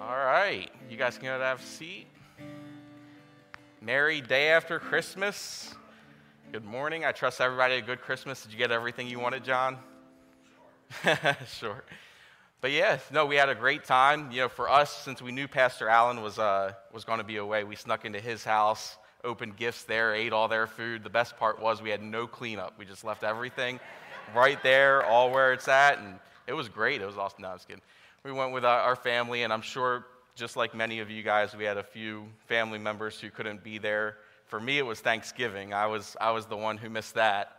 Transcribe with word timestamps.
All 0.00 0.16
right, 0.16 0.70
you 0.88 0.96
guys 0.96 1.18
can 1.18 1.26
go 1.26 1.36
to 1.36 1.44
have 1.44 1.60
a 1.60 1.62
seat. 1.62 2.06
Merry 3.82 4.22
day 4.22 4.48
after 4.48 4.78
Christmas. 4.78 5.74
Good 6.52 6.64
morning. 6.64 7.04
I 7.04 7.12
trust 7.12 7.38
everybody 7.38 7.74
had 7.74 7.84
a 7.84 7.86
good 7.86 8.00
Christmas. 8.00 8.42
Did 8.42 8.50
you 8.50 8.56
get 8.56 8.70
everything 8.70 9.08
you 9.08 9.20
wanted, 9.20 9.44
John? 9.44 9.76
sure. 11.46 11.84
But 12.62 12.70
yeah, 12.70 12.98
no, 13.12 13.26
we 13.26 13.36
had 13.36 13.50
a 13.50 13.54
great 13.54 13.84
time. 13.84 14.30
You 14.32 14.38
know, 14.38 14.48
for 14.48 14.70
us, 14.70 14.90
since 14.90 15.20
we 15.20 15.32
knew 15.32 15.46
Pastor 15.46 15.90
Allen 15.90 16.22
was, 16.22 16.38
uh, 16.38 16.72
was 16.94 17.04
going 17.04 17.18
to 17.18 17.24
be 17.24 17.36
away, 17.36 17.64
we 17.64 17.76
snuck 17.76 18.06
into 18.06 18.20
his 18.20 18.42
house, 18.42 18.96
opened 19.22 19.58
gifts 19.58 19.82
there, 19.82 20.14
ate 20.14 20.32
all 20.32 20.48
their 20.48 20.66
food. 20.66 21.04
The 21.04 21.10
best 21.10 21.36
part 21.36 21.60
was 21.60 21.82
we 21.82 21.90
had 21.90 22.02
no 22.02 22.26
cleanup. 22.26 22.72
We 22.78 22.86
just 22.86 23.04
left 23.04 23.22
everything 23.22 23.78
right 24.34 24.62
there, 24.62 25.04
all 25.04 25.30
where 25.30 25.52
it's 25.52 25.68
at, 25.68 25.98
and 25.98 26.18
it 26.46 26.54
was 26.54 26.70
great. 26.70 27.02
It 27.02 27.06
was 27.06 27.18
awesome. 27.18 27.42
No, 27.42 27.48
I 27.48 27.52
was 27.52 27.66
kidding. 27.66 27.82
We 28.22 28.32
went 28.32 28.52
with 28.52 28.66
our 28.66 28.96
family, 28.96 29.44
and 29.44 29.52
I'm 29.52 29.62
sure, 29.62 30.04
just 30.34 30.54
like 30.54 30.74
many 30.74 31.00
of 31.00 31.08
you 31.08 31.22
guys, 31.22 31.56
we 31.56 31.64
had 31.64 31.78
a 31.78 31.82
few 31.82 32.26
family 32.48 32.78
members 32.78 33.18
who 33.18 33.30
couldn't 33.30 33.64
be 33.64 33.78
there. 33.78 34.18
For 34.44 34.60
me, 34.60 34.76
it 34.76 34.84
was 34.84 35.00
Thanksgiving. 35.00 35.72
I 35.72 35.86
was, 35.86 36.18
I 36.20 36.30
was 36.30 36.44
the 36.44 36.56
one 36.56 36.76
who 36.76 36.90
missed 36.90 37.14
that. 37.14 37.56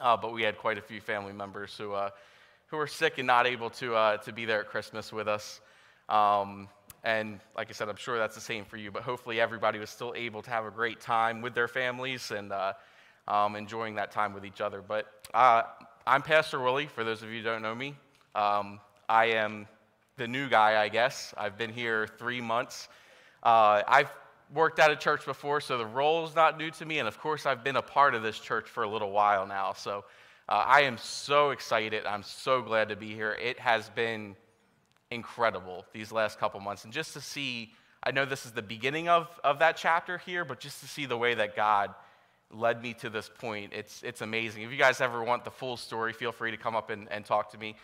Uh, 0.00 0.16
but 0.16 0.32
we 0.32 0.42
had 0.42 0.58
quite 0.58 0.78
a 0.78 0.82
few 0.82 1.00
family 1.00 1.32
members 1.32 1.76
who, 1.78 1.92
uh, 1.92 2.10
who 2.66 2.76
were 2.76 2.88
sick 2.88 3.18
and 3.18 3.26
not 3.28 3.46
able 3.46 3.70
to, 3.70 3.94
uh, 3.94 4.16
to 4.16 4.32
be 4.32 4.44
there 4.44 4.58
at 4.58 4.68
Christmas 4.68 5.12
with 5.12 5.28
us. 5.28 5.60
Um, 6.08 6.68
and 7.04 7.38
like 7.56 7.70
I 7.70 7.72
said, 7.72 7.88
I'm 7.88 7.94
sure 7.94 8.18
that's 8.18 8.34
the 8.34 8.40
same 8.40 8.64
for 8.64 8.76
you, 8.76 8.90
but 8.90 9.04
hopefully 9.04 9.40
everybody 9.40 9.78
was 9.78 9.90
still 9.90 10.12
able 10.16 10.42
to 10.42 10.50
have 10.50 10.64
a 10.64 10.72
great 10.72 11.00
time 11.00 11.40
with 11.40 11.54
their 11.54 11.68
families 11.68 12.32
and 12.32 12.50
uh, 12.50 12.72
um, 13.28 13.54
enjoying 13.54 13.94
that 13.94 14.10
time 14.10 14.34
with 14.34 14.44
each 14.44 14.60
other. 14.60 14.82
But 14.82 15.06
uh, 15.32 15.62
I'm 16.04 16.22
Pastor 16.22 16.58
Willie, 16.58 16.86
for 16.86 17.04
those 17.04 17.22
of 17.22 17.30
you 17.30 17.38
who 17.38 17.44
don't 17.44 17.62
know 17.62 17.76
me. 17.76 17.94
Um, 18.34 18.80
I 19.08 19.26
am 19.26 19.68
the 20.16 20.28
new 20.28 20.48
guy, 20.48 20.82
I 20.82 20.88
guess. 20.88 21.34
I've 21.36 21.58
been 21.58 21.70
here 21.70 22.06
three 22.18 22.40
months. 22.40 22.88
Uh, 23.42 23.82
I've 23.86 24.10
worked 24.52 24.78
at 24.78 24.90
a 24.90 24.96
church 24.96 25.24
before, 25.24 25.60
so 25.60 25.78
the 25.78 25.86
role 25.86 26.24
is 26.26 26.34
not 26.34 26.58
new 26.58 26.70
to 26.72 26.84
me. 26.84 26.98
And 26.98 27.08
of 27.08 27.18
course, 27.18 27.46
I've 27.46 27.64
been 27.64 27.76
a 27.76 27.82
part 27.82 28.14
of 28.14 28.22
this 28.22 28.38
church 28.38 28.68
for 28.68 28.84
a 28.84 28.88
little 28.88 29.10
while 29.10 29.46
now. 29.46 29.72
So 29.72 30.04
uh, 30.48 30.64
I 30.66 30.82
am 30.82 30.98
so 30.98 31.50
excited. 31.50 32.06
I'm 32.06 32.22
so 32.22 32.62
glad 32.62 32.88
to 32.90 32.96
be 32.96 33.14
here. 33.14 33.32
It 33.32 33.58
has 33.58 33.88
been 33.90 34.36
incredible 35.10 35.84
these 35.92 36.12
last 36.12 36.38
couple 36.38 36.60
months. 36.60 36.84
And 36.84 36.92
just 36.92 37.12
to 37.14 37.20
see, 37.20 37.72
I 38.02 38.10
know 38.10 38.24
this 38.24 38.46
is 38.46 38.52
the 38.52 38.62
beginning 38.62 39.08
of, 39.08 39.28
of 39.42 39.58
that 39.58 39.76
chapter 39.76 40.18
here, 40.18 40.44
but 40.44 40.60
just 40.60 40.80
to 40.80 40.86
see 40.86 41.06
the 41.06 41.16
way 41.16 41.34
that 41.34 41.56
God 41.56 41.94
led 42.50 42.82
me 42.82 42.94
to 42.94 43.10
this 43.10 43.28
point, 43.28 43.72
it's, 43.74 44.02
it's 44.02 44.20
amazing. 44.20 44.62
If 44.62 44.70
you 44.70 44.78
guys 44.78 45.00
ever 45.00 45.24
want 45.24 45.44
the 45.44 45.50
full 45.50 45.76
story, 45.76 46.12
feel 46.12 46.30
free 46.30 46.52
to 46.52 46.56
come 46.56 46.76
up 46.76 46.90
and, 46.90 47.10
and 47.10 47.24
talk 47.24 47.50
to 47.52 47.58
me. 47.58 47.74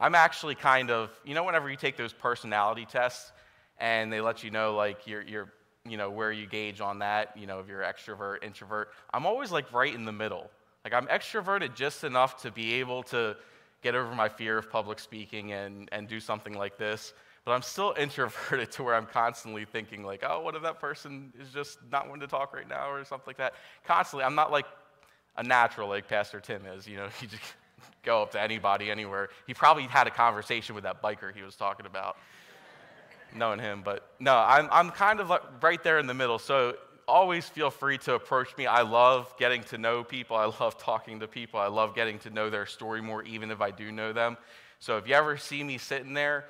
I'm 0.00 0.14
actually 0.14 0.54
kind 0.54 0.90
of, 0.90 1.10
you 1.24 1.34
know, 1.34 1.44
whenever 1.44 1.70
you 1.70 1.76
take 1.76 1.96
those 1.98 2.14
personality 2.14 2.86
tests 2.90 3.32
and 3.78 4.10
they 4.10 4.22
let 4.22 4.42
you 4.42 4.50
know, 4.50 4.74
like, 4.74 5.06
you're, 5.06 5.22
you're, 5.22 5.52
you 5.86 5.98
know, 5.98 6.10
where 6.10 6.32
you 6.32 6.46
gauge 6.46 6.80
on 6.80 7.00
that, 7.00 7.36
you 7.36 7.46
know, 7.46 7.60
if 7.60 7.68
you're 7.68 7.82
extrovert, 7.82 8.42
introvert, 8.42 8.88
I'm 9.12 9.26
always 9.26 9.52
like 9.52 9.70
right 9.72 9.94
in 9.94 10.06
the 10.06 10.12
middle. 10.12 10.50
Like, 10.84 10.94
I'm 10.94 11.06
extroverted 11.08 11.74
just 11.74 12.02
enough 12.02 12.40
to 12.42 12.50
be 12.50 12.74
able 12.74 13.02
to 13.04 13.36
get 13.82 13.94
over 13.94 14.14
my 14.14 14.28
fear 14.28 14.56
of 14.56 14.70
public 14.70 14.98
speaking 14.98 15.52
and, 15.52 15.88
and 15.92 16.08
do 16.08 16.18
something 16.18 16.54
like 16.54 16.78
this. 16.78 17.12
But 17.44 17.52
I'm 17.52 17.62
still 17.62 17.94
introverted 17.98 18.70
to 18.72 18.82
where 18.82 18.94
I'm 18.94 19.06
constantly 19.06 19.66
thinking, 19.66 20.02
like, 20.02 20.24
oh, 20.26 20.40
what 20.40 20.54
if 20.54 20.62
that 20.62 20.80
person 20.80 21.32
is 21.38 21.50
just 21.50 21.78
not 21.92 22.08
wanting 22.08 22.22
to 22.22 22.26
talk 22.26 22.54
right 22.54 22.68
now 22.68 22.90
or 22.90 23.04
something 23.04 23.26
like 23.26 23.38
that? 23.38 23.54
Constantly, 23.86 24.24
I'm 24.24 24.34
not 24.34 24.50
like 24.50 24.66
a 25.36 25.42
natural 25.42 25.88
like 25.88 26.08
Pastor 26.08 26.40
Tim 26.40 26.64
is. 26.66 26.86
You 26.86 26.96
know, 26.96 27.08
he 27.20 27.26
just 27.26 27.42
go 28.02 28.22
up 28.22 28.32
to 28.32 28.40
anybody 28.40 28.90
anywhere. 28.90 29.28
He 29.46 29.54
probably 29.54 29.84
had 29.84 30.06
a 30.06 30.10
conversation 30.10 30.74
with 30.74 30.84
that 30.84 31.02
biker 31.02 31.34
he 31.34 31.42
was 31.42 31.56
talking 31.56 31.86
about, 31.86 32.16
knowing 33.34 33.58
him. 33.58 33.82
But 33.84 34.08
no, 34.18 34.36
I'm, 34.36 34.68
I'm 34.70 34.90
kind 34.90 35.20
of 35.20 35.30
like 35.30 35.42
right 35.62 35.82
there 35.82 35.98
in 35.98 36.06
the 36.06 36.14
middle. 36.14 36.38
So 36.38 36.74
always 37.06 37.48
feel 37.48 37.70
free 37.70 37.98
to 37.98 38.14
approach 38.14 38.56
me. 38.56 38.66
I 38.66 38.82
love 38.82 39.34
getting 39.38 39.62
to 39.64 39.78
know 39.78 40.04
people. 40.04 40.36
I 40.36 40.46
love 40.60 40.78
talking 40.78 41.20
to 41.20 41.28
people. 41.28 41.60
I 41.60 41.66
love 41.66 41.94
getting 41.94 42.18
to 42.20 42.30
know 42.30 42.50
their 42.50 42.66
story 42.66 43.02
more, 43.02 43.22
even 43.24 43.50
if 43.50 43.60
I 43.60 43.70
do 43.70 43.90
know 43.90 44.12
them. 44.12 44.36
So 44.78 44.96
if 44.96 45.06
you 45.06 45.14
ever 45.14 45.36
see 45.36 45.62
me 45.62 45.76
sitting 45.76 46.14
there, 46.14 46.46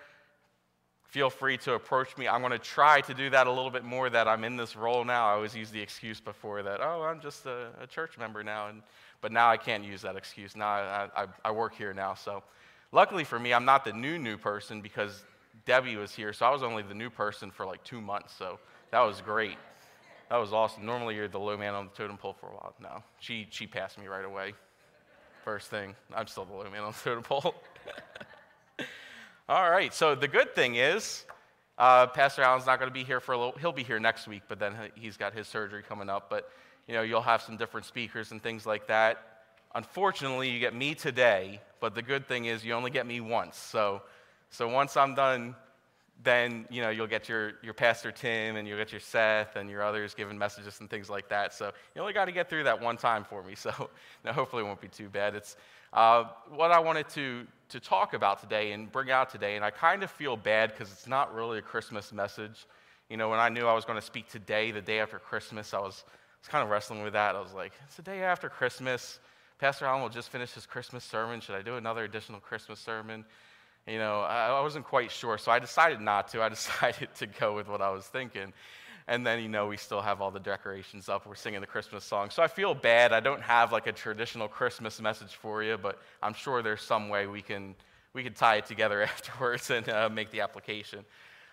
feel 1.10 1.30
free 1.30 1.58
to 1.58 1.74
approach 1.74 2.16
me. 2.16 2.28
I'm 2.28 2.40
going 2.40 2.52
to 2.52 2.58
try 2.58 3.00
to 3.00 3.14
do 3.14 3.30
that 3.30 3.48
a 3.48 3.50
little 3.50 3.70
bit 3.70 3.84
more 3.84 4.08
that 4.08 4.28
I'm 4.28 4.44
in 4.44 4.56
this 4.56 4.76
role 4.76 5.04
now. 5.04 5.26
I 5.26 5.32
always 5.32 5.56
use 5.56 5.70
the 5.70 5.80
excuse 5.80 6.20
before 6.20 6.62
that, 6.62 6.80
oh, 6.80 7.02
I'm 7.02 7.20
just 7.20 7.46
a, 7.46 7.70
a 7.80 7.86
church 7.86 8.16
member 8.16 8.44
now. 8.44 8.68
And 8.68 8.82
but 9.20 9.32
now 9.32 9.50
I 9.50 9.56
can't 9.56 9.84
use 9.84 10.02
that 10.02 10.16
excuse. 10.16 10.56
Now 10.56 10.68
I, 10.68 11.08
I, 11.16 11.26
I 11.44 11.50
work 11.50 11.74
here 11.74 11.92
now. 11.92 12.14
So 12.14 12.42
luckily 12.92 13.24
for 13.24 13.38
me, 13.38 13.52
I'm 13.52 13.64
not 13.64 13.84
the 13.84 13.92
new, 13.92 14.18
new 14.18 14.36
person 14.36 14.80
because 14.80 15.22
Debbie 15.66 15.96
was 15.96 16.14
here. 16.14 16.32
So 16.32 16.46
I 16.46 16.50
was 16.50 16.62
only 16.62 16.82
the 16.82 16.94
new 16.94 17.10
person 17.10 17.50
for 17.50 17.66
like 17.66 17.82
two 17.84 18.00
months. 18.00 18.34
So 18.36 18.58
that 18.90 19.00
was 19.00 19.20
great. 19.20 19.58
That 20.30 20.36
was 20.36 20.52
awesome. 20.52 20.86
Normally 20.86 21.16
you're 21.16 21.28
the 21.28 21.40
low 21.40 21.56
man 21.56 21.74
on 21.74 21.86
the 21.86 21.92
totem 21.92 22.16
pole 22.16 22.36
for 22.40 22.46
a 22.46 22.52
while. 22.52 22.74
No, 22.80 23.02
she, 23.18 23.46
she 23.50 23.66
passed 23.66 23.98
me 23.98 24.06
right 24.06 24.24
away. 24.24 24.54
First 25.44 25.70
thing, 25.70 25.96
I'm 26.14 26.26
still 26.26 26.44
the 26.44 26.54
low 26.54 26.64
man 26.70 26.82
on 26.82 26.92
the 26.92 26.98
totem 27.10 27.22
pole. 27.24 27.54
All 29.48 29.68
right, 29.68 29.92
so 29.92 30.14
the 30.14 30.28
good 30.28 30.54
thing 30.54 30.76
is, 30.76 31.24
uh, 31.76 32.06
Pastor 32.06 32.42
Allen's 32.42 32.66
not 32.66 32.78
going 32.78 32.90
to 32.90 32.94
be 32.94 33.02
here 33.02 33.18
for 33.18 33.32
a 33.32 33.38
little. 33.38 33.58
He'll 33.58 33.72
be 33.72 33.82
here 33.82 33.98
next 33.98 34.28
week, 34.28 34.42
but 34.46 34.60
then 34.60 34.74
he's 34.94 35.16
got 35.16 35.32
his 35.32 35.48
surgery 35.48 35.82
coming 35.82 36.08
up. 36.08 36.30
But 36.30 36.50
you 36.86 36.94
know, 36.94 37.02
you'll 37.02 37.22
have 37.22 37.42
some 37.42 37.56
different 37.56 37.86
speakers 37.86 38.32
and 38.32 38.42
things 38.42 38.66
like 38.66 38.86
that. 38.88 39.18
Unfortunately, 39.74 40.50
you 40.50 40.58
get 40.58 40.74
me 40.74 40.94
today, 40.94 41.60
but 41.80 41.94
the 41.94 42.02
good 42.02 42.26
thing 42.26 42.46
is 42.46 42.64
you 42.64 42.72
only 42.72 42.90
get 42.90 43.06
me 43.06 43.20
once. 43.20 43.56
So, 43.56 44.02
so 44.50 44.68
once 44.68 44.96
I'm 44.96 45.14
done, 45.14 45.54
then 46.22 46.66
you 46.70 46.82
know 46.82 46.90
you'll 46.90 47.06
get 47.06 47.28
your, 47.28 47.52
your 47.62 47.72
pastor 47.72 48.12
Tim 48.12 48.56
and 48.56 48.68
you'll 48.68 48.76
get 48.76 48.92
your 48.92 49.00
Seth 49.00 49.56
and 49.56 49.70
your 49.70 49.82
others 49.82 50.14
giving 50.14 50.36
messages 50.36 50.80
and 50.80 50.90
things 50.90 51.08
like 51.08 51.28
that. 51.28 51.54
So 51.54 51.72
you 51.94 52.00
only 52.00 52.12
got 52.12 52.26
to 52.26 52.32
get 52.32 52.50
through 52.50 52.64
that 52.64 52.80
one 52.80 52.96
time 52.96 53.24
for 53.24 53.42
me. 53.42 53.54
So 53.60 53.90
now 54.24 54.32
hopefully 54.32 54.62
it 54.62 54.66
won't 54.66 54.80
be 54.80 54.88
too 54.88 55.08
bad. 55.08 55.34
It's 55.34 55.56
uh, 55.92 56.24
what 56.50 56.70
I 56.70 56.78
wanted 56.78 57.08
to 57.10 57.46
to 57.70 57.80
talk 57.80 58.14
about 58.14 58.40
today 58.40 58.72
and 58.72 58.90
bring 58.90 59.10
out 59.10 59.30
today, 59.30 59.56
and 59.56 59.64
I 59.64 59.70
kind 59.70 60.02
of 60.02 60.10
feel 60.10 60.36
bad 60.36 60.72
because 60.72 60.90
it's 60.90 61.06
not 61.06 61.34
really 61.34 61.58
a 61.58 61.62
Christmas 61.62 62.12
message. 62.12 62.66
You 63.08 63.16
know, 63.16 63.28
when 63.28 63.38
I 63.38 63.48
knew 63.48 63.66
I 63.66 63.74
was 63.74 63.84
going 63.84 63.98
to 63.98 64.04
speak 64.04 64.28
today, 64.28 64.72
the 64.72 64.80
day 64.80 65.00
after 65.00 65.18
Christmas, 65.18 65.72
I 65.72 65.78
was 65.78 66.04
was 66.40 66.48
kind 66.48 66.64
of 66.64 66.70
wrestling 66.70 67.02
with 67.02 67.12
that. 67.12 67.36
I 67.36 67.40
was 67.40 67.52
like, 67.52 67.72
it's 67.84 67.96
the 67.96 68.02
day 68.02 68.22
after 68.22 68.48
Christmas. 68.48 69.18
Pastor 69.58 69.84
Allen 69.84 70.02
will 70.02 70.08
just 70.08 70.30
finish 70.30 70.52
his 70.52 70.64
Christmas 70.64 71.04
sermon. 71.04 71.40
Should 71.40 71.54
I 71.54 71.62
do 71.62 71.76
another 71.76 72.04
additional 72.04 72.40
Christmas 72.40 72.80
sermon? 72.80 73.24
You 73.86 73.98
know, 73.98 74.20
I, 74.20 74.48
I 74.48 74.60
wasn't 74.60 74.86
quite 74.86 75.10
sure, 75.10 75.36
so 75.36 75.52
I 75.52 75.58
decided 75.58 76.00
not 76.00 76.28
to. 76.28 76.42
I 76.42 76.48
decided 76.60 77.14
to 77.16 77.26
go 77.26 77.54
with 77.54 77.68
what 77.68 77.82
I 77.82 77.90
was 77.90 78.06
thinking. 78.06 78.52
And 79.06 79.26
then, 79.26 79.42
you 79.42 79.48
know, 79.48 79.66
we 79.66 79.76
still 79.76 80.00
have 80.00 80.20
all 80.20 80.30
the 80.30 80.40
decorations 80.40 81.08
up. 81.08 81.26
We're 81.26 81.34
singing 81.34 81.60
the 81.60 81.66
Christmas 81.66 82.04
song. 82.04 82.30
So 82.30 82.42
I 82.42 82.48
feel 82.48 82.74
bad. 82.74 83.12
I 83.12 83.20
don't 83.20 83.42
have 83.42 83.72
like 83.72 83.86
a 83.86 83.92
traditional 83.92 84.46
Christmas 84.46 85.00
message 85.00 85.34
for 85.34 85.62
you, 85.62 85.76
but 85.76 86.00
I'm 86.22 86.34
sure 86.34 86.62
there's 86.62 86.82
some 86.82 87.08
way 87.08 87.26
we 87.26 87.42
can, 87.42 87.74
we 88.14 88.22
can 88.22 88.34
tie 88.34 88.56
it 88.56 88.66
together 88.66 89.02
afterwards 89.02 89.68
and 89.70 89.88
uh, 89.88 90.08
make 90.08 90.30
the 90.30 90.40
application. 90.40 91.04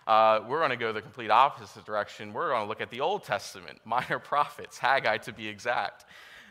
Uh, 0.08 0.42
we're 0.48 0.58
going 0.58 0.70
to 0.70 0.76
go 0.76 0.90
the 0.90 1.02
complete 1.02 1.30
opposite 1.30 1.84
direction. 1.84 2.32
We're 2.32 2.48
going 2.48 2.62
to 2.62 2.68
look 2.68 2.80
at 2.80 2.88
the 2.88 3.02
Old 3.02 3.24
Testament, 3.24 3.78
minor 3.84 4.18
prophets, 4.18 4.78
Haggai 4.78 5.18
to 5.18 5.34
be 5.34 5.46
exact. 5.46 6.06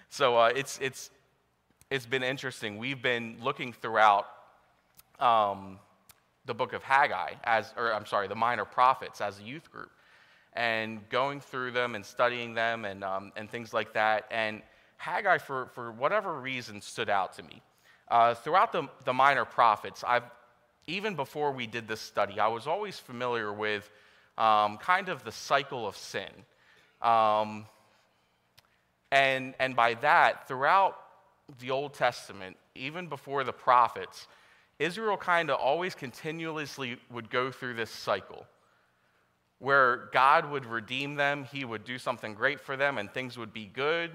So 0.10 0.38
uh, 0.38 0.52
it's, 0.56 0.78
it's, 0.80 1.10
it's 1.90 2.06
been 2.06 2.22
interesting. 2.22 2.78
We've 2.78 3.02
been 3.02 3.38
looking 3.42 3.74
throughout 3.74 4.28
um, 5.20 5.80
the 6.46 6.54
book 6.54 6.74
of 6.74 6.84
Haggai, 6.84 7.34
as, 7.46 7.74
or 7.76 7.92
I'm 7.92 8.06
sorry, 8.06 8.28
the 8.28 8.36
minor 8.36 8.64
prophets 8.64 9.22
as 9.22 9.40
a 9.40 9.44
youth 9.44 9.72
group, 9.72 9.90
and 10.54 11.00
going 11.10 11.42
through 11.42 11.72
them 11.72 11.96
and 11.96 12.06
studying 12.06 12.54
them 12.54 12.86
and, 12.86 13.04
um, 13.04 13.32
and 13.36 13.50
things 13.50 13.74
like 13.74 13.92
that. 13.94 14.26
And 14.30 14.62
Haggai, 14.98 15.40
for, 15.40 15.72
for 15.74 15.92
whatever 15.92 16.40
reason, 16.40 16.80
stood 16.80 17.10
out 17.10 17.34
to 17.34 17.44
me. 17.44 17.64
Uh, 18.08 18.36
throughout 18.36 18.72
the, 18.72 18.88
the 19.04 19.14
minor 19.14 19.46
prophets, 19.46 20.04
I've, 20.08 20.24
even 20.88 21.16
before 21.16 21.52
we 21.52 21.68
did 21.68 21.88
this 21.88 22.00
study, 22.00 22.40
I 22.40 22.48
was 22.48 22.66
always 22.66 22.98
familiar 22.98 23.52
with 23.52 23.90
um, 24.38 24.78
kind 24.78 25.10
of 25.10 25.24
the 25.24 25.32
cycle 25.32 25.86
of 25.86 25.98
sin. 25.98 26.30
Um, 27.02 27.66
and, 29.12 29.54
and 29.60 29.76
by 29.76 29.96
that, 29.96 30.48
throughout 30.48 30.98
the 31.60 31.72
Old 31.72 31.94
Testament, 31.94 32.58
even 32.74 33.08
before 33.08 33.44
the 33.44 33.54
prophets, 33.54 34.28
Israel 34.80 35.18
kind 35.18 35.50
of 35.50 35.60
always 35.60 35.94
continuously 35.94 36.98
would 37.12 37.30
go 37.30 37.52
through 37.52 37.74
this 37.76 37.92
cycle 37.92 38.46
where 39.60 40.10
God 40.14 40.52
would 40.52 40.66
redeem 40.66 41.16
them, 41.16 41.44
He 41.44 41.66
would 41.66 41.84
do 41.84 41.98
something 41.98 42.36
great 42.36 42.62
for 42.62 42.78
them, 42.78 42.98
and 42.98 43.12
things 43.12 43.38
would 43.38 43.54
be 43.54 43.66
good. 43.66 44.12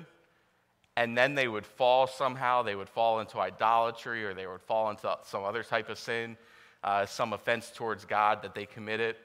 And 0.96 1.16
then 1.16 1.34
they 1.34 1.48
would 1.48 1.66
fall 1.66 2.06
somehow. 2.06 2.62
They 2.62 2.74
would 2.74 2.88
fall 2.88 3.20
into 3.20 3.38
idolatry 3.38 4.24
or 4.24 4.34
they 4.34 4.46
would 4.46 4.60
fall 4.60 4.90
into 4.90 5.16
some 5.24 5.42
other 5.42 5.62
type 5.62 5.88
of 5.88 5.98
sin 5.98 6.36
uh, 6.84 7.06
some 7.06 7.32
offense 7.32 7.70
towards 7.74 8.04
God 8.04 8.42
that 8.42 8.54
they 8.54 8.66
committed. 8.66 9.16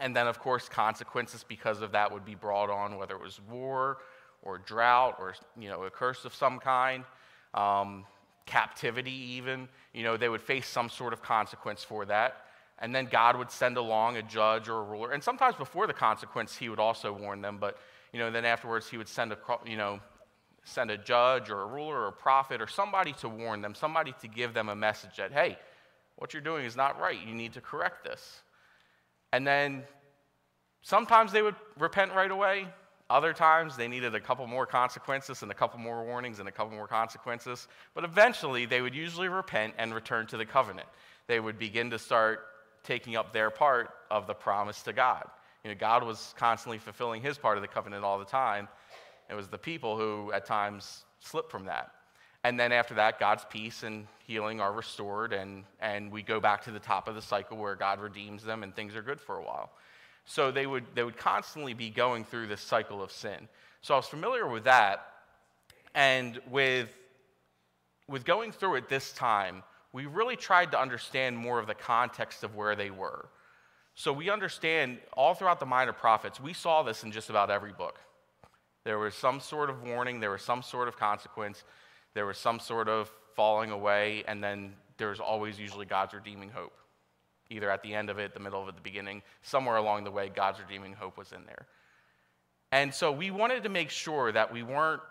And 0.00 0.14
then, 0.14 0.26
of 0.26 0.38
course, 0.38 0.68
consequences 0.68 1.44
because 1.46 1.80
of 1.80 1.92
that 1.92 2.12
would 2.12 2.24
be 2.24 2.34
brought 2.34 2.70
on, 2.70 2.96
whether 2.96 3.14
it 3.14 3.22
was 3.22 3.40
war 3.48 3.98
or 4.42 4.58
drought 4.58 5.16
or 5.18 5.34
you 5.58 5.68
know, 5.68 5.84
a 5.84 5.90
curse 5.90 6.24
of 6.24 6.34
some 6.34 6.58
kind, 6.58 7.04
um, 7.54 8.04
captivity 8.44 9.12
even. 9.12 9.68
You 9.92 10.02
know, 10.02 10.16
they 10.16 10.28
would 10.28 10.42
face 10.42 10.66
some 10.66 10.88
sort 10.88 11.12
of 11.12 11.22
consequence 11.22 11.84
for 11.84 12.04
that. 12.06 12.44
And 12.80 12.92
then 12.92 13.06
God 13.06 13.36
would 13.36 13.52
send 13.52 13.76
along 13.76 14.16
a 14.16 14.22
judge 14.22 14.68
or 14.68 14.80
a 14.80 14.82
ruler. 14.82 15.12
And 15.12 15.22
sometimes 15.22 15.54
before 15.54 15.86
the 15.86 15.92
consequence, 15.92 16.56
he 16.56 16.68
would 16.68 16.80
also 16.80 17.12
warn 17.12 17.40
them. 17.40 17.58
But, 17.58 17.78
you 18.12 18.18
know, 18.18 18.32
then 18.32 18.44
afterwards, 18.44 18.88
he 18.88 18.96
would 18.96 19.08
send 19.08 19.32
a, 19.32 19.38
you 19.64 19.76
know, 19.76 20.00
send 20.64 20.90
a 20.90 20.98
judge 20.98 21.50
or 21.50 21.62
a 21.62 21.66
ruler 21.66 22.00
or 22.00 22.08
a 22.08 22.12
prophet 22.12 22.60
or 22.60 22.66
somebody 22.66 23.12
to 23.12 23.28
warn 23.28 23.60
them, 23.60 23.74
somebody 23.74 24.12
to 24.20 24.28
give 24.28 24.54
them 24.54 24.68
a 24.68 24.74
message 24.74 25.16
that, 25.18 25.30
hey, 25.30 25.56
what 26.16 26.32
you're 26.32 26.42
doing 26.42 26.64
is 26.64 26.76
not 26.76 27.00
right. 27.00 27.18
You 27.26 27.34
need 27.34 27.54
to 27.54 27.60
correct 27.60 28.04
this. 28.04 28.42
And 29.32 29.46
then 29.46 29.82
sometimes 30.82 31.32
they 31.32 31.42
would 31.42 31.56
repent 31.78 32.12
right 32.12 32.30
away. 32.30 32.66
Other 33.10 33.32
times 33.32 33.76
they 33.76 33.88
needed 33.88 34.14
a 34.14 34.20
couple 34.20 34.46
more 34.46 34.64
consequences 34.64 35.42
and 35.42 35.50
a 35.50 35.54
couple 35.54 35.78
more 35.78 36.04
warnings 36.04 36.38
and 36.38 36.48
a 36.48 36.52
couple 36.52 36.74
more 36.74 36.88
consequences. 36.88 37.68
But 37.94 38.04
eventually 38.04 38.64
they 38.64 38.80
would 38.80 38.94
usually 38.94 39.28
repent 39.28 39.74
and 39.76 39.94
return 39.94 40.26
to 40.28 40.36
the 40.36 40.46
covenant. 40.46 40.88
They 41.26 41.40
would 41.40 41.58
begin 41.58 41.90
to 41.90 41.98
start 41.98 42.40
taking 42.82 43.16
up 43.16 43.32
their 43.32 43.50
part 43.50 43.90
of 44.10 44.26
the 44.26 44.34
promise 44.34 44.82
to 44.82 44.92
God. 44.92 45.24
You 45.64 45.70
know, 45.70 45.76
God 45.78 46.04
was 46.04 46.34
constantly 46.38 46.78
fulfilling 46.78 47.22
his 47.22 47.38
part 47.38 47.56
of 47.56 47.62
the 47.62 47.68
covenant 47.68 48.04
all 48.04 48.18
the 48.18 48.24
time. 48.24 48.68
It 49.30 49.34
was 49.34 49.48
the 49.48 49.58
people 49.58 49.96
who 49.96 50.30
at 50.32 50.44
times 50.44 51.04
slipped 51.18 51.50
from 51.50 51.64
that. 51.64 51.90
And 52.44 52.60
then 52.60 52.72
after 52.72 52.94
that, 52.94 53.18
God's 53.18 53.44
peace 53.48 53.82
and 53.82 54.06
healing 54.26 54.60
are 54.60 54.72
restored, 54.72 55.32
and, 55.32 55.64
and 55.80 56.12
we 56.12 56.22
go 56.22 56.40
back 56.40 56.62
to 56.64 56.70
the 56.70 56.78
top 56.78 57.08
of 57.08 57.14
the 57.14 57.22
cycle 57.22 57.56
where 57.56 57.74
God 57.74 58.00
redeems 58.00 58.44
them 58.44 58.62
and 58.62 58.76
things 58.76 58.94
are 58.94 59.02
good 59.02 59.20
for 59.20 59.36
a 59.36 59.42
while. 59.42 59.70
So 60.26 60.50
they 60.50 60.66
would, 60.66 60.84
they 60.94 61.02
would 61.02 61.16
constantly 61.16 61.72
be 61.72 61.88
going 61.90 62.24
through 62.24 62.46
this 62.46 62.60
cycle 62.60 63.02
of 63.02 63.10
sin. 63.10 63.48
So 63.80 63.94
I 63.94 63.96
was 63.96 64.06
familiar 64.06 64.46
with 64.46 64.64
that. 64.64 65.06
And 65.94 66.40
with, 66.50 66.88
with 68.08 68.24
going 68.24 68.52
through 68.52 68.76
it 68.76 68.88
this 68.88 69.12
time, 69.12 69.62
we 69.92 70.06
really 70.06 70.36
tried 70.36 70.70
to 70.72 70.80
understand 70.80 71.36
more 71.36 71.58
of 71.58 71.66
the 71.66 71.74
context 71.74 72.44
of 72.44 72.56
where 72.56 72.76
they 72.76 72.90
were. 72.90 73.28
So 73.94 74.12
we 74.12 74.28
understand 74.28 74.98
all 75.12 75.34
throughout 75.34 75.60
the 75.60 75.66
minor 75.66 75.92
prophets, 75.92 76.40
we 76.40 76.52
saw 76.52 76.82
this 76.82 77.04
in 77.04 77.12
just 77.12 77.30
about 77.30 77.50
every 77.50 77.72
book. 77.72 78.00
There 78.84 78.98
was 78.98 79.14
some 79.14 79.40
sort 79.40 79.70
of 79.70 79.82
warning, 79.82 80.20
there 80.20 80.30
was 80.30 80.42
some 80.42 80.62
sort 80.62 80.88
of 80.88 80.98
consequence, 80.98 81.62
there 82.14 82.26
was 82.26 82.38
some 82.38 82.60
sort 82.60 82.88
of 82.88 83.10
falling 83.34 83.70
away, 83.70 84.24
and 84.26 84.42
then 84.42 84.74
there's 84.96 85.20
always 85.20 85.58
usually 85.58 85.86
God's 85.86 86.14
redeeming 86.14 86.50
hope. 86.50 86.72
Either 87.50 87.70
at 87.70 87.82
the 87.82 87.94
end 87.94 88.08
of 88.08 88.18
it, 88.18 88.32
the 88.32 88.40
middle 88.40 88.62
of 88.62 88.68
it, 88.68 88.76
the 88.76 88.80
beginning, 88.80 89.22
somewhere 89.42 89.76
along 89.76 90.04
the 90.04 90.10
way, 90.10 90.30
God's 90.34 90.60
redeeming 90.60 90.94
hope 90.94 91.18
was 91.18 91.32
in 91.32 91.44
there. 91.46 91.66
And 92.72 92.92
so 92.92 93.12
we 93.12 93.30
wanted 93.30 93.64
to 93.64 93.68
make 93.68 93.90
sure 93.90 94.32
that 94.32 94.52
we 94.52 94.62
weren't 94.62 95.02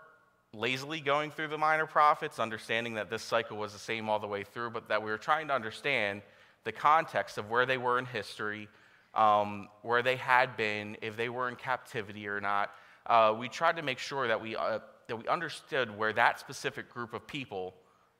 lazily 0.52 1.00
going 1.00 1.30
through 1.30 1.48
the 1.48 1.58
minor 1.58 1.86
prophets, 1.86 2.38
understanding 2.38 2.94
that 2.94 3.10
this 3.10 3.22
cycle 3.22 3.56
was 3.56 3.72
the 3.72 3.78
same 3.78 4.08
all 4.08 4.18
the 4.18 4.26
way 4.26 4.44
through, 4.44 4.70
but 4.70 4.88
that 4.88 5.02
we 5.02 5.10
were 5.10 5.18
trying 5.18 5.48
to 5.48 5.54
understand 5.54 6.22
the 6.64 6.72
context 6.72 7.38
of 7.38 7.50
where 7.50 7.66
they 7.66 7.78
were 7.78 7.98
in 7.98 8.06
history, 8.06 8.68
um, 9.14 9.68
where 9.82 10.02
they 10.02 10.16
had 10.16 10.56
been, 10.56 10.96
if 11.02 11.16
they 11.16 11.28
were 11.28 11.48
in 11.48 11.56
captivity 11.56 12.26
or 12.26 12.40
not, 12.40 12.70
uh, 13.06 13.34
we 13.38 13.48
tried 13.48 13.76
to 13.76 13.82
make 13.82 13.98
sure 13.98 14.28
that 14.28 14.40
we, 14.40 14.56
uh, 14.56 14.78
that 15.08 15.16
we 15.16 15.26
understood 15.28 15.96
where 15.96 16.12
that 16.12 16.40
specific 16.40 16.88
group 16.88 17.12
of 17.12 17.26
people 17.26 17.74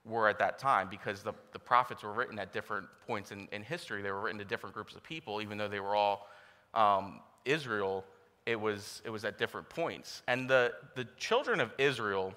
were 0.04 0.28
at 0.28 0.38
that 0.38 0.58
time 0.58 0.88
because 0.90 1.22
the, 1.22 1.32
the 1.52 1.58
prophets 1.58 2.02
were 2.02 2.12
written 2.12 2.38
at 2.38 2.52
different 2.52 2.86
points 3.06 3.32
in, 3.32 3.48
in 3.52 3.62
history. 3.62 4.02
They 4.02 4.10
were 4.10 4.20
written 4.20 4.38
to 4.38 4.44
different 4.44 4.74
groups 4.74 4.94
of 4.94 5.02
people, 5.02 5.40
even 5.40 5.56
though 5.56 5.68
they 5.68 5.80
were 5.80 5.96
all 5.96 6.28
um, 6.74 7.20
Israel, 7.44 8.04
it 8.46 8.60
was, 8.60 9.00
it 9.04 9.10
was 9.10 9.24
at 9.24 9.38
different 9.38 9.68
points. 9.68 10.22
And 10.28 10.48
the, 10.48 10.74
the 10.94 11.06
children 11.16 11.60
of 11.60 11.72
Israel 11.78 12.34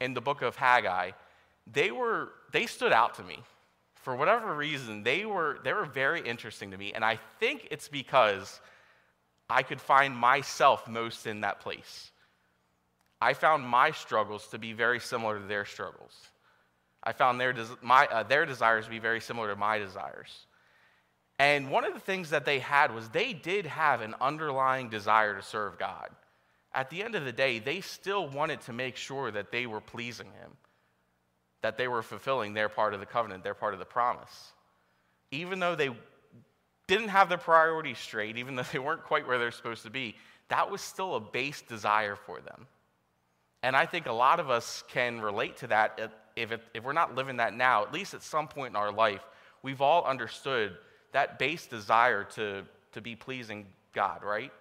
in 0.00 0.14
the 0.14 0.20
book 0.20 0.42
of 0.42 0.56
Haggai, 0.56 1.10
they, 1.72 1.90
were, 1.90 2.30
they 2.52 2.66
stood 2.66 2.92
out 2.92 3.14
to 3.14 3.24
me. 3.24 3.38
For 3.96 4.16
whatever 4.16 4.54
reason, 4.54 5.02
they 5.02 5.26
were, 5.26 5.58
they 5.62 5.72
were 5.72 5.84
very 5.84 6.22
interesting 6.22 6.70
to 6.70 6.78
me. 6.78 6.92
And 6.94 7.04
I 7.04 7.18
think 7.38 7.68
it's 7.70 7.88
because 7.88 8.60
I 9.48 9.62
could 9.62 9.80
find 9.80 10.16
myself 10.16 10.88
most 10.88 11.26
in 11.26 11.42
that 11.42 11.60
place. 11.60 12.12
I 13.20 13.34
found 13.34 13.66
my 13.66 13.90
struggles 13.90 14.46
to 14.48 14.58
be 14.58 14.72
very 14.72 15.00
similar 15.00 15.38
to 15.38 15.46
their 15.46 15.64
struggles. 15.64 16.12
I 17.02 17.12
found 17.12 17.40
their, 17.40 17.54
my, 17.82 18.06
uh, 18.06 18.22
their 18.22 18.46
desires 18.46 18.84
to 18.86 18.90
be 18.90 18.98
very 18.98 19.20
similar 19.20 19.48
to 19.48 19.56
my 19.56 19.78
desires. 19.78 20.46
And 21.38 21.70
one 21.70 21.84
of 21.84 21.94
the 21.94 22.00
things 22.00 22.30
that 22.30 22.44
they 22.44 22.58
had 22.58 22.94
was 22.94 23.08
they 23.08 23.32
did 23.32 23.66
have 23.66 24.02
an 24.02 24.14
underlying 24.20 24.90
desire 24.90 25.34
to 25.34 25.42
serve 25.42 25.78
God. 25.78 26.10
At 26.74 26.90
the 26.90 27.02
end 27.02 27.14
of 27.14 27.24
the 27.24 27.32
day, 27.32 27.58
they 27.58 27.80
still 27.80 28.28
wanted 28.28 28.60
to 28.62 28.72
make 28.72 28.96
sure 28.96 29.30
that 29.30 29.50
they 29.50 29.66
were 29.66 29.80
pleasing 29.80 30.26
Him, 30.26 30.52
that 31.62 31.78
they 31.78 31.88
were 31.88 32.02
fulfilling 32.02 32.54
their 32.54 32.68
part 32.68 32.94
of 32.94 33.00
the 33.00 33.06
covenant, 33.06 33.42
their 33.42 33.54
part 33.54 33.72
of 33.72 33.80
the 33.80 33.86
promise. 33.86 34.52
Even 35.30 35.60
though 35.60 35.74
they 35.74 35.90
didn't 36.86 37.08
have 37.08 37.28
their 37.28 37.38
priorities 37.38 37.98
straight, 37.98 38.36
even 38.36 38.54
though 38.54 38.64
they 38.72 38.78
weren't 38.78 39.04
quite 39.04 39.26
where 39.26 39.38
they're 39.38 39.50
supposed 39.50 39.84
to 39.84 39.90
be, 39.90 40.16
that 40.48 40.70
was 40.70 40.80
still 40.80 41.14
a 41.14 41.20
base 41.20 41.62
desire 41.62 42.16
for 42.16 42.40
them. 42.40 42.66
And 43.62 43.76
I 43.76 43.86
think 43.86 44.06
a 44.06 44.12
lot 44.12 44.40
of 44.40 44.50
us 44.50 44.84
can 44.88 45.20
relate 45.20 45.58
to 45.58 45.66
that 45.68 46.12
if, 46.36 46.58
if 46.72 46.84
we're 46.84 46.92
not 46.92 47.14
living 47.14 47.36
that 47.36 47.54
now, 47.54 47.84
at 47.84 47.92
least 47.92 48.14
at 48.14 48.22
some 48.22 48.48
point 48.48 48.70
in 48.70 48.76
our 48.76 48.92
life, 48.92 49.22
we've 49.62 49.80
all 49.80 50.04
understood 50.04 50.76
that 51.12 51.38
base 51.38 51.66
desire 51.66 52.24
to, 52.24 52.62
to 52.92 53.00
be 53.00 53.14
pleasing 53.16 53.66
God, 53.92 54.22
right? 54.22 54.52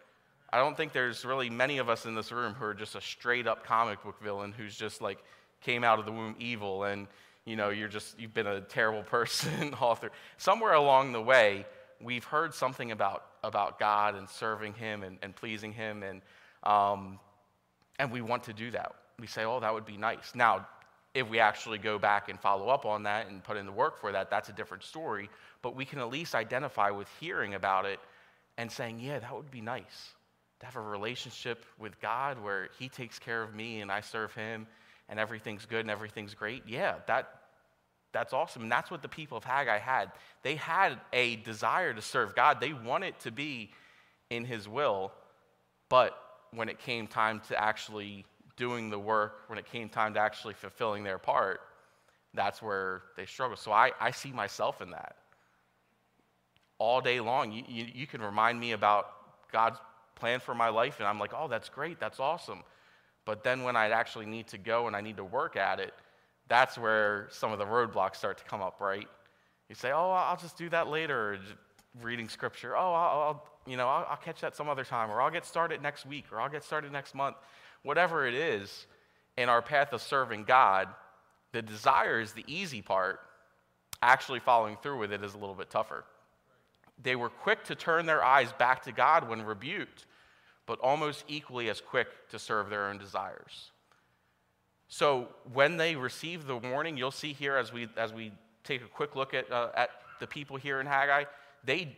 I 0.52 0.58
don't 0.58 0.76
think 0.76 0.92
there's 0.92 1.24
really 1.24 1.50
many 1.50 1.78
of 1.78 1.90
us 1.90 2.06
in 2.06 2.16
this 2.16 2.32
room 2.32 2.54
who 2.54 2.66
are 2.66 2.74
just 2.74 2.96
a 2.96 3.02
straight 3.02 3.48
up 3.48 3.64
comic 3.66 4.04
book 4.04 4.22
villain 4.22 4.52
who's 4.52 4.76
just 4.76 5.02
like 5.02 5.24
came 5.62 5.84
out 5.84 6.00
of 6.00 6.06
the 6.06 6.12
womb 6.12 6.36
evil 6.40 6.86
and 6.86 7.06
you 7.46 7.56
know 7.56 7.70
you're 7.70 7.90
just 7.90 8.20
you've 8.20 8.34
been 8.34 8.48
a 8.48 8.62
terrible 8.62 9.04
person 9.18 9.76
all 9.80 9.94
through 9.94 10.10
somewhere 10.38 10.74
along 10.74 11.12
the 11.12 11.22
way 11.22 11.66
we've 12.02 12.24
heard 12.24 12.54
something 12.54 12.92
about, 12.92 13.26
about 13.44 13.80
God 13.80 14.16
and 14.16 14.30
serving 14.30 14.74
Him 14.74 15.04
and, 15.04 15.18
and 15.22 15.36
pleasing 15.36 15.74
Him, 15.74 16.04
and, 16.04 16.22
um, 16.64 17.20
and 18.00 18.12
we 18.12 18.22
want 18.22 18.44
to 18.46 18.54
do 18.54 18.72
that. 18.72 18.96
We 19.20 19.28
say, 19.28 19.44
oh, 19.44 19.60
that 19.60 19.74
would 19.74 19.86
be 19.86 19.98
nice. 19.98 20.32
Now, 20.34 20.66
if 21.14 21.30
we 21.30 21.40
actually 21.40 21.78
go 21.78 22.00
back 22.00 22.30
and 22.30 22.40
follow 22.40 22.70
up 22.70 22.86
on 22.86 23.04
that 23.04 23.28
and 23.28 23.44
put 23.44 23.58
in 23.58 23.66
the 23.66 23.72
work 23.72 24.00
for 24.00 24.12
that, 24.12 24.30
that's 24.30 24.50
a 24.50 24.54
different 24.54 24.84
story. 24.84 25.30
But 25.62 25.76
we 25.76 25.84
can 25.84 26.00
at 26.00 26.10
least 26.10 26.34
identify 26.34 26.90
with 26.90 27.08
hearing 27.20 27.56
about 27.56 27.86
it 27.86 28.00
and 28.58 28.72
saying, 28.72 29.00
yeah, 29.00 29.20
that 29.20 29.36
would 29.36 29.52
be 29.52 29.62
nice 29.62 30.14
to 30.60 30.66
have 30.66 30.76
a 30.76 30.82
relationship 30.82 31.66
with 31.78 32.00
God 32.00 32.42
where 32.42 32.70
He 32.78 32.90
takes 32.90 33.20
care 33.20 33.44
of 33.44 33.54
me 33.54 33.82
and 33.82 33.92
I 33.92 34.02
serve 34.02 34.34
Him 34.34 34.68
and 35.10 35.20
everything's 35.20 35.66
good 35.66 35.82
and 35.82 35.90
everything's 35.90 36.34
great. 36.34 36.64
Yeah, 36.68 36.96
that, 37.08 37.42
that's 38.14 38.32
awesome. 38.32 38.64
And 38.64 38.72
that's 38.72 38.92
what 38.92 39.02
the 39.02 39.10
people 39.10 39.38
of 39.38 39.44
Haggai 39.44 39.80
had. 39.80 40.12
They 40.44 40.56
had 40.56 41.00
a 41.12 41.38
desire 41.38 41.94
to 41.94 42.02
serve 42.02 42.36
God, 42.36 42.62
they 42.62 42.74
wanted 42.74 43.20
to 43.22 43.32
be 43.32 43.72
in 44.30 44.46
His 44.46 44.70
will. 44.70 45.12
But 45.90 46.16
when 46.54 46.70
it 46.70 46.80
came 46.80 47.08
time 47.08 47.42
to 47.48 47.62
actually 47.62 48.26
doing 48.58 48.90
the 48.90 49.00
work, 49.00 49.44
when 49.48 49.58
it 49.58 49.66
came 49.66 49.90
time 49.90 50.14
to 50.14 50.20
actually 50.20 50.54
fulfilling 50.54 51.04
their 51.04 51.18
part, 51.18 51.62
that's 52.34 52.62
where 52.62 53.04
they 53.16 53.26
struggle. 53.26 53.58
So 53.58 53.72
I, 53.72 53.92
I 54.00 54.12
see 54.12 54.32
myself 54.32 54.82
in 54.82 54.92
that. 54.92 55.16
All 56.78 57.02
day 57.02 57.20
long, 57.20 57.52
you, 57.52 57.64
you, 57.68 57.86
you 57.94 58.08
can 58.08 58.22
remind 58.22 58.60
me 58.60 58.72
about 58.74 59.52
God's 59.52 59.80
plan 60.16 60.40
for 60.40 60.54
my 60.54 60.70
life, 60.70 61.00
and 61.00 61.08
I'm 61.08 61.20
like, 61.20 61.32
oh, 61.36 61.48
that's 61.48 61.70
great, 61.70 62.00
that's 62.00 62.20
awesome. 62.20 62.64
But 63.26 63.44
then 63.44 63.64
when 63.64 63.76
I 63.76 63.90
actually 63.90 64.26
need 64.26 64.48
to 64.48 64.58
go 64.58 64.88
and 64.88 64.96
I 64.96 65.02
need 65.02 65.18
to 65.18 65.24
work 65.24 65.56
at 65.56 65.80
it, 65.80 65.94
that's 66.48 66.78
where 66.78 67.28
some 67.32 67.52
of 67.52 67.60
the 67.60 67.66
roadblocks 67.66 68.16
start 68.16 68.38
to 68.40 68.44
come 68.44 68.62
up, 68.62 68.80
right? 68.80 69.08
You 69.70 69.76
say, 69.76 69.92
oh, 69.92 70.12
I'll 70.12 70.38
just 70.38 70.58
do 70.58 70.70
that 70.70 70.88
later, 70.88 71.40
reading 72.02 72.28
scripture. 72.28 72.76
Oh, 72.76 72.94
I'll, 72.94 73.22
I'll 73.22 73.46
you 73.70 73.78
know, 73.78 73.88
I'll, 73.88 74.08
I'll, 74.10 74.18
catch 74.18 74.42
that 74.42 74.56
some 74.56 74.70
other 74.70 74.84
time, 74.84 75.12
or 75.12 75.22
I'll 75.22 75.32
get 75.32 75.46
started 75.46 75.82
next 75.82 76.06
week, 76.06 76.26
or 76.32 76.42
I'll 76.42 76.50
get 76.50 76.64
started 76.64 76.92
next 76.92 77.14
month. 77.14 77.36
Whatever 77.84 78.28
it 78.28 78.34
is, 78.34 78.88
in 79.38 79.48
our 79.48 79.62
path 79.62 79.94
of 79.94 80.02
serving 80.02 80.44
God, 80.44 80.90
the 81.54 81.62
desire 81.62 82.20
is 82.20 82.34
the 82.34 82.44
easy 82.48 82.82
part. 82.82 83.22
Actually, 84.02 84.40
following 84.40 84.78
through 84.82 84.98
with 84.98 85.12
it 85.12 85.24
is 85.24 85.34
a 85.34 85.38
little 85.38 85.56
bit 85.56 85.70
tougher. 85.70 86.04
They 87.02 87.16
were 87.16 87.30
quick 87.30 87.64
to 87.66 87.76
turn 87.76 88.06
their 88.06 88.24
eyes 88.24 88.52
back 88.54 88.84
to 88.84 88.92
God 88.92 89.30
when 89.30 89.42
rebuked, 89.42 90.06
but 90.66 90.80
almost 90.80 91.24
equally 91.28 91.70
as 91.70 91.80
quick 91.80 92.08
to 92.30 92.40
serve 92.40 92.70
their 92.70 92.88
own 92.88 92.98
desires. 92.98 93.72
So 94.90 95.30
when 95.54 95.78
they 95.78 95.96
receive 95.96 96.46
the 96.46 96.58
warning, 96.58 96.98
you'll 96.98 97.12
see 97.12 97.32
here 97.32 97.56
as 97.56 97.72
we, 97.72 97.88
as 97.96 98.12
we 98.12 98.32
take 98.64 98.82
a 98.82 98.88
quick 98.88 99.16
look 99.16 99.34
at, 99.34 99.50
uh, 99.52 99.70
at 99.76 99.92
the 100.20 100.28
people 100.28 100.58
here 100.58 100.82
in 100.82 100.88
Haggai, 100.88 101.26
they, 101.64 101.96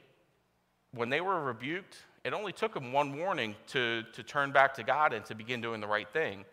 when 0.93 1.09
they 1.09 1.21
were 1.21 1.41
rebuked, 1.41 1.97
it 2.23 2.33
only 2.33 2.53
took 2.53 2.73
them 2.73 2.91
one 2.91 3.17
warning 3.17 3.55
to, 3.67 4.03
to 4.13 4.23
turn 4.23 4.51
back 4.51 4.73
to 4.75 4.83
God 4.83 5.13
and 5.13 5.25
to 5.25 5.35
begin 5.35 5.61
doing 5.61 5.81
the 5.81 5.87
right 5.87 6.07
thing. 6.11 6.45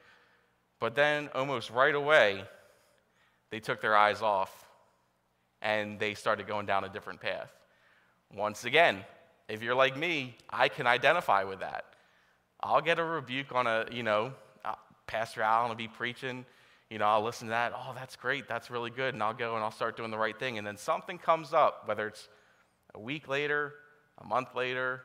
But 0.80 0.95
then, 0.95 1.28
almost 1.35 1.71
right 1.71 1.95
away, 1.95 2.45
they 3.50 3.61
took 3.61 3.80
their 3.80 3.97
eyes 3.97 4.23
off 4.23 4.68
and 5.61 5.99
they 5.99 6.14
started 6.14 6.47
going 6.47 6.66
down 6.66 6.85
a 6.85 6.88
different 6.88 7.21
path. 7.21 7.50
Once 8.35 8.64
again, 8.64 9.04
if 9.49 9.62
you're 9.62 9.75
like 9.75 9.97
me, 9.97 10.37
I 10.49 10.68
can 10.68 10.87
identify 10.87 11.42
with 11.45 11.61
that. 11.61 11.85
I'll 12.61 12.80
get 12.80 12.99
a 12.99 13.04
rebuke 13.04 13.52
on 13.52 13.66
a, 13.66 13.87
you 13.90 14.02
know, 14.02 14.33
uh, 14.64 14.75
Pastor 15.07 15.42
Allen 15.42 15.68
will 15.68 15.76
be 15.76 15.88
preaching. 15.88 16.45
You 16.90 16.99
know, 16.99 17.07
I'll 17.07 17.23
listen 17.23 17.49
to 17.49 17.50
that. 17.50 17.73
Oh, 17.75 17.92
that's 17.95 18.16
great. 18.16 18.49
That's 18.49 18.71
really 18.71 18.90
good. 18.90 19.14
And 19.14 19.23
I'll 19.23 19.35
go 19.35 19.54
and 19.54 19.64
I'll 19.64 19.71
start 19.71 19.97
doing 19.97 20.11
the 20.11 20.18
right 20.18 20.38
thing. 20.38 20.59
And 20.59 20.66
then 20.66 20.76
something 20.76 21.18
comes 21.18 21.52
up, 21.52 21.88
whether 21.88 22.07
it's 22.07 22.28
A 22.95 23.00
week 23.00 23.28
later, 23.28 23.75
a 24.21 24.25
month 24.25 24.55
later, 24.55 25.03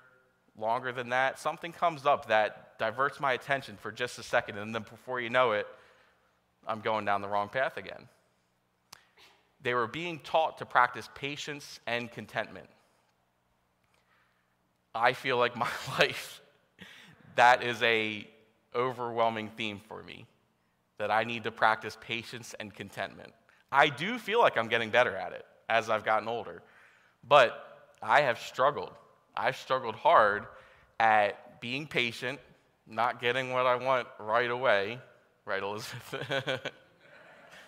longer 0.58 0.92
than 0.92 1.10
that, 1.10 1.40
something 1.40 1.72
comes 1.72 2.06
up 2.06 2.28
that 2.28 2.78
diverts 2.78 3.20
my 3.20 3.34
attention 3.34 3.78
for 3.78 3.92
just 3.92 4.20
a 4.20 4.24
second, 4.24 4.58
and 4.58 4.74
then 4.74 4.84
before 4.90 5.20
you 5.20 5.30
know 5.30 5.52
it, 5.52 5.68
I'm 6.68 6.82
going 6.82 7.06
down 7.06 7.22
the 7.22 7.28
wrong 7.28 7.50
path 7.50 7.78
again. 7.78 8.08
They 9.62 9.74
were 9.74 9.88
being 9.88 10.20
taught 10.20 10.58
to 10.60 10.66
practice 10.66 11.10
patience 11.16 11.80
and 11.88 12.12
contentment. 12.12 12.68
I 14.94 15.14
feel 15.14 15.38
like 15.38 15.56
my 15.56 15.70
life, 16.00 16.42
that 17.36 17.64
is 17.64 17.82
a 17.82 18.28
overwhelming 18.76 19.50
theme 19.50 19.80
for 19.88 20.04
me, 20.04 20.26
that 20.98 21.12
I 21.12 21.24
need 21.24 21.44
to 21.44 21.52
practice 21.52 21.98
patience 22.02 22.56
and 22.60 22.74
contentment. 22.74 23.34
I 23.72 23.90
do 23.90 24.18
feel 24.18 24.40
like 24.40 24.58
I'm 24.58 24.68
getting 24.68 24.90
better 24.90 25.16
at 25.16 25.34
it 25.34 25.46
as 25.70 25.90
I've 25.90 26.04
gotten 26.04 26.28
older, 26.28 26.62
but 27.28 27.96
I 28.02 28.22
have 28.22 28.40
struggled. 28.40 28.92
I've 29.36 29.58
struggled 29.58 29.96
hard 29.96 30.46
at 31.00 31.62
being 31.62 31.88
patient, 31.88 32.40
not 32.88 33.22
getting 33.22 33.52
what 33.52 33.66
I 33.66 33.76
want 33.76 34.08
right 34.20 34.50
away, 34.50 35.00
right, 35.46 35.64
Elizabeth? 35.64 36.14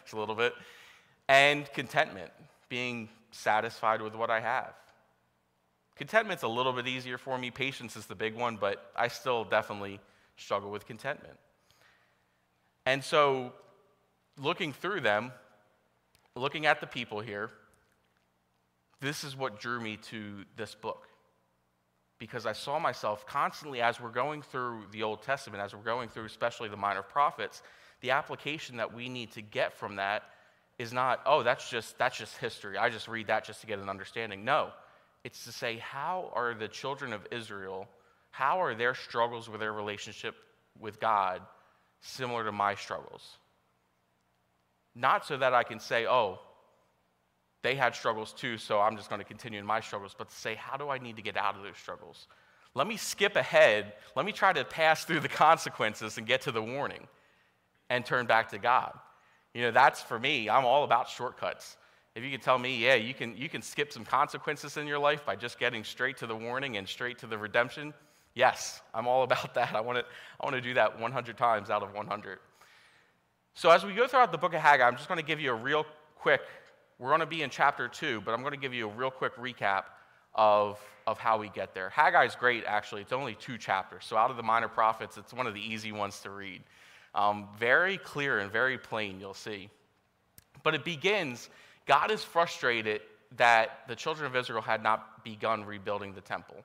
Just 0.04 0.14
a 0.14 0.20
little 0.20 0.36
bit, 0.36 0.54
and 1.28 1.72
contentment, 1.74 2.32
being 2.70 3.10
satisfied 3.32 4.02
with 4.02 4.16
what 4.16 4.30
I 4.30 4.40
have. 4.40 4.74
Contentment's 5.96 6.44
a 6.44 6.48
little 6.48 6.74
bit 6.74 6.88
easier 6.88 7.18
for 7.18 7.38
me. 7.38 7.52
Patience 7.52 7.96
is 7.96 8.06
the 8.06 8.16
big 8.16 8.36
one, 8.36 8.58
but 8.58 8.92
I 8.96 9.08
still 9.08 9.44
definitely 9.44 10.00
struggle 10.38 10.70
with 10.70 10.86
contentment. 10.86 11.38
And 12.86 13.04
so, 13.04 13.54
looking 14.38 14.74
through 14.74 15.02
them, 15.02 15.32
looking 16.36 16.66
at 16.66 16.82
the 16.82 16.88
people 16.88 17.22
here, 17.22 17.50
this 19.00 19.24
is 19.24 19.36
what 19.36 19.60
drew 19.60 19.80
me 19.80 19.98
to 19.98 20.44
this 20.58 20.76
book. 20.76 21.08
Because 22.18 22.46
I 22.46 22.54
saw 22.54 22.80
myself 22.80 23.26
constantly, 23.26 23.82
as 23.82 24.00
we're 24.00 24.10
going 24.10 24.42
through 24.42 24.84
the 24.92 25.04
Old 25.04 25.22
Testament, 25.22 25.62
as 25.62 25.76
we're 25.76 25.82
going 25.82 26.10
through 26.10 26.26
especially 26.26 26.70
the 26.70 26.78
minor 26.78 27.02
prophets, 27.02 27.62
the 28.02 28.12
application 28.12 28.78
that 28.78 28.94
we 28.94 29.10
need 29.10 29.32
to 29.32 29.42
get 29.42 29.74
from 29.74 29.98
that 29.98 30.24
is 30.80 30.94
not, 30.94 31.22
oh, 31.26 31.44
that's 31.44 31.70
just, 31.70 31.98
that's 31.98 32.18
just 32.18 32.38
history. 32.38 32.78
I 32.78 32.90
just 32.90 33.08
read 33.08 33.28
that 33.28 33.44
just 33.44 33.62
to 33.62 33.68
get 33.68 33.80
an 33.80 33.90
understanding. 33.90 34.46
No 34.46 34.72
it's 35.26 35.44
to 35.46 35.52
say, 35.52 35.80
how 35.80 36.32
are 36.36 36.54
the 36.54 36.68
children 36.68 37.12
of 37.12 37.28
Israel, 37.32 37.90
how 38.30 38.62
are 38.62 38.76
their 38.76 38.94
struggles 38.94 39.50
with 39.50 39.60
their 39.60 39.74
relationship 39.74 40.36
with 40.80 41.00
God 41.00 41.42
similar 42.00 42.46
to 42.46 42.52
my 42.52 42.76
struggles? 42.76 43.38
Not 44.94 45.26
so 45.26 45.36
that 45.36 45.52
I 45.52 45.64
can 45.64 45.80
say, 45.80 46.06
oh, 46.06 46.40
they 47.66 47.76
had 47.76 47.96
struggles 47.96 48.32
too, 48.32 48.58
so 48.58 48.80
I'm 48.80 48.96
just 48.96 49.10
going 49.10 49.20
to 49.20 49.26
continue 49.26 49.60
in 49.60 49.66
my 49.66 49.80
struggles, 49.80 50.16
but 50.16 50.30
to 50.30 50.36
say, 50.36 50.56
how 50.56 50.78
do 50.78 50.90
I 50.90 51.00
need 51.00 51.16
to 51.16 51.22
get 51.24 51.36
out 51.36 51.56
of 51.56 51.64
those 51.64 51.78
struggles? 51.78 52.28
Let 52.76 52.86
me 52.86 52.96
skip 52.96 53.36
ahead. 53.36 53.94
Let 54.16 54.26
me 54.26 54.32
try 54.32 54.54
to 54.54 54.64
pass 54.64 55.04
through 55.04 55.22
the 55.22 55.28
consequences 55.46 56.18
and 56.18 56.28
get 56.28 56.42
to 56.42 56.52
the 56.52 56.62
warning 56.62 57.08
and 57.90 58.06
turn 58.06 58.28
back 58.28 58.50
to 58.52 58.60
God. 58.60 58.94
You 59.54 59.64
know, 59.64 59.72
that's 59.72 60.02
for 60.02 60.20
me, 60.20 60.50
I'm 60.50 60.66
all 60.66 60.84
about 60.84 61.10
shortcuts. 61.10 61.78
If 62.14 62.24
you 62.24 62.30
can 62.30 62.40
tell 62.40 62.58
me, 62.58 62.78
yeah, 62.78 62.96
you 62.96 63.14
can, 63.14 63.36
you 63.36 63.50
can 63.50 63.62
skip 63.62 63.92
some 63.92 64.06
consequences 64.06 64.78
in 64.78 64.86
your 64.86 65.00
life 65.00 65.26
by 65.26 65.36
just 65.36 65.60
getting 65.60 65.84
straight 65.84 66.18
to 66.18 66.28
the 66.28 66.36
warning 66.36 66.78
and 66.78 66.88
straight 66.88 67.18
to 67.20 67.28
the 67.28 67.38
redemption, 67.38 67.94
yes, 68.36 68.82
I'm 68.94 69.08
all 69.08 69.24
about 69.30 69.54
that. 69.56 69.76
I 69.76 69.82
want 69.82 69.98
to, 69.98 70.06
I 70.40 70.46
want 70.46 70.56
to 70.56 70.62
do 70.62 70.76
that 70.76 71.00
100 71.00 71.38
times 71.38 71.70
out 71.70 71.82
of 71.82 71.94
100. 71.94 72.40
So, 73.54 73.70
as 73.70 73.86
we 73.86 73.94
go 73.94 74.06
throughout 74.06 74.34
the 74.34 74.38
book 74.38 74.54
of 74.54 74.62
Haggai, 74.62 74.86
I'm 74.86 74.98
just 74.98 75.08
going 75.08 75.20
to 75.20 75.26
give 75.26 75.40
you 75.40 75.52
a 75.52 75.56
real 75.56 75.86
quick, 76.16 76.42
we're 77.00 77.10
going 77.10 77.20
to 77.20 77.26
be 77.26 77.42
in 77.42 77.50
chapter 77.50 77.88
two, 77.88 78.22
but 78.22 78.34
I'm 78.34 78.42
going 78.42 78.54
to 78.54 78.60
give 78.60 78.74
you 78.74 78.88
a 78.88 78.92
real 78.92 79.12
quick 79.12 79.36
recap 79.36 79.84
of, 80.34 80.80
of 81.08 81.18
how 81.18 81.38
we 81.38 81.50
get 81.50 81.74
there. 81.74 81.90
Haggai 81.90 82.26
is 82.26 82.36
great, 82.36 82.64
actually. 82.66 83.02
It's 83.02 83.14
only 83.14 83.36
two 83.36 83.58
chapters. 83.58 84.06
So, 84.06 84.18
out 84.18 84.32
of 84.32 84.38
the 84.38 84.44
minor 84.44 84.68
prophets, 84.68 85.18
it's 85.18 85.34
one 85.34 85.48
of 85.48 85.54
the 85.54 85.62
easy 85.62 85.92
ones 85.92 86.20
to 86.22 86.30
read. 86.30 86.62
Um, 87.14 87.48
very 87.58 87.98
clear 87.98 88.40
and 88.40 88.52
very 88.52 88.78
plain, 88.78 89.20
you'll 89.20 89.34
see. 89.34 89.70
But 90.64 90.76
it 90.76 90.84
begins 90.84 91.50
God 91.86 92.12
is 92.12 92.24
frustrated 92.24 93.02
that 93.38 93.82
the 93.88 93.96
children 93.96 94.26
of 94.26 94.36
Israel 94.36 94.62
had 94.62 94.82
not 94.82 95.24
begun 95.24 95.66
rebuilding 95.66 96.14
the 96.14 96.22
temple. 96.22 96.58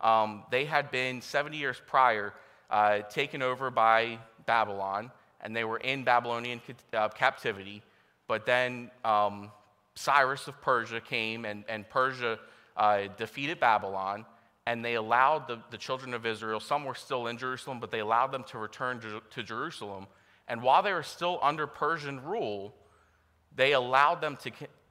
Um, 0.00 0.44
they 0.50 0.64
had 0.64 0.90
been 0.90 1.20
70 1.20 1.56
years 1.56 1.80
prior 1.86 2.34
uh, 2.70 3.00
taken 3.00 3.42
over 3.42 3.70
by 3.70 4.18
Babylon, 4.46 5.10
and 5.40 5.56
they 5.56 5.64
were 5.64 5.78
in 5.78 6.04
Babylonian 6.04 6.60
uh, 6.92 7.08
captivity. 7.08 7.82
But 8.26 8.46
then 8.46 8.90
um, 9.04 9.50
Cyrus 9.94 10.48
of 10.48 10.60
Persia 10.60 11.00
came, 11.00 11.44
and, 11.44 11.64
and 11.68 11.88
Persia 11.88 12.38
uh, 12.76 13.02
defeated 13.16 13.60
Babylon, 13.60 14.24
and 14.66 14.84
they 14.84 14.94
allowed 14.94 15.46
the, 15.46 15.60
the 15.70 15.78
children 15.78 16.14
of 16.14 16.24
Israel, 16.24 16.58
some 16.58 16.84
were 16.84 16.94
still 16.94 17.26
in 17.26 17.36
Jerusalem, 17.36 17.80
but 17.80 17.90
they 17.90 18.00
allowed 18.00 18.32
them 18.32 18.44
to 18.44 18.58
return 18.58 19.00
to, 19.00 19.20
to 19.30 19.42
Jerusalem. 19.42 20.06
And 20.48 20.62
while 20.62 20.82
they 20.82 20.92
were 20.92 21.02
still 21.02 21.38
under 21.42 21.66
Persian 21.66 22.22
rule, 22.24 22.74
they 23.54 23.72
allowed 23.72 24.20
them 24.20 24.36
to, 24.42 24.50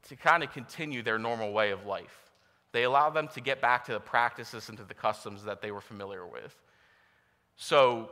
to 0.09 0.15
kind 0.15 0.43
of 0.43 0.51
continue 0.51 1.01
their 1.01 1.17
normal 1.17 1.51
way 1.51 1.71
of 1.71 1.85
life. 1.85 2.31
They 2.71 2.83
allowed 2.83 3.11
them 3.11 3.27
to 3.29 3.41
get 3.41 3.61
back 3.61 3.85
to 3.85 3.93
the 3.93 3.99
practices 3.99 4.69
and 4.69 4.77
to 4.77 4.83
the 4.83 4.93
customs 4.93 5.43
that 5.43 5.61
they 5.61 5.71
were 5.71 5.81
familiar 5.81 6.25
with. 6.25 6.55
So 7.55 8.09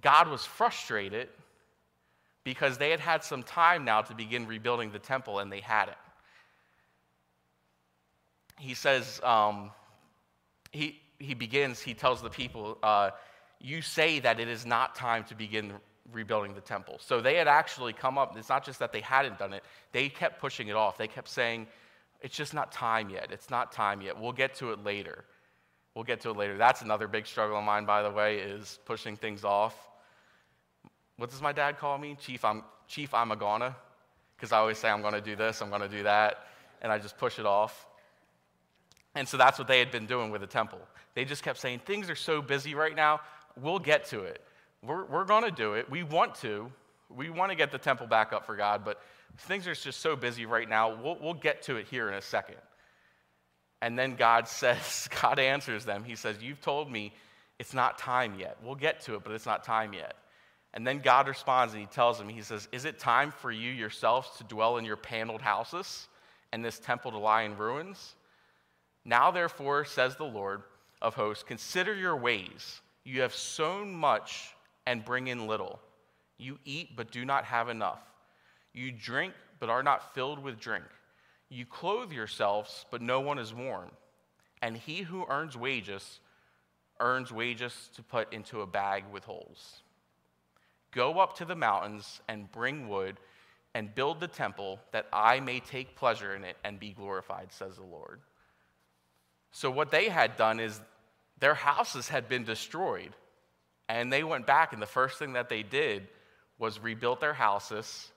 God 0.00 0.28
was 0.28 0.44
frustrated 0.44 1.28
because 2.44 2.78
they 2.78 2.90
had 2.90 3.00
had 3.00 3.24
some 3.24 3.42
time 3.42 3.84
now 3.84 4.02
to 4.02 4.14
begin 4.14 4.46
rebuilding 4.46 4.92
the 4.92 4.98
temple 4.98 5.38
and 5.38 5.50
they 5.50 5.60
hadn't. 5.60 5.96
He 8.58 8.74
says, 8.74 9.20
um, 9.24 9.70
he, 10.70 11.00
he 11.18 11.34
begins, 11.34 11.80
he 11.80 11.94
tells 11.94 12.22
the 12.22 12.30
people, 12.30 12.78
uh, 12.82 13.10
You 13.60 13.82
say 13.82 14.20
that 14.20 14.38
it 14.38 14.48
is 14.48 14.64
not 14.64 14.94
time 14.94 15.24
to 15.24 15.34
begin 15.34 15.72
rebuilding 16.12 16.54
the 16.54 16.60
temple. 16.60 16.98
So 17.00 17.20
they 17.20 17.36
had 17.36 17.48
actually 17.48 17.94
come 17.94 18.18
up, 18.18 18.36
it's 18.36 18.48
not 18.48 18.64
just 18.64 18.78
that 18.78 18.92
they 18.92 19.00
hadn't 19.00 19.38
done 19.38 19.52
it, 19.54 19.64
they 19.92 20.08
kept 20.08 20.40
pushing 20.40 20.68
it 20.68 20.76
off. 20.76 20.98
They 20.98 21.08
kept 21.08 21.28
saying, 21.28 21.66
it's 22.20 22.36
just 22.36 22.54
not 22.54 22.72
time 22.72 23.10
yet. 23.10 23.28
It's 23.32 23.50
not 23.50 23.72
time 23.72 24.00
yet. 24.00 24.18
We'll 24.18 24.32
get 24.32 24.54
to 24.56 24.72
it 24.72 24.84
later. 24.84 25.24
We'll 25.94 26.04
get 26.04 26.20
to 26.22 26.30
it 26.30 26.36
later. 26.36 26.56
That's 26.56 26.82
another 26.82 27.08
big 27.08 27.26
struggle 27.26 27.58
of 27.58 27.64
mine, 27.64 27.84
by 27.84 28.02
the 28.02 28.10
way, 28.10 28.38
is 28.38 28.78
pushing 28.84 29.16
things 29.16 29.44
off. 29.44 29.76
What 31.16 31.30
does 31.30 31.40
my 31.40 31.52
dad 31.52 31.78
call 31.78 31.98
me? 31.98 32.16
Chief, 32.20 32.44
I'm, 32.44 32.62
Chief, 32.88 33.14
I'm 33.14 33.30
a 33.30 33.36
gonna. 33.36 33.76
Because 34.36 34.52
I 34.52 34.58
always 34.58 34.78
say, 34.78 34.90
I'm 34.90 35.00
going 35.00 35.14
to 35.14 35.20
do 35.20 35.36
this, 35.36 35.60
I'm 35.60 35.68
going 35.68 35.80
to 35.80 35.88
do 35.88 36.02
that, 36.02 36.46
and 36.82 36.90
I 36.90 36.98
just 36.98 37.16
push 37.16 37.38
it 37.38 37.46
off. 37.46 37.86
And 39.14 39.28
so 39.28 39.36
that's 39.36 39.58
what 39.58 39.68
they 39.68 39.78
had 39.78 39.90
been 39.90 40.06
doing 40.06 40.30
with 40.30 40.40
the 40.40 40.46
temple. 40.46 40.80
They 41.14 41.24
just 41.24 41.42
kept 41.42 41.58
saying, 41.58 41.80
Things 41.86 42.10
are 42.10 42.16
so 42.16 42.42
busy 42.42 42.74
right 42.74 42.94
now, 42.94 43.20
we'll 43.60 43.78
get 43.78 44.06
to 44.06 44.20
it. 44.20 44.42
We're, 44.82 45.04
we're 45.04 45.24
going 45.24 45.44
to 45.44 45.50
do 45.50 45.74
it. 45.74 45.88
We 45.88 46.02
want 46.02 46.34
to. 46.36 46.70
We 47.08 47.30
want 47.30 47.52
to 47.52 47.56
get 47.56 47.70
the 47.70 47.78
temple 47.78 48.06
back 48.06 48.32
up 48.32 48.44
for 48.44 48.56
God, 48.56 48.84
but 48.84 49.00
things 49.38 49.66
are 49.68 49.74
just 49.74 50.00
so 50.00 50.16
busy 50.16 50.46
right 50.46 50.68
now. 50.68 51.00
We'll, 51.00 51.16
we'll 51.20 51.34
get 51.34 51.62
to 51.62 51.76
it 51.76 51.86
here 51.86 52.08
in 52.08 52.14
a 52.14 52.22
second. 52.22 52.56
And 53.80 53.98
then 53.98 54.16
God 54.16 54.48
says, 54.48 55.08
God 55.22 55.38
answers 55.38 55.84
them. 55.84 56.02
He 56.04 56.16
says, 56.16 56.42
You've 56.42 56.60
told 56.60 56.90
me 56.90 57.14
it's 57.58 57.72
not 57.72 57.98
time 57.98 58.34
yet. 58.38 58.56
We'll 58.64 58.74
get 58.74 59.00
to 59.02 59.14
it, 59.14 59.22
but 59.22 59.32
it's 59.32 59.46
not 59.46 59.62
time 59.62 59.92
yet. 59.92 60.14
And 60.74 60.84
then 60.84 60.98
God 60.98 61.28
responds 61.28 61.72
and 61.72 61.80
he 61.80 61.86
tells 61.86 62.20
him, 62.20 62.28
He 62.28 62.42
says, 62.42 62.68
Is 62.72 62.84
it 62.84 62.98
time 62.98 63.30
for 63.30 63.50
you 63.50 63.70
yourselves 63.70 64.28
to 64.38 64.44
dwell 64.44 64.76
in 64.76 64.84
your 64.84 64.96
paneled 64.96 65.40
houses 65.40 66.08
and 66.52 66.64
this 66.64 66.80
temple 66.80 67.12
to 67.12 67.18
lie 67.18 67.42
in 67.42 67.56
ruins? 67.56 68.16
Now, 69.04 69.30
therefore, 69.30 69.84
says 69.84 70.16
the 70.16 70.24
Lord 70.24 70.62
of 71.00 71.14
hosts, 71.14 71.44
consider 71.44 71.94
your 71.94 72.16
ways. 72.16 72.80
You 73.04 73.20
have 73.20 73.34
sown 73.34 73.94
much 73.94 74.54
and 74.84 75.04
bring 75.04 75.28
in 75.28 75.46
little. 75.46 75.78
You 76.38 76.58
eat, 76.64 76.96
but 76.96 77.12
do 77.12 77.24
not 77.24 77.44
have 77.44 77.68
enough. 77.68 78.00
You 78.72 78.90
drink, 78.90 79.34
but 79.60 79.70
are 79.70 79.82
not 79.82 80.12
filled 80.14 80.40
with 80.40 80.58
drink. 80.58 80.84
You 81.50 81.66
clothe 81.66 82.10
yourselves, 82.10 82.84
but 82.90 83.00
no 83.00 83.20
one 83.20 83.38
is 83.38 83.54
warm. 83.54 83.90
And 84.60 84.76
he 84.76 85.02
who 85.02 85.24
earns 85.28 85.56
wages 85.56 86.18
earns 86.98 87.30
wages 87.30 87.90
to 87.94 88.02
put 88.02 88.32
into 88.32 88.62
a 88.62 88.66
bag 88.66 89.04
with 89.12 89.24
holes. 89.24 89.83
Go 90.94 91.18
up 91.18 91.36
to 91.38 91.44
the 91.44 91.56
mountains 91.56 92.20
and 92.28 92.50
bring 92.50 92.88
wood 92.88 93.16
and 93.74 93.94
build 93.94 94.20
the 94.20 94.28
temple 94.28 94.78
that 94.92 95.06
I 95.12 95.40
may 95.40 95.58
take 95.60 95.96
pleasure 95.96 96.34
in 96.34 96.44
it 96.44 96.56
and 96.62 96.78
be 96.78 96.92
glorified, 96.92 97.52
says 97.52 97.76
the 97.76 97.82
Lord. 97.82 98.20
So, 99.50 99.70
what 99.70 99.90
they 99.90 100.08
had 100.08 100.36
done 100.36 100.60
is 100.60 100.80
their 101.38 101.54
houses 101.54 102.08
had 102.08 102.28
been 102.28 102.44
destroyed. 102.44 103.12
And 103.88 104.12
they 104.12 104.24
went 104.24 104.46
back, 104.46 104.72
and 104.72 104.80
the 104.80 104.86
first 104.86 105.18
thing 105.18 105.34
that 105.34 105.48
they 105.48 105.62
did 105.62 106.08
was 106.58 106.80
rebuilt 106.80 107.20
their 107.20 107.34
houses. 107.34 108.10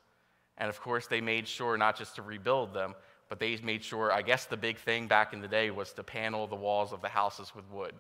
And 0.57 0.69
of 0.69 0.79
course, 0.79 1.07
they 1.07 1.19
made 1.19 1.47
sure 1.47 1.77
not 1.77 1.97
just 1.97 2.15
to 2.15 2.21
rebuild 2.21 2.73
them, 2.73 2.95
but 3.27 3.39
they 3.39 3.57
made 3.57 3.83
sure, 3.83 4.11
I 4.11 4.21
guess 4.21 4.45
the 4.45 4.55
big 4.55 4.77
thing 4.77 5.07
back 5.07 5.33
in 5.33 5.41
the 5.41 5.47
day 5.47 5.69
was 5.71 5.91
to 5.93 6.03
panel 6.03 6.47
the 6.47 6.55
walls 6.55 6.93
of 6.93 7.01
the 7.01 7.09
houses 7.09 7.53
with 7.53 7.69
wood. 7.69 7.93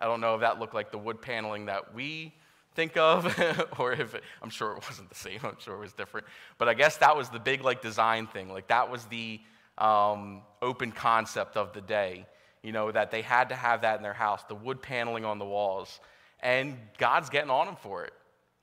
I 0.00 0.04
don't 0.04 0.20
know 0.20 0.34
if 0.34 0.42
that 0.42 0.60
looked 0.60 0.74
like 0.74 0.90
the 0.90 0.98
wood 0.98 1.20
paneling 1.20 1.66
that 1.66 1.94
we 1.94 2.32
think 2.74 2.96
of, 2.96 3.26
or 3.78 3.92
if 3.92 4.14
it, 4.14 4.22
I'm 4.42 4.50
sure 4.50 4.72
it 4.72 4.84
wasn't 4.88 5.08
the 5.08 5.14
same. 5.14 5.40
I'm 5.42 5.56
sure 5.58 5.74
it 5.74 5.80
was 5.80 5.92
different. 5.92 6.26
But 6.58 6.68
I 6.68 6.74
guess 6.74 6.96
that 6.98 7.16
was 7.16 7.28
the 7.28 7.38
big 7.38 7.62
like 7.62 7.82
design 7.82 8.26
thing. 8.26 8.52
Like 8.52 8.68
that 8.68 8.90
was 8.90 9.04
the 9.06 9.40
um, 9.78 10.42
open 10.62 10.92
concept 10.92 11.56
of 11.56 11.72
the 11.72 11.80
day. 11.80 12.26
you 12.62 12.72
know, 12.72 12.90
that 12.90 13.10
they 13.10 13.22
had 13.22 13.50
to 13.50 13.54
have 13.54 13.82
that 13.82 13.96
in 13.98 14.02
their 14.02 14.14
house, 14.14 14.42
the 14.48 14.54
wood 14.54 14.80
paneling 14.80 15.24
on 15.24 15.38
the 15.38 15.44
walls. 15.44 16.00
And 16.40 16.76
God's 16.98 17.28
getting 17.28 17.50
on 17.50 17.66
them 17.66 17.76
for 17.76 18.04
it. 18.04 18.12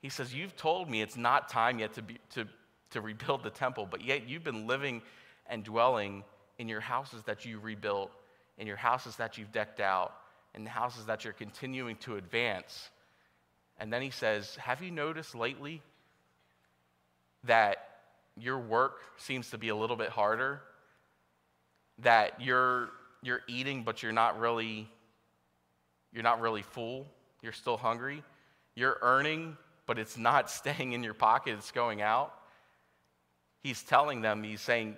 He 0.00 0.08
says, 0.08 0.34
You've 0.34 0.56
told 0.56 0.90
me 0.90 1.02
it's 1.02 1.16
not 1.16 1.48
time 1.48 1.78
yet 1.78 1.94
to, 1.94 2.02
be, 2.02 2.18
to, 2.30 2.46
to 2.90 3.00
rebuild 3.00 3.42
the 3.42 3.50
temple, 3.50 3.86
but 3.90 4.04
yet 4.04 4.28
you've 4.28 4.44
been 4.44 4.66
living 4.66 5.02
and 5.46 5.64
dwelling 5.64 6.24
in 6.58 6.68
your 6.68 6.80
houses 6.80 7.22
that 7.24 7.44
you 7.44 7.58
rebuilt, 7.58 8.10
in 8.58 8.66
your 8.66 8.76
houses 8.76 9.16
that 9.16 9.38
you've 9.38 9.52
decked 9.52 9.80
out, 9.80 10.14
in 10.54 10.64
the 10.64 10.70
houses 10.70 11.06
that 11.06 11.24
you're 11.24 11.32
continuing 11.32 11.96
to 11.96 12.16
advance. 12.16 12.90
And 13.82 13.92
then 13.92 14.00
he 14.00 14.10
says, 14.10 14.54
Have 14.56 14.80
you 14.80 14.92
noticed 14.92 15.34
lately 15.34 15.82
that 17.42 17.78
your 18.38 18.56
work 18.60 19.00
seems 19.16 19.50
to 19.50 19.58
be 19.58 19.70
a 19.70 19.74
little 19.74 19.96
bit 19.96 20.08
harder? 20.08 20.60
That 21.98 22.40
you're, 22.40 22.90
you're 23.24 23.40
eating, 23.48 23.82
but 23.82 24.00
you're 24.00 24.12
not 24.12 24.38
really, 24.38 24.88
you're 26.12 26.22
not 26.22 26.40
really 26.40 26.62
full. 26.62 27.08
You're 27.42 27.50
still 27.50 27.76
hungry. 27.76 28.22
You're 28.76 28.98
earning, 29.02 29.56
but 29.86 29.98
it's 29.98 30.16
not 30.16 30.48
staying 30.58 30.92
in 30.92 31.02
your 31.02 31.14
pocket, 31.14 31.56
it's 31.58 31.72
going 31.72 32.00
out. 32.02 32.32
He's 33.64 33.82
telling 33.82 34.20
them, 34.20 34.44
he's 34.44 34.60
saying, 34.60 34.94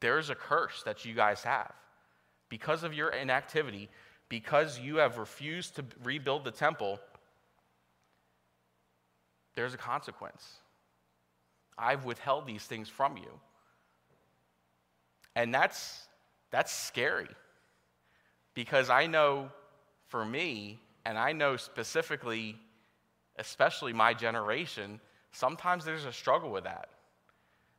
there's 0.00 0.30
a 0.30 0.34
curse 0.34 0.82
that 0.84 1.04
you 1.04 1.12
guys 1.12 1.42
have. 1.42 1.74
Because 2.48 2.84
of 2.84 2.94
your 2.94 3.10
inactivity, 3.10 3.90
because 4.28 4.78
you 4.78 4.96
have 4.96 5.18
refused 5.18 5.76
to 5.76 5.84
rebuild 6.02 6.44
the 6.44 6.50
temple, 6.50 6.98
there's 9.54 9.74
a 9.74 9.78
consequence. 9.78 10.58
I've 11.78 12.04
withheld 12.04 12.46
these 12.46 12.64
things 12.64 12.88
from 12.88 13.16
you. 13.16 13.40
And 15.34 15.54
that's, 15.54 16.06
that's 16.50 16.72
scary 16.72 17.28
because 18.54 18.88
I 18.90 19.06
know 19.06 19.50
for 20.08 20.24
me, 20.24 20.80
and 21.04 21.18
I 21.18 21.32
know 21.32 21.56
specifically, 21.56 22.56
especially 23.38 23.92
my 23.92 24.14
generation, 24.14 25.00
sometimes 25.32 25.84
there's 25.84 26.06
a 26.06 26.12
struggle 26.12 26.50
with 26.50 26.64
that. 26.64 26.88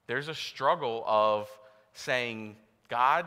There's 0.05 0.27
a 0.27 0.35
struggle 0.35 1.03
of 1.05 1.49
saying, 1.93 2.55
God, 2.89 3.25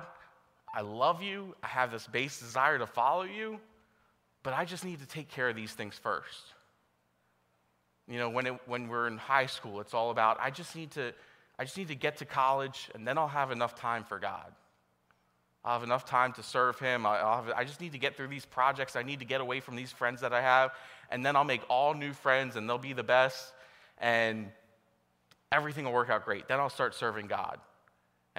I 0.74 0.82
love 0.82 1.22
you. 1.22 1.54
I 1.62 1.68
have 1.68 1.90
this 1.90 2.06
base 2.06 2.38
desire 2.38 2.78
to 2.78 2.86
follow 2.86 3.22
you, 3.22 3.58
but 4.42 4.52
I 4.52 4.64
just 4.64 4.84
need 4.84 5.00
to 5.00 5.06
take 5.06 5.28
care 5.28 5.48
of 5.48 5.56
these 5.56 5.72
things 5.72 5.96
first. 5.96 6.54
You 8.08 8.18
know, 8.18 8.30
when, 8.30 8.46
it, 8.46 8.54
when 8.66 8.88
we're 8.88 9.06
in 9.06 9.18
high 9.18 9.46
school, 9.46 9.80
it's 9.80 9.94
all 9.94 10.10
about, 10.10 10.38
I 10.40 10.50
just 10.50 10.74
need 10.74 10.92
to, 10.92 11.12
I 11.58 11.64
just 11.64 11.76
need 11.76 11.88
to 11.88 11.94
get 11.94 12.18
to 12.18 12.24
college 12.24 12.88
and 12.94 13.06
then 13.06 13.18
I'll 13.18 13.28
have 13.28 13.50
enough 13.50 13.74
time 13.74 14.04
for 14.04 14.18
God. 14.18 14.52
I'll 15.64 15.74
have 15.74 15.82
enough 15.82 16.06
time 16.06 16.32
to 16.34 16.42
serve 16.42 16.78
Him. 16.78 17.04
Have, 17.04 17.50
i 17.54 17.64
just 17.64 17.80
need 17.80 17.92
to 17.92 17.98
get 17.98 18.16
through 18.16 18.28
these 18.28 18.46
projects. 18.46 18.96
I 18.96 19.02
need 19.02 19.18
to 19.18 19.26
get 19.26 19.40
away 19.40 19.60
from 19.60 19.76
these 19.76 19.92
friends 19.92 20.22
that 20.22 20.32
I 20.32 20.40
have. 20.40 20.70
And 21.10 21.24
then 21.24 21.36
I'll 21.36 21.44
make 21.44 21.62
all 21.68 21.92
new 21.94 22.12
friends 22.12 22.56
and 22.56 22.68
they'll 22.68 22.78
be 22.78 22.94
the 22.94 23.02
best. 23.02 23.52
And 23.98 24.50
everything 25.52 25.84
will 25.84 25.92
work 25.92 26.08
out 26.08 26.24
great. 26.24 26.48
Then 26.48 26.60
I'll 26.60 26.70
start 26.70 26.94
serving 26.94 27.26
God. 27.26 27.58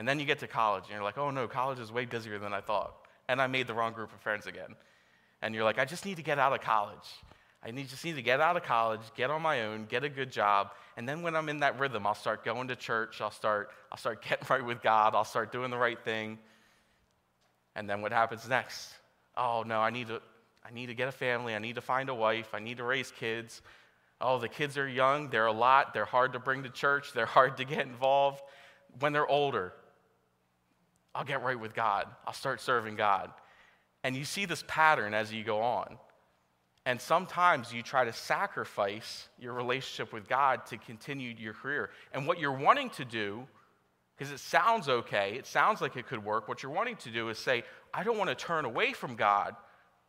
And 0.02 0.08
then 0.08 0.20
you 0.20 0.26
get 0.26 0.40
to 0.40 0.48
college 0.48 0.86
and 0.86 0.94
you're 0.96 1.04
like, 1.04 1.20
oh 1.20 1.30
no, 1.30 1.48
college 1.48 1.78
is 1.78 1.92
way 1.92 2.06
busier 2.06 2.40
than 2.40 2.54
I 2.54 2.62
thought. 2.62 2.96
And 3.30 3.40
I 3.40 3.46
made 3.46 3.68
the 3.68 3.76
wrong 3.76 3.94
group 3.94 4.12
of 4.12 4.20
friends 4.22 4.48
again. 4.48 4.76
And 5.44 5.54
you're 5.54 5.64
like, 5.64 5.78
I 5.78 5.86
just 5.86 6.08
need 6.08 6.18
to 6.18 6.24
get 6.24 6.40
out 6.40 6.54
of 6.54 6.62
college. 6.62 7.08
I 7.64 7.70
need, 7.70 7.88
just 7.88 8.04
need 8.04 8.16
to 8.16 8.24
get 8.24 8.42
out 8.42 8.58
of 8.58 8.64
college, 8.64 9.02
get 9.16 9.30
on 9.30 9.44
my 9.44 9.62
own, 9.62 9.86
get 9.86 10.04
a 10.04 10.10
good 10.10 10.32
job. 10.32 10.72
And 10.98 11.08
then 11.08 11.22
when 11.22 11.36
I'm 11.36 11.50
in 11.50 11.60
that 11.60 11.80
rhythm, 11.80 12.08
I'll 12.08 12.16
start 12.16 12.44
going 12.44 12.70
to 12.70 12.76
church. 12.76 13.22
I'll 13.22 13.30
start, 13.30 13.70
I'll 13.92 13.98
start 14.00 14.26
getting 14.28 14.48
right 14.50 14.66
with 14.66 14.82
God. 14.82 15.14
I'll 15.14 15.24
start 15.24 15.52
doing 15.52 15.70
the 15.70 15.78
right 15.78 16.04
thing. 16.04 16.40
And 17.76 17.88
then 17.88 18.02
what 18.02 18.12
happens 18.12 18.50
next? 18.50 18.92
Oh 19.38 19.62
no, 19.68 19.82
I 19.82 19.92
need 19.92 20.08
to, 20.08 20.20
I 20.68 20.74
need 20.74 20.88
to 20.88 20.96
get 20.96 21.10
a 21.10 21.12
family. 21.12 21.54
I 21.54 21.60
need 21.60 21.76
to 21.76 21.82
find 21.82 22.10
a 22.10 22.16
wife. 22.16 22.56
I 22.56 22.60
need 22.60 22.78
to 22.78 22.84
raise 22.84 23.12
kids. 23.12 23.62
Oh, 24.20 24.40
the 24.40 24.50
kids 24.50 24.80
are 24.80 24.88
young. 24.88 25.30
They're 25.30 25.46
a 25.46 25.52
lot. 25.52 25.94
They're 25.94 26.06
hard 26.06 26.34
to 26.34 26.40
bring 26.40 26.64
to 26.64 26.72
church. 26.72 27.14
They're 27.14 27.26
hard 27.38 27.58
to 27.58 27.66
get 27.66 27.86
involved. 27.86 28.42
When 29.00 29.14
they're 29.14 29.28
older, 29.28 29.74
I'll 31.14 31.26
get 31.26 31.44
right 31.44 31.60
with 31.60 31.74
God. 31.74 32.08
I'll 32.26 32.34
start 32.34 32.62
serving 32.62 32.96
God. 32.96 33.32
And 34.04 34.16
you 34.16 34.24
see 34.26 34.46
this 34.46 34.64
pattern 34.68 35.14
as 35.14 35.32
you 35.32 35.44
go 35.44 35.62
on. 35.62 35.98
And 36.86 37.00
sometimes 37.00 37.72
you 37.72 37.84
try 37.84 38.06
to 38.06 38.14
sacrifice 38.14 39.28
your 39.40 39.54
relationship 39.54 40.12
with 40.12 40.28
God 40.28 40.66
to 40.68 40.78
continue 40.78 41.36
your 41.38 41.54
career. 41.54 41.92
And 42.12 42.26
what 42.26 42.40
you're 42.40 42.58
wanting 42.58 42.90
to 42.92 43.06
do, 43.06 43.46
because 44.18 44.32
it 44.32 44.40
sounds 44.40 44.90
okay, 44.90 45.36
it 45.38 45.46
sounds 45.46 45.80
like 45.80 45.96
it 45.96 46.08
could 46.08 46.24
work, 46.24 46.48
what 46.48 46.64
you're 46.64 46.72
wanting 46.72 46.96
to 46.98 47.12
do 47.12 47.30
is 47.30 47.38
say, 47.38 47.64
I 47.94 48.04
don't 48.04 48.18
want 48.18 48.30
to 48.30 48.36
turn 48.36 48.66
away 48.66 48.94
from 48.94 49.16
God. 49.16 49.56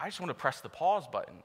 I 0.00 0.06
just 0.06 0.20
want 0.20 0.30
to 0.30 0.34
press 0.34 0.60
the 0.60 0.70
pause 0.70 1.06
button. 1.06 1.42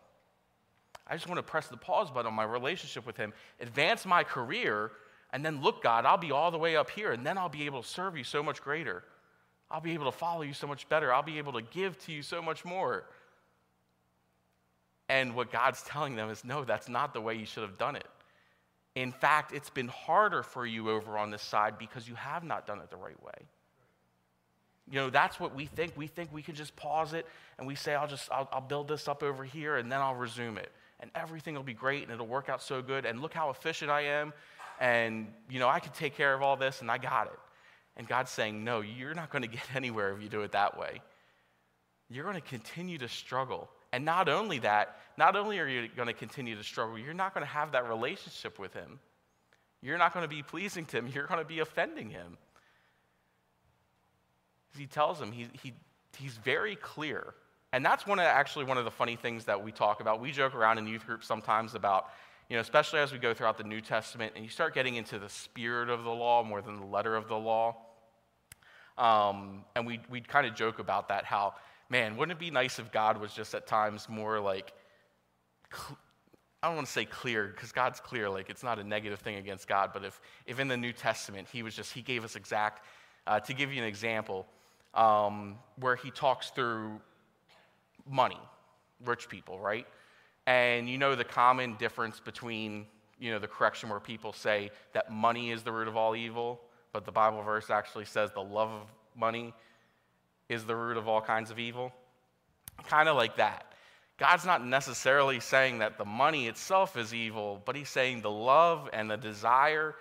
I 1.06 1.16
just 1.16 1.28
want 1.28 1.40
to 1.40 1.44
press 1.44 1.68
the 1.68 1.78
pause 1.78 2.10
button 2.10 2.28
on 2.28 2.34
my 2.34 2.44
relationship 2.44 3.06
with 3.06 3.18
Him, 3.18 3.34
advance 3.60 4.06
my 4.06 4.24
career, 4.24 4.92
and 5.32 5.46
then 5.46 5.62
look, 5.62 5.84
God, 5.84 6.06
I'll 6.06 6.18
be 6.18 6.32
all 6.32 6.52
the 6.52 6.58
way 6.58 6.76
up 6.76 6.90
here, 6.90 7.12
and 7.12 7.26
then 7.26 7.38
I'll 7.38 7.50
be 7.50 7.66
able 7.66 7.82
to 7.82 7.88
serve 7.88 8.18
you 8.18 8.24
so 8.24 8.42
much 8.42 8.62
greater. 8.62 9.04
I'll 9.70 9.82
be 9.82 9.94
able 9.94 10.06
to 10.06 10.18
follow 10.18 10.44
you 10.44 10.54
so 10.54 10.68
much 10.68 10.88
better. 10.88 11.14
I'll 11.14 11.24
be 11.24 11.38
able 11.38 11.54
to 11.54 11.62
give 11.62 11.98
to 12.06 12.12
you 12.12 12.22
so 12.22 12.42
much 12.42 12.64
more. 12.64 13.06
And 15.10 15.36
what 15.36 15.52
God's 15.52 15.82
telling 15.84 16.16
them 16.16 16.30
is 16.30 16.44
no, 16.44 16.64
that's 16.64 16.90
not 16.90 17.14
the 17.14 17.22
way 17.22 17.36
you 17.36 17.46
should 17.46 17.64
have 17.64 17.78
done 17.78 17.96
it. 17.96 18.08
In 18.96 19.12
fact, 19.12 19.54
it's 19.54 19.70
been 19.70 19.90
harder 19.90 20.42
for 20.42 20.66
you 20.66 20.90
over 20.90 21.18
on 21.18 21.30
this 21.30 21.42
side 21.42 21.78
because 21.78 22.08
you 22.08 22.16
have 22.16 22.44
not 22.44 22.66
done 22.66 22.80
it 22.80 22.90
the 22.90 22.98
right 22.98 23.22
way. 23.24 23.46
You 24.90 24.96
know, 24.96 25.10
that's 25.10 25.40
what 25.40 25.54
we 25.54 25.66
think. 25.66 25.94
We 25.96 26.08
think 26.08 26.34
we 26.34 26.42
can 26.42 26.56
just 26.56 26.76
pause 26.76 27.14
it 27.14 27.26
and 27.58 27.68
we 27.68 27.76
say, 27.76 27.94
I'll 27.94 28.08
just, 28.08 28.32
I'll, 28.32 28.50
I'll 28.52 28.62
build 28.62 28.88
this 28.88 29.08
up 29.08 29.22
over 29.22 29.44
here 29.44 29.78
and 29.78 29.92
then 29.92 30.00
I'll 30.00 30.16
resume 30.16 30.58
it. 30.58 30.72
And 31.00 31.12
everything 31.14 31.56
will 31.56 31.64
be 31.64 31.74
great 31.74 32.04
and 32.04 32.12
it'll 32.12 32.26
work 32.26 32.50
out 32.50 32.64
so 32.64 32.82
good. 32.82 33.06
And 33.06 33.22
look 33.22 33.34
how 33.34 33.50
efficient 33.50 33.92
I 33.92 34.02
am. 34.02 34.34
And, 34.80 35.28
you 35.50 35.60
know, 35.60 35.68
I 35.68 35.80
can 35.80 35.92
take 35.92 36.16
care 36.16 36.34
of 36.34 36.42
all 36.42 36.56
this 36.56 36.82
and 36.82 36.90
I 36.90 36.98
got 36.98 37.28
it. 37.28 37.40
And 37.98 38.08
God's 38.08 38.32
saying, 38.32 38.64
No, 38.64 38.82
you're 38.82 39.14
not 39.14 39.30
going 39.30 39.42
to 39.42 39.50
get 39.50 39.64
anywhere 39.76 40.14
if 40.14 40.22
you 40.22 40.30
do 40.30 40.42
it 40.42 40.54
that 40.54 40.80
way. 40.80 41.02
You're 42.10 42.24
going 42.24 42.36
to 42.36 42.48
continue 42.48 42.98
to 43.00 43.10
struggle. 43.10 43.70
And 43.92 44.06
not 44.06 44.30
only 44.30 44.60
that, 44.60 44.98
not 45.18 45.36
only 45.36 45.60
are 45.60 45.68
you 45.68 45.90
going 45.96 46.08
to 46.08 46.14
continue 46.14 46.56
to 46.56 46.64
struggle, 46.64 46.98
you're 46.98 47.14
not 47.14 47.34
going 47.34 47.46
to 47.46 47.52
have 47.52 47.74
that 47.74 47.90
relationship 47.90 48.60
with 48.60 48.74
Him. 48.74 49.00
You're 49.82 49.98
not 49.98 50.14
going 50.14 50.24
to 50.24 50.34
be 50.34 50.44
pleasing 50.44 50.86
to 50.86 50.98
Him, 50.98 51.08
you're 51.14 51.28
going 51.28 51.42
to 51.42 51.48
be 51.48 51.60
offending 51.60 52.10
Him. 52.10 52.38
He 54.78 54.86
tells 54.86 55.20
him, 55.20 55.32
he, 55.32 55.48
he, 55.64 55.74
he's 56.20 56.34
very 56.34 56.76
clear. 56.76 57.34
And 57.74 57.84
that's 57.84 58.06
one 58.06 58.20
of, 58.20 58.26
actually 58.26 58.66
one 58.66 58.78
of 58.78 58.86
the 58.86 58.92
funny 58.92 59.16
things 59.16 59.46
that 59.46 59.64
we 59.64 59.72
talk 59.72 60.02
about. 60.02 60.22
We 60.22 60.32
joke 60.32 60.54
around 60.54 60.78
in 60.78 60.86
youth 60.86 61.04
groups 61.08 61.26
sometimes 61.26 61.74
about 61.74 62.10
you 62.50 62.56
know, 62.56 62.62
especially 62.62 63.00
as 63.00 63.12
we 63.12 63.18
go 63.18 63.34
throughout 63.34 63.58
the 63.58 63.64
New 63.64 63.82
Testament 63.82 64.34
and 64.36 64.44
you 64.44 64.50
start 64.50 64.74
getting 64.74 64.96
into 64.96 65.20
the 65.20 65.28
spirit 65.28 65.90
of 65.90 66.04
the 66.04 66.12
law 66.12 66.44
more 66.44 66.62
than 66.62 66.80
the 66.80 66.86
letter 66.86 67.16
of 67.16 67.28
the 67.28 67.36
law. 67.36 67.76
Um, 68.98 69.64
and 69.76 69.86
we, 69.86 70.00
we'd 70.10 70.28
kind 70.28 70.48
of 70.48 70.56
joke 70.56 70.80
about 70.80 71.10
that 71.10 71.24
how, 71.24 71.54
man, 71.90 72.18
wouldn't 72.18 72.38
it 72.38 72.40
be 72.40 72.52
nice 72.52 72.80
if 72.80 72.92
God 72.92 73.20
was 73.20 73.34
just 73.34 73.54
at 73.54 73.68
times 73.68 74.10
more 74.10 74.40
like, 74.40 74.74
cl- 75.72 75.98
I 76.64 76.68
don't 76.68 76.76
want 76.76 76.88
to 76.88 76.94
say 76.94 77.06
clear 77.06 77.48
because 77.48 77.72
God's 77.72 78.00
clear, 78.00 78.30
like 78.30 78.50
it's 78.50 78.64
not 78.64 78.80
a 78.80 78.84
negative 78.84 79.20
thing 79.20 79.36
against 79.36 79.68
God, 79.68 79.92
but 79.94 80.04
if, 80.04 80.20
if 80.48 80.60
in 80.60 80.68
the 80.68 80.78
New 80.78 80.92
Testament 80.92 81.48
he 81.52 81.62
was 81.62 81.76
just, 81.76 81.94
he 81.94 82.02
gave 82.02 82.26
us 82.26 82.36
exact, 82.36 82.84
uh, 83.28 83.40
to 83.42 83.54
give 83.54 83.72
you 83.72 83.82
an 83.82 83.88
example, 83.88 84.48
um, 84.96 85.58
where 85.80 85.96
he 85.96 86.10
talks 86.10 86.50
through 86.50 87.00
money, 88.10 88.40
rich 89.06 89.30
people, 89.30 89.60
right? 89.60 89.86
And 90.48 90.90
you 90.90 90.98
know 90.98 91.14
the 91.16 91.24
common 91.24 91.76
difference 91.76 92.20
between, 92.20 92.88
you 93.20 93.32
know, 93.32 93.40
the 93.40 93.48
correction 93.48 93.90
where 93.90 94.00
people 94.00 94.34
say 94.34 94.72
that 94.94 95.12
money 95.12 95.52
is 95.52 95.64
the 95.64 95.72
root 95.72 95.88
of 95.88 95.96
all 95.96 96.16
evil, 96.16 96.62
but 96.98 97.06
the 97.06 97.12
Bible 97.12 97.44
verse 97.44 97.70
actually 97.70 98.06
says 98.06 98.32
the 98.32 98.42
love 98.42 98.72
of 98.72 98.82
money 99.16 99.54
is 100.50 100.66
the 100.66 100.76
root 100.76 100.98
of 100.98 101.08
all 101.08 101.22
kinds 101.22 101.52
of 101.52 101.60
evil. 101.60 101.94
Kind 102.90 103.08
of 103.08 103.16
like 103.16 103.38
that. 103.38 103.74
God's 104.18 104.48
not 104.48 104.66
necessarily 104.66 105.40
saying 105.40 105.78
that 105.78 106.00
the 106.00 106.06
money 106.06 106.48
itself 106.48 106.98
is 106.98 107.14
evil, 107.14 107.62
but 107.66 107.76
he's 107.76 107.88
saying 107.88 108.22
the 108.22 108.32
love 108.32 108.90
and 108.94 109.12
the 109.12 109.16
desire 109.16 109.94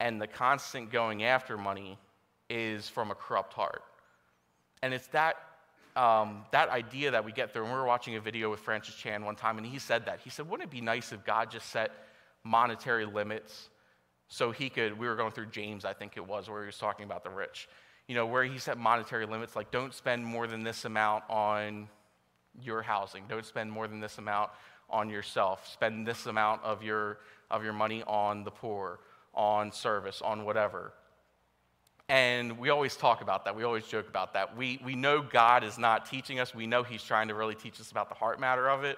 and 0.00 0.18
the 0.22 0.26
constant 0.26 0.90
going 0.90 1.22
after 1.22 1.58
money 1.58 1.98
is 2.48 2.88
from 2.88 3.10
a 3.10 3.14
corrupt 3.14 3.52
heart. 3.52 3.82
And 4.82 4.94
it's 4.94 5.08
that 5.08 5.36
um, 5.96 6.46
that 6.50 6.70
idea 6.70 7.10
that 7.10 7.26
we 7.26 7.32
get 7.32 7.52
through, 7.52 7.64
and 7.64 7.72
we 7.72 7.78
were 7.78 7.84
watching 7.84 8.16
a 8.16 8.20
video 8.20 8.50
with 8.50 8.60
Francis 8.60 8.94
Chan 8.94 9.22
one 9.22 9.36
time, 9.36 9.58
and 9.58 9.66
he 9.66 9.78
said 9.78 10.06
that. 10.06 10.20
He 10.20 10.30
said, 10.30 10.48
Wouldn't 10.48 10.66
it 10.66 10.72
be 10.72 10.80
nice 10.80 11.12
if 11.12 11.26
God 11.26 11.50
just 11.50 11.68
set 11.68 11.90
monetary 12.42 13.04
limits 13.04 13.68
so 14.32 14.50
he 14.50 14.70
could? 14.70 14.98
We 14.98 15.06
were 15.06 15.14
going 15.14 15.32
through 15.32 15.48
James, 15.50 15.84
I 15.84 15.92
think 15.92 16.16
it 16.16 16.26
was, 16.26 16.48
where 16.48 16.62
he 16.62 16.66
was 16.66 16.78
talking 16.78 17.04
about 17.04 17.22
the 17.22 17.28
rich. 17.28 17.68
You 18.08 18.14
know, 18.14 18.24
where 18.24 18.42
he 18.42 18.58
set 18.58 18.78
monetary 18.78 19.26
limits, 19.26 19.54
like 19.54 19.70
don't 19.70 19.92
spend 19.92 20.24
more 20.24 20.46
than 20.46 20.64
this 20.64 20.86
amount 20.86 21.24
on 21.28 21.86
your 22.58 22.80
housing, 22.80 23.24
don't 23.28 23.44
spend 23.44 23.70
more 23.70 23.86
than 23.86 24.00
this 24.00 24.16
amount 24.16 24.50
on 24.88 25.10
yourself, 25.10 25.68
spend 25.70 26.06
this 26.06 26.24
amount 26.24 26.62
of 26.64 26.82
your, 26.82 27.18
of 27.50 27.62
your 27.62 27.74
money 27.74 28.02
on 28.06 28.42
the 28.42 28.50
poor, 28.50 29.00
on 29.34 29.70
service, 29.70 30.22
on 30.22 30.46
whatever. 30.46 30.94
And 32.08 32.58
we 32.58 32.70
always 32.70 32.96
talk 32.96 33.20
about 33.20 33.44
that. 33.44 33.54
We 33.54 33.64
always 33.64 33.86
joke 33.86 34.08
about 34.08 34.32
that. 34.32 34.56
We, 34.56 34.80
we 34.82 34.94
know 34.94 35.20
God 35.20 35.62
is 35.62 35.76
not 35.76 36.06
teaching 36.06 36.40
us. 36.40 36.54
We 36.54 36.66
know 36.66 36.82
He's 36.82 37.02
trying 37.02 37.28
to 37.28 37.34
really 37.34 37.54
teach 37.54 37.78
us 37.82 37.90
about 37.90 38.08
the 38.08 38.14
heart 38.14 38.40
matter 38.40 38.70
of 38.70 38.82
it. 38.82 38.96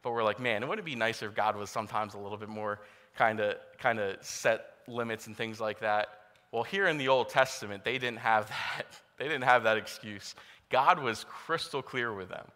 But 0.00 0.12
we're 0.12 0.24
like, 0.24 0.40
man, 0.40 0.62
it 0.62 0.68
wouldn't 0.70 0.86
be 0.86 0.94
nicer 0.94 1.26
if 1.26 1.34
God 1.34 1.54
was 1.54 1.68
sometimes 1.68 2.14
a 2.14 2.18
little 2.18 2.38
bit 2.38 2.48
more 2.48 2.80
kind 3.16 3.40
of 3.40 3.56
kind 3.78 3.98
of 3.98 4.16
set 4.24 4.69
limits 4.88 5.26
and 5.26 5.36
things 5.36 5.60
like 5.60 5.80
that? 5.80 6.08
Well, 6.52 6.62
here 6.62 6.86
in 6.86 6.98
the 6.98 7.08
Old 7.08 7.28
Testament, 7.28 7.84
they 7.84 7.98
didn't 7.98 8.18
have 8.18 8.48
that. 8.76 8.86
They 9.18 9.24
didn't 9.24 9.44
have 9.44 9.64
that 9.64 9.76
excuse. 9.76 10.34
God 10.70 10.98
was 10.98 11.24
crystal 11.28 11.82
clear 11.82 12.12
with 12.12 12.28
them. 12.28 12.46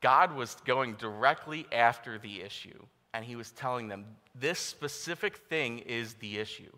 God 0.00 0.34
was 0.34 0.56
going 0.64 0.94
directly 0.94 1.66
after 1.72 2.18
the 2.18 2.40
issue, 2.40 2.82
and 3.12 3.24
He 3.24 3.36
was 3.36 3.50
telling 3.52 3.88
them, 3.88 4.04
this 4.34 4.58
specific 4.58 5.36
thing 5.36 5.80
is 5.80 6.14
the 6.14 6.38
issue. 6.38 6.70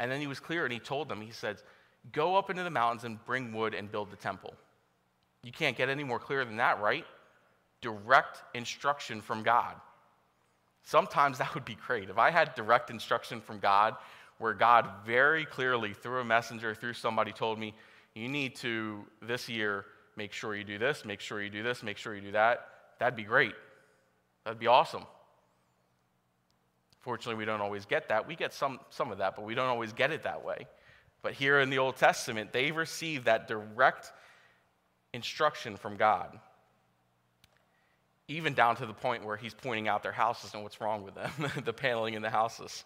And 0.00 0.10
then 0.10 0.20
he 0.20 0.26
was 0.26 0.40
clear 0.40 0.64
and 0.64 0.72
he 0.72 0.78
told 0.78 1.08
them, 1.08 1.20
he 1.20 1.30
said, 1.30 1.58
Go 2.12 2.34
up 2.36 2.48
into 2.48 2.62
the 2.62 2.70
mountains 2.70 3.04
and 3.04 3.22
bring 3.26 3.52
wood 3.52 3.74
and 3.74 3.92
build 3.92 4.10
the 4.10 4.16
temple. 4.16 4.54
You 5.42 5.52
can't 5.52 5.76
get 5.76 5.90
any 5.90 6.04
more 6.04 6.18
clear 6.18 6.44
than 6.44 6.56
that, 6.56 6.80
right? 6.80 7.04
Direct 7.82 8.42
instruction 8.54 9.20
from 9.20 9.42
God. 9.42 9.74
Sometimes 10.82 11.38
that 11.38 11.54
would 11.54 11.64
be 11.64 11.76
great. 11.86 12.10
If 12.10 12.18
I 12.18 12.30
had 12.30 12.54
direct 12.54 12.90
instruction 12.90 13.40
from 13.40 13.58
God, 13.58 13.96
where 14.38 14.54
God 14.54 14.88
very 15.04 15.44
clearly, 15.44 15.92
through 15.92 16.20
a 16.20 16.24
messenger, 16.24 16.74
through 16.74 16.94
somebody, 16.94 17.32
told 17.32 17.58
me, 17.58 17.74
You 18.14 18.28
need 18.28 18.56
to, 18.56 19.04
this 19.20 19.48
year, 19.48 19.84
make 20.16 20.32
sure 20.32 20.54
you 20.54 20.64
do 20.64 20.78
this, 20.78 21.04
make 21.04 21.20
sure 21.20 21.42
you 21.42 21.50
do 21.50 21.62
this, 21.62 21.82
make 21.82 21.96
sure 21.96 22.14
you 22.14 22.20
do 22.20 22.32
that, 22.32 22.68
that'd 22.98 23.16
be 23.16 23.22
great. 23.22 23.54
That'd 24.44 24.58
be 24.58 24.66
awesome. 24.66 25.04
Fortunately, 27.00 27.38
we 27.38 27.44
don't 27.44 27.60
always 27.60 27.86
get 27.86 28.08
that. 28.08 28.26
We 28.26 28.36
get 28.36 28.52
some, 28.52 28.80
some 28.90 29.10
of 29.10 29.18
that, 29.18 29.36
but 29.36 29.44
we 29.44 29.54
don't 29.54 29.68
always 29.68 29.92
get 29.92 30.10
it 30.10 30.22
that 30.24 30.44
way. 30.44 30.66
But 31.22 31.32
here 31.32 31.60
in 31.60 31.70
the 31.70 31.78
Old 31.78 31.96
Testament, 31.96 32.52
they 32.52 32.72
received 32.72 33.26
that 33.26 33.48
direct 33.48 34.12
instruction 35.12 35.76
from 35.76 35.96
God, 35.96 36.38
even 38.30 38.54
down 38.54 38.76
to 38.76 38.86
the 38.86 38.94
point 38.94 39.24
where 39.24 39.36
he's 39.36 39.54
pointing 39.54 39.88
out 39.88 40.02
their 40.04 40.12
houses 40.12 40.54
and 40.54 40.62
what's 40.62 40.80
wrong 40.80 41.02
with 41.02 41.14
them, 41.16 41.30
the 41.64 41.72
paneling 41.72 42.14
in 42.14 42.22
the 42.22 42.30
houses. 42.30 42.84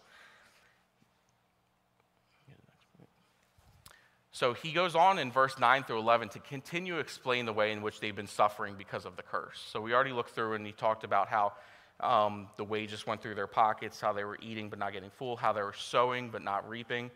So 4.32 4.52
he 4.52 4.72
goes 4.72 4.96
on 4.96 5.18
in 5.18 5.30
verse 5.30 5.58
9 5.58 5.84
through 5.84 6.00
11 6.00 6.30
to 6.30 6.38
continue 6.40 6.94
to 6.94 6.98
explain 6.98 7.46
the 7.46 7.52
way 7.52 7.70
in 7.70 7.82
which 7.82 8.00
they've 8.00 8.16
been 8.16 8.26
suffering 8.26 8.74
because 8.76 9.04
of 9.04 9.16
the 9.16 9.22
curse. 9.22 9.62
So 9.70 9.80
we 9.80 9.94
already 9.94 10.12
looked 10.12 10.30
through 10.30 10.54
and 10.54 10.66
he 10.66 10.72
talked 10.72 11.04
about 11.04 11.28
how 11.28 11.52
um, 12.00 12.48
the 12.56 12.64
wages 12.64 13.06
went 13.06 13.22
through 13.22 13.36
their 13.36 13.46
pockets, 13.46 14.00
how 14.00 14.12
they 14.12 14.24
were 14.24 14.38
eating 14.42 14.70
but 14.70 14.78
not 14.78 14.92
getting 14.92 15.10
full, 15.10 15.36
how 15.36 15.52
they 15.52 15.62
were 15.62 15.74
sowing 15.74 16.30
but 16.30 16.42
not 16.42 16.68
reaping. 16.68 17.10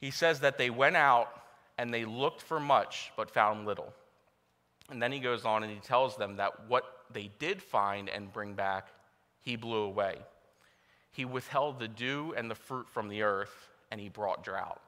He 0.00 0.10
says 0.10 0.40
that 0.40 0.58
they 0.58 0.70
went 0.70 0.96
out 0.96 1.28
and 1.78 1.94
they 1.94 2.04
looked 2.04 2.42
for 2.42 2.60
much 2.60 3.12
but 3.16 3.30
found 3.30 3.64
little. 3.64 3.94
And 4.90 5.00
then 5.00 5.12
he 5.12 5.20
goes 5.20 5.46
on 5.46 5.62
and 5.62 5.72
he 5.72 5.78
tells 5.78 6.16
them 6.16 6.36
that 6.36 6.68
what 6.68 6.84
they 7.12 7.30
did 7.38 7.62
find 7.62 8.08
and 8.08 8.32
bring 8.32 8.54
back, 8.54 8.88
he 9.40 9.56
blew 9.56 9.82
away. 9.82 10.16
He 11.10 11.24
withheld 11.24 11.78
the 11.78 11.88
dew 11.88 12.34
and 12.36 12.50
the 12.50 12.54
fruit 12.54 12.88
from 12.88 13.08
the 13.08 13.22
earth, 13.22 13.68
and 13.90 14.00
he 14.00 14.08
brought 14.08 14.44
drought. 14.44 14.80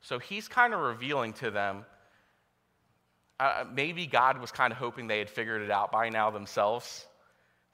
So 0.00 0.18
he's 0.18 0.48
kind 0.48 0.74
of 0.74 0.80
revealing 0.80 1.32
to 1.34 1.50
them 1.50 1.84
uh, 3.40 3.64
maybe 3.72 4.06
God 4.06 4.40
was 4.40 4.52
kind 4.52 4.72
of 4.72 4.78
hoping 4.78 5.06
they 5.06 5.18
had 5.18 5.28
figured 5.28 5.62
it 5.62 5.70
out 5.70 5.90
by 5.90 6.08
now 6.08 6.30
themselves. 6.30 7.06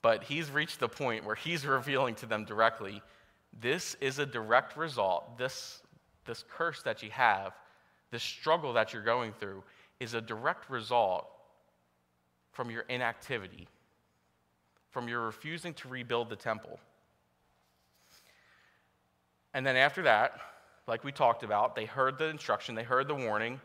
But 0.02 0.24
he's 0.24 0.50
reached 0.50 0.80
the 0.80 0.88
point 0.88 1.24
where 1.24 1.34
he's 1.34 1.66
revealing 1.78 2.14
to 2.16 2.26
them 2.26 2.44
directly 2.44 3.02
this 3.60 3.96
is 4.00 4.20
a 4.20 4.26
direct 4.26 4.76
result. 4.76 5.36
This, 5.36 5.82
this 6.24 6.44
curse 6.48 6.82
that 6.84 7.02
you 7.02 7.10
have, 7.10 7.52
this 8.12 8.22
struggle 8.22 8.72
that 8.74 8.92
you're 8.92 9.02
going 9.02 9.32
through, 9.32 9.64
is 9.98 10.14
a 10.14 10.20
direct 10.20 10.70
result 10.70 11.26
from 12.52 12.70
your 12.70 12.82
inactivity, 12.82 13.68
from 14.90 15.08
your 15.08 15.20
refusing 15.20 15.74
to 15.74 15.88
rebuild 15.88 16.28
the 16.28 16.36
temple. 16.36 16.78
And 19.54 19.66
then 19.66 19.76
after 19.76 20.02
that, 20.02 20.38
like 20.86 21.04
we 21.04 21.12
talked 21.12 21.42
about, 21.42 21.74
they 21.74 21.84
heard 21.84 22.18
the 22.18 22.26
instruction, 22.26 22.74
they 22.74 22.82
heard 22.82 23.08
the 23.08 23.14
warning, 23.14 23.60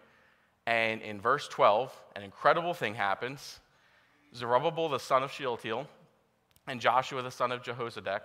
and 0.67 1.01
in 1.01 1.21
verse 1.21 1.47
12, 1.47 1.93
an 2.15 2.23
incredible 2.23 2.73
thing 2.73 2.95
happens. 2.95 3.59
Zerubbabel, 4.33 4.89
the 4.89 4.99
son 4.99 5.23
of 5.23 5.31
Shealtiel, 5.31 5.87
and 6.67 6.81
Joshua 6.81 7.21
the 7.21 7.31
son 7.31 7.51
of 7.51 7.61
Jehozadak, 7.61 8.21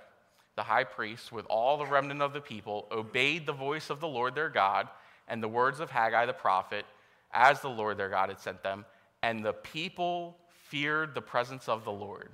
the 0.56 0.62
high 0.62 0.84
priest, 0.84 1.32
with 1.32 1.46
all 1.46 1.76
the 1.76 1.86
remnant 1.86 2.22
of 2.22 2.32
the 2.32 2.40
people, 2.40 2.86
obeyed 2.90 3.46
the 3.46 3.52
voice 3.52 3.90
of 3.90 4.00
the 4.00 4.08
Lord 4.08 4.34
their 4.34 4.48
God 4.48 4.88
and 5.28 5.42
the 5.42 5.48
words 5.48 5.80
of 5.80 5.90
Haggai 5.90 6.26
the 6.26 6.32
prophet, 6.32 6.84
as 7.32 7.60
the 7.60 7.68
Lord 7.68 7.96
their 7.96 8.08
God 8.08 8.30
had 8.30 8.40
sent 8.40 8.62
them. 8.62 8.84
And 9.22 9.44
the 9.44 9.52
people 9.52 10.36
feared 10.70 11.14
the 11.14 11.22
presence 11.22 11.68
of 11.68 11.84
the 11.84 11.92
Lord. 11.92 12.30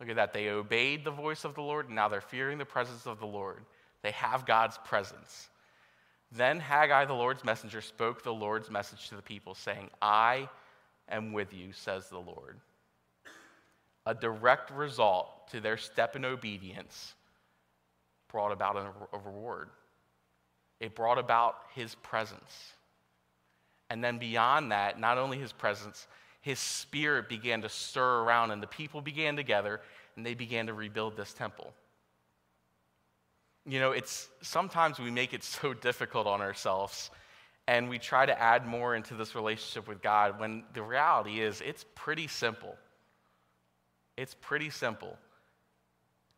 Look 0.00 0.08
at 0.08 0.16
that. 0.16 0.32
They 0.32 0.48
obeyed 0.48 1.04
the 1.04 1.10
voice 1.10 1.44
of 1.44 1.54
the 1.54 1.62
Lord, 1.62 1.86
and 1.86 1.94
now 1.94 2.08
they're 2.08 2.20
fearing 2.20 2.58
the 2.58 2.64
presence 2.64 3.06
of 3.06 3.20
the 3.20 3.26
Lord. 3.26 3.64
They 4.02 4.10
have 4.10 4.44
God's 4.44 4.78
presence. 4.84 5.48
Then 6.32 6.58
Haggai, 6.58 7.04
the 7.04 7.14
Lord's 7.14 7.44
messenger, 7.44 7.80
spoke 7.80 8.22
the 8.22 8.34
Lord's 8.34 8.70
message 8.70 9.08
to 9.08 9.16
the 9.16 9.22
people, 9.22 9.54
saying, 9.54 9.88
I 10.02 10.48
am 11.08 11.32
with 11.32 11.54
you, 11.54 11.72
says 11.72 12.08
the 12.08 12.18
Lord 12.18 12.60
a 14.06 14.14
direct 14.14 14.70
result 14.70 15.48
to 15.50 15.60
their 15.60 15.76
step 15.76 16.14
in 16.14 16.24
obedience, 16.24 17.14
brought 18.28 18.52
about 18.52 18.76
a, 18.76 19.18
reward. 19.18 19.68
It 20.78 20.94
brought 20.94 21.18
about 21.18 21.56
his 21.74 21.94
presence. 21.96 22.72
And 23.90 24.02
then 24.02 24.18
beyond 24.18 24.70
that, 24.72 24.98
not 25.00 25.18
only 25.18 25.38
his 25.38 25.52
presence, 25.52 26.06
his 26.46 26.60
spirit 26.60 27.28
began 27.28 27.62
to 27.62 27.68
stir 27.68 28.20
around, 28.20 28.52
and 28.52 28.62
the 28.62 28.68
people 28.68 29.00
began 29.00 29.34
together 29.34 29.80
and 30.14 30.24
they 30.24 30.34
began 30.34 30.68
to 30.68 30.74
rebuild 30.74 31.16
this 31.16 31.32
temple. 31.32 31.72
You 33.64 33.80
know, 33.80 33.90
it's 33.90 34.28
sometimes 34.42 35.00
we 35.00 35.10
make 35.10 35.34
it 35.34 35.42
so 35.58 35.74
difficult 35.74 36.28
on 36.28 36.40
ourselves 36.40 37.10
and 37.66 37.88
we 37.88 37.98
try 37.98 38.24
to 38.24 38.40
add 38.40 38.64
more 38.64 38.94
into 38.94 39.14
this 39.14 39.34
relationship 39.34 39.88
with 39.88 40.00
God 40.00 40.38
when 40.38 40.62
the 40.72 40.82
reality 40.82 41.40
is 41.40 41.60
it's 41.62 41.84
pretty 41.96 42.28
simple. 42.28 42.76
It's 44.16 44.34
pretty 44.34 44.70
simple. 44.70 45.18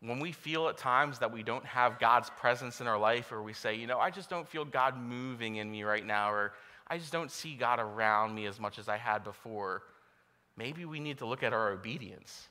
When 0.00 0.20
we 0.20 0.32
feel 0.32 0.68
at 0.68 0.78
times 0.78 1.18
that 1.18 1.30
we 1.30 1.42
don't 1.42 1.66
have 1.66 1.98
God's 1.98 2.30
presence 2.30 2.80
in 2.80 2.86
our 2.86 2.98
life, 2.98 3.30
or 3.30 3.42
we 3.42 3.52
say, 3.52 3.74
you 3.74 3.86
know, 3.86 3.98
I 3.98 4.08
just 4.08 4.30
don't 4.30 4.48
feel 4.48 4.64
God 4.64 4.96
moving 4.96 5.56
in 5.56 5.70
me 5.70 5.82
right 5.82 6.06
now, 6.06 6.32
or 6.32 6.54
I 6.86 6.96
just 6.96 7.12
don't 7.12 7.30
see 7.30 7.56
God 7.56 7.78
around 7.78 8.34
me 8.34 8.46
as 8.46 8.58
much 8.58 8.78
as 8.78 8.88
I 8.88 8.96
had 8.96 9.22
before, 9.22 9.82
maybe 10.58 10.84
we 10.84 11.00
need 11.00 11.18
to 11.18 11.26
look 11.26 11.42
at 11.42 11.52
our 11.52 11.70
obedience. 11.70 12.48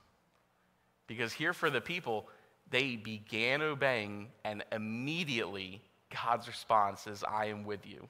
Because 1.05 1.33
here 1.33 1.53
for 1.53 1.69
the 1.69 1.81
people, 1.81 2.27
they 2.71 2.95
began 2.95 3.61
obeying, 3.61 4.29
and 4.43 4.63
immediately 4.71 5.81
God's 6.09 6.47
response 6.47 7.05
is, 7.05 7.23
I 7.23 7.45
am 7.47 7.65
with 7.65 7.85
you. 7.85 8.07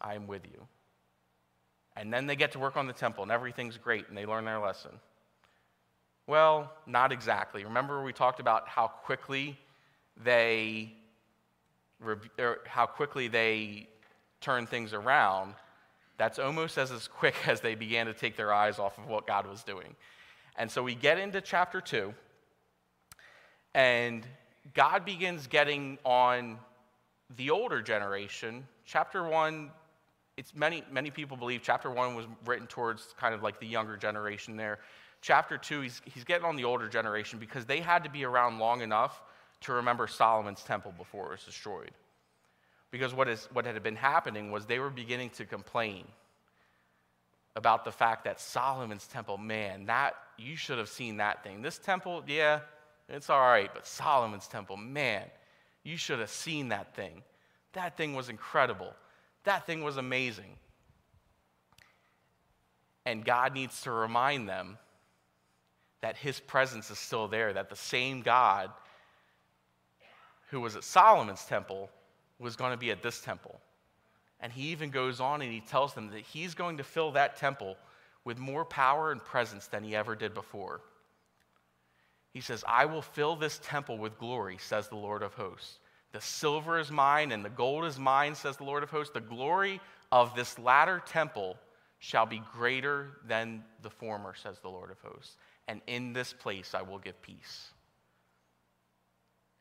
I 0.00 0.14
am 0.14 0.26
with 0.26 0.44
you. 0.44 0.66
And 1.96 2.12
then 2.12 2.26
they 2.26 2.36
get 2.36 2.52
to 2.52 2.58
work 2.58 2.76
on 2.76 2.86
the 2.86 2.92
temple, 2.92 3.22
and 3.24 3.32
everything's 3.32 3.76
great, 3.76 4.08
and 4.08 4.16
they 4.16 4.26
learn 4.26 4.44
their 4.44 4.58
lesson. 4.58 4.92
Well, 6.26 6.72
not 6.86 7.12
exactly. 7.12 7.64
Remember, 7.64 8.02
we 8.02 8.12
talked 8.12 8.40
about 8.40 8.68
how 8.68 8.86
quickly 8.88 9.58
they 10.22 10.92
how 12.66 12.84
quickly 12.84 13.28
they 13.28 13.88
turn 14.40 14.66
things 14.66 14.92
around. 14.92 15.54
That's 16.18 16.38
almost 16.38 16.78
as, 16.78 16.90
as 16.90 17.08
quick 17.08 17.34
as 17.46 17.60
they 17.60 17.74
began 17.74 18.06
to 18.06 18.14
take 18.14 18.36
their 18.36 18.52
eyes 18.52 18.78
off 18.78 18.98
of 18.98 19.06
what 19.06 19.26
God 19.26 19.46
was 19.46 19.62
doing. 19.62 19.94
And 20.56 20.70
so 20.70 20.82
we 20.82 20.94
get 20.94 21.18
into 21.18 21.40
chapter 21.40 21.80
2, 21.80 22.14
and 23.74 24.26
God 24.74 25.04
begins 25.04 25.46
getting 25.46 25.98
on 26.04 26.58
the 27.36 27.50
older 27.50 27.82
generation. 27.82 28.66
Chapter 28.86 29.24
1, 29.24 29.70
it's 30.36 30.54
many, 30.54 30.82
many 30.90 31.10
people 31.10 31.36
believe 31.36 31.60
chapter 31.62 31.90
1 31.90 32.14
was 32.14 32.26
written 32.46 32.66
towards 32.66 33.14
kind 33.18 33.34
of 33.34 33.42
like 33.42 33.60
the 33.60 33.66
younger 33.66 33.96
generation 33.96 34.56
there 34.56 34.78
chapter 35.26 35.58
2, 35.58 35.80
he's, 35.80 36.02
he's 36.04 36.22
getting 36.22 36.44
on 36.44 36.54
the 36.54 36.62
older 36.62 36.88
generation 36.88 37.38
because 37.40 37.64
they 37.66 37.80
had 37.80 38.04
to 38.04 38.10
be 38.10 38.24
around 38.24 38.60
long 38.60 38.80
enough 38.80 39.22
to 39.60 39.72
remember 39.72 40.06
Solomon's 40.06 40.62
temple 40.62 40.94
before 40.96 41.26
it 41.26 41.30
was 41.32 41.42
destroyed. 41.44 41.90
Because 42.90 43.12
what, 43.12 43.28
is, 43.28 43.48
what 43.52 43.66
had 43.66 43.82
been 43.82 43.96
happening 43.96 44.50
was 44.50 44.66
they 44.66 44.78
were 44.78 44.90
beginning 44.90 45.30
to 45.30 45.44
complain 45.44 46.04
about 47.56 47.84
the 47.84 47.92
fact 47.92 48.24
that 48.24 48.38
Solomon's 48.40 49.06
temple, 49.06 49.38
man, 49.38 49.86
that 49.86 50.14
you 50.38 50.56
should 50.56 50.78
have 50.78 50.88
seen 50.88 51.16
that 51.16 51.42
thing. 51.42 51.62
This 51.62 51.78
temple, 51.78 52.22
yeah, 52.26 52.60
it's 53.08 53.30
all 53.30 53.40
right, 53.40 53.70
but 53.72 53.86
Solomon's 53.86 54.46
temple, 54.46 54.76
man, 54.76 55.24
you 55.82 55.96
should 55.96 56.18
have 56.18 56.30
seen 56.30 56.68
that 56.68 56.94
thing. 56.94 57.22
That 57.72 57.96
thing 57.96 58.14
was 58.14 58.28
incredible. 58.28 58.92
That 59.44 59.66
thing 59.66 59.82
was 59.82 59.96
amazing. 59.96 60.56
And 63.04 63.24
God 63.24 63.54
needs 63.54 63.82
to 63.82 63.90
remind 63.90 64.48
them 64.48 64.78
that 66.02 66.16
his 66.16 66.40
presence 66.40 66.90
is 66.90 66.98
still 66.98 67.28
there, 67.28 67.52
that 67.52 67.70
the 67.70 67.76
same 67.76 68.20
God 68.20 68.70
who 70.50 70.60
was 70.60 70.76
at 70.76 70.84
Solomon's 70.84 71.44
temple 71.44 71.88
was 72.38 72.56
going 72.56 72.72
to 72.72 72.76
be 72.76 72.90
at 72.90 73.02
this 73.02 73.20
temple. 73.20 73.60
And 74.40 74.52
he 74.52 74.68
even 74.68 74.90
goes 74.90 75.20
on 75.20 75.42
and 75.42 75.50
he 75.50 75.60
tells 75.60 75.94
them 75.94 76.10
that 76.10 76.20
he's 76.20 76.54
going 76.54 76.76
to 76.76 76.84
fill 76.84 77.12
that 77.12 77.36
temple 77.36 77.76
with 78.24 78.38
more 78.38 78.64
power 78.64 79.12
and 79.12 79.24
presence 79.24 79.66
than 79.68 79.82
he 79.82 79.96
ever 79.96 80.14
did 80.14 80.34
before. 80.34 80.80
He 82.32 82.40
says, 82.40 82.64
I 82.68 82.84
will 82.84 83.02
fill 83.02 83.36
this 83.36 83.60
temple 83.62 83.96
with 83.96 84.18
glory, 84.18 84.58
says 84.60 84.88
the 84.88 84.96
Lord 84.96 85.22
of 85.22 85.32
hosts. 85.34 85.78
The 86.12 86.20
silver 86.20 86.78
is 86.78 86.90
mine 86.90 87.32
and 87.32 87.44
the 87.44 87.50
gold 87.50 87.84
is 87.84 87.98
mine, 87.98 88.34
says 88.34 88.56
the 88.56 88.64
Lord 88.64 88.82
of 88.82 88.90
hosts. 88.90 89.14
The 89.14 89.20
glory 89.20 89.80
of 90.12 90.34
this 90.34 90.58
latter 90.58 91.02
temple 91.06 91.56
shall 91.98 92.26
be 92.26 92.42
greater 92.52 93.18
than 93.26 93.64
the 93.82 93.90
former, 93.90 94.34
says 94.34 94.58
the 94.60 94.68
Lord 94.68 94.90
of 94.90 95.00
hosts. 95.00 95.36
And 95.66 95.80
in 95.86 96.12
this 96.12 96.32
place 96.32 96.74
I 96.74 96.82
will 96.82 96.98
give 96.98 97.20
peace. 97.22 97.70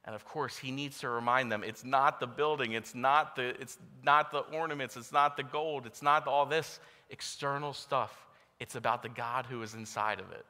And 0.05 0.13
of 0.13 0.23
course, 0.23 0.55
he 0.57 0.71
needs 0.71 0.99
to 0.99 1.09
remind 1.09 1.51
them 1.51 1.63
it's 1.63 1.83
not 1.83 2.19
the 2.19 2.27
building, 2.27 2.73
it's 2.73 2.93
not 2.93 3.35
the, 3.35 3.59
it's 3.59 3.77
not 4.03 4.31
the 4.31 4.39
ornaments, 4.39 4.95
it's 4.95 5.11
not 5.11 5.35
the 5.35 5.43
gold, 5.43 5.87
it's 5.87 6.03
not 6.03 6.27
all 6.27 6.45
this 6.45 6.79
external 7.09 7.73
stuff. 7.73 8.25
It's 8.59 8.75
about 8.75 9.01
the 9.01 9.09
God 9.09 9.47
who 9.47 9.61
is 9.63 9.73
inside 9.73 10.19
of 10.19 10.31
it. 10.31 10.45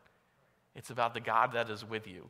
It's 0.76 0.90
about 0.90 1.14
the 1.14 1.22
God 1.22 1.54
that 1.54 1.70
is 1.70 1.84
with 1.86 2.06
you. 2.06 2.30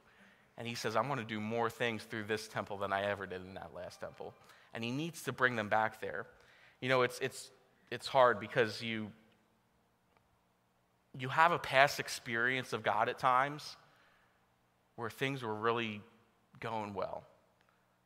And 0.57 0.67
he 0.67 0.75
says, 0.75 0.95
I'm 0.95 1.07
going 1.07 1.19
to 1.19 1.25
do 1.25 1.41
more 1.41 1.69
things 1.69 2.03
through 2.03 2.25
this 2.25 2.47
temple 2.47 2.77
than 2.77 2.93
I 2.93 3.03
ever 3.05 3.25
did 3.25 3.41
in 3.41 3.55
that 3.55 3.71
last 3.75 3.99
temple. 3.99 4.33
And 4.73 4.83
he 4.83 4.91
needs 4.91 5.23
to 5.23 5.33
bring 5.33 5.55
them 5.55 5.67
back 5.67 5.99
there. 5.99 6.27
You 6.79 6.89
know, 6.89 7.01
it's, 7.01 7.19
it's, 7.19 7.49
it's 7.91 8.07
hard 8.07 8.39
because 8.39 8.81
you, 8.81 9.11
you 11.17 11.27
have 11.29 11.51
a 11.51 11.59
past 11.59 11.99
experience 11.99 12.71
of 12.71 12.83
God 12.83 13.09
at 13.09 13.19
times 13.19 13.75
where 14.95 15.09
things 15.09 15.43
were 15.43 15.55
really 15.55 16.01
going 16.59 16.93
well, 16.93 17.23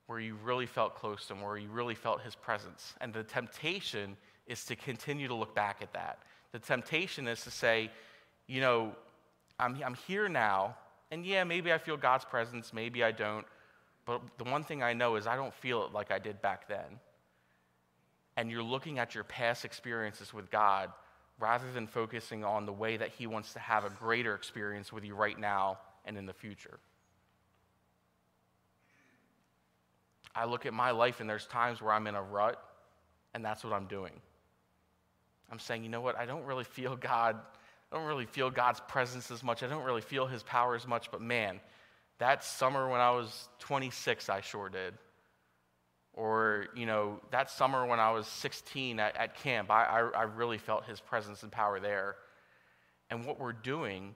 where 0.08 0.20
you 0.20 0.36
really 0.44 0.66
felt 0.66 0.96
close 0.96 1.26
to 1.28 1.34
him, 1.34 1.42
where 1.42 1.58
you 1.58 1.70
really 1.70 1.96
felt 1.96 2.22
his 2.22 2.36
presence. 2.36 2.94
And 3.02 3.14
the 3.14 3.24
temptation 3.24 4.18
is 4.48 4.66
to 4.66 4.76
continue 4.76 5.28
to 5.28 5.36
look 5.36 5.56
back 5.56 5.78
at 5.82 5.94
that. 5.94 6.20
The 6.52 6.60
temptation 6.60 7.28
is 7.28 7.44
to 7.44 7.52
say, 7.52 7.92
you 8.48 8.62
know, 8.62 8.94
I'm, 9.60 9.78
I'm 9.84 9.94
here 9.94 10.28
now, 10.28 10.76
and 11.12 11.26
yeah, 11.26 11.44
maybe 11.44 11.72
I 11.72 11.78
feel 11.78 11.98
God's 11.98 12.26
presence, 12.26 12.74
maybe 12.74 13.04
I 13.04 13.12
don't, 13.12 13.46
but 14.06 14.22
the 14.38 14.46
one 14.46 14.64
thing 14.64 14.82
I 14.82 14.94
know 14.94 15.18
is 15.18 15.28
I 15.28 15.36
don't 15.36 15.54
feel 15.54 15.86
it 15.86 15.94
like 15.94 16.12
I 16.12 16.18
did 16.18 16.42
back 16.42 16.68
then. 16.68 17.00
And 18.38 18.50
you're 18.50 18.64
looking 18.64 18.98
at 18.98 19.14
your 19.14 19.24
past 19.24 19.66
experiences 19.66 20.34
with 20.34 20.50
God 20.50 20.92
rather 21.40 21.72
than 21.72 21.88
focusing 21.88 22.44
on 22.44 22.66
the 22.66 22.74
way 22.74 22.98
that 22.98 23.10
He 23.10 23.28
wants 23.28 23.54
to 23.54 23.60
have 23.60 23.86
a 23.86 23.90
greater 23.90 24.34
experience 24.34 24.92
with 24.92 25.04
you 25.04 25.14
right 25.14 25.38
now 25.38 25.78
and 26.06 26.18
in 26.18 26.26
the 26.26 26.34
future. 26.34 26.80
I 30.40 30.46
look 30.46 30.66
at 30.66 30.74
my 30.74 30.92
life 30.92 31.20
and 31.20 31.30
there's 31.30 31.46
times 31.46 31.82
where 31.82 31.92
I'm 31.92 32.08
in 32.08 32.16
a 32.16 32.22
rut, 32.22 32.64
and 33.34 33.44
that's 33.44 33.62
what 33.66 33.74
I'm 33.74 33.88
doing. 33.88 34.14
I'm 35.52 35.60
saying, 35.60 35.84
you 35.84 35.90
know 35.90 36.00
what? 36.00 36.18
I 36.18 36.26
don't 36.26 36.46
really 36.46 36.64
feel 36.64 36.96
God. 36.96 37.36
I 37.92 37.96
don't 37.96 38.06
really 38.06 38.26
feel 38.26 38.50
God's 38.50 38.80
presence 38.88 39.32
as 39.32 39.44
much. 39.44 39.64
I 39.64 39.68
don't 39.68 39.84
really 39.84 40.02
feel 40.02 40.28
His 40.28 40.42
power 40.44 40.76
as 40.76 40.88
much. 40.88 41.12
But 41.12 41.20
man, 41.20 41.60
that 42.20 42.46
summer 42.46 42.88
when 42.88 43.02
I 43.02 43.12
was 43.12 43.50
26, 43.60 44.30
I 44.30 44.40
sure 44.40 44.70
did. 44.70 44.94
Or, 46.14 46.68
you 46.74 46.86
know, 46.86 47.20
that 47.32 47.50
summer 47.50 47.86
when 47.86 48.00
I 48.00 48.12
was 48.12 48.26
16 48.26 48.98
at, 48.98 49.18
at 49.18 49.36
camp, 49.36 49.70
I, 49.70 49.84
I, 49.84 50.00
I 50.20 50.24
really 50.24 50.58
felt 50.58 50.86
His 50.86 51.02
presence 51.02 51.44
and 51.44 51.52
power 51.52 51.82
there. 51.82 52.16
And 53.10 53.26
what 53.26 53.42
we're 53.42 53.52
doing 53.52 54.16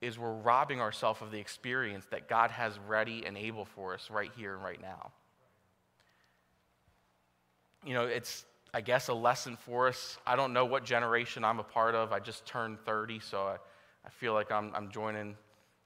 is 0.00 0.18
we're 0.18 0.32
robbing 0.32 0.80
ourselves 0.80 1.22
of 1.22 1.30
the 1.30 1.38
experience 1.38 2.04
that 2.10 2.28
God 2.28 2.50
has 2.50 2.76
ready 2.88 3.24
and 3.24 3.36
able 3.36 3.64
for 3.64 3.94
us 3.94 4.10
right 4.10 4.32
here 4.36 4.54
and 4.54 4.64
right 4.64 4.82
now 4.82 5.12
you 7.86 7.94
know, 7.94 8.04
it's, 8.04 8.44
I 8.74 8.80
guess, 8.80 9.08
a 9.08 9.14
lesson 9.14 9.56
for 9.56 9.86
us. 9.86 10.18
I 10.26 10.34
don't 10.34 10.52
know 10.52 10.64
what 10.64 10.84
generation 10.84 11.44
I'm 11.44 11.60
a 11.60 11.64
part 11.64 11.94
of. 11.94 12.12
I 12.12 12.18
just 12.18 12.44
turned 12.44 12.80
30, 12.84 13.20
so 13.20 13.42
I, 13.42 13.56
I 14.04 14.10
feel 14.10 14.34
like 14.34 14.50
I'm, 14.50 14.72
I'm 14.74 14.90
joining 14.90 15.36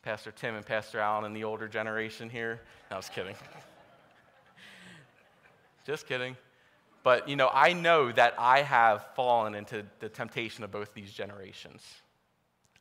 Pastor 0.03 0.33
Tim 0.33 0.55
and 0.55 0.65
Pastor 0.65 0.99
Allen 0.99 1.27
in 1.27 1.35
the 1.35 1.45
older 1.45 1.69
generation 1.69 2.31
here. 2.31 2.63
No, 2.91 2.97
I 2.97 2.99
was 2.99 3.11
kidding. 3.11 3.35
just 5.87 6.07
kidding. 6.07 6.37
But, 7.03 7.29
you 7.29 7.37
know, 7.37 7.51
I 7.53 7.75
know 7.75 8.11
that 8.13 8.35
I 8.39 8.63
have 8.63 9.07
fallen 9.15 9.55
into 9.55 9.85
the 10.01 10.09
temptation 10.09 10.65
of 10.65 10.71
both 10.71 10.95
these 10.95 11.13
generations. 11.13 11.83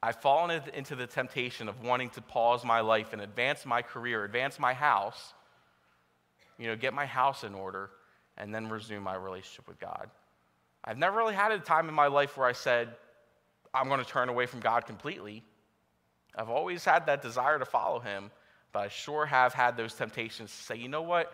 I've 0.02 0.22
fallen 0.22 0.62
into 0.74 0.96
the 0.96 1.08
temptation 1.08 1.68
of 1.68 1.84
wanting 1.84 2.10
to 2.12 2.22
pause 2.22 2.64
my 2.64 2.80
life 2.80 3.12
and 3.12 3.22
advance 3.22 3.66
my 3.66 3.82
career, 3.82 4.24
advance 4.24 4.60
my 4.60 4.74
house, 4.74 5.34
you 6.58 6.68
know, 6.68 6.78
get 6.78 6.94
my 6.94 7.06
house 7.06 7.44
in 7.44 7.54
order 7.54 7.90
and 8.39 8.54
then 8.54 8.69
resume 8.69 9.04
my 9.04 9.15
relationship 9.15 9.67
with 9.67 9.80
God. 9.80 10.10
I've 10.84 10.97
never 10.97 11.17
really 11.17 11.36
had 11.36 11.52
a 11.52 11.60
time 11.60 11.89
in 11.89 11.93
my 11.93 12.08
life 12.08 12.38
where 12.38 12.47
I 12.47 12.54
said, 12.54 12.89
I'm 13.73 13.88
going 13.88 13.99
to 13.99 14.10
turn 14.10 14.30
away 14.30 14.45
from 14.45 14.62
God 14.62 14.86
completely. 14.86 15.43
I've 16.36 16.49
always 16.49 16.86
had 16.86 17.06
that 17.08 17.21
desire 17.21 17.60
to 17.60 17.65
follow 17.65 17.99
Him, 17.99 18.32
but 18.71 18.80
I 18.80 18.88
sure 18.88 19.25
have 19.25 19.54
had 19.54 19.75
those 19.78 19.93
temptations 19.93 20.52
to 20.52 20.63
say, 20.63 20.75
you 20.75 20.88
know 20.88 21.02
what? 21.02 21.34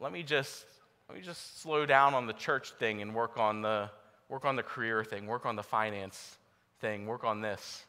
Let 0.00 0.12
me 0.12 0.22
just 0.22 0.64
let 1.08 1.16
me 1.16 1.22
just 1.22 1.60
slow 1.60 1.86
down 1.86 2.14
on 2.14 2.26
the 2.26 2.32
church 2.32 2.72
thing 2.72 3.00
and 3.00 3.14
work 3.14 3.38
on 3.38 3.62
the 3.62 3.90
work 4.28 4.44
on 4.44 4.56
the 4.56 4.62
career 4.62 5.04
thing, 5.04 5.26
work 5.26 5.46
on 5.46 5.56
the 5.56 5.62
finance 5.62 6.38
thing, 6.80 7.06
work 7.06 7.24
on 7.24 7.40
this, 7.40 7.84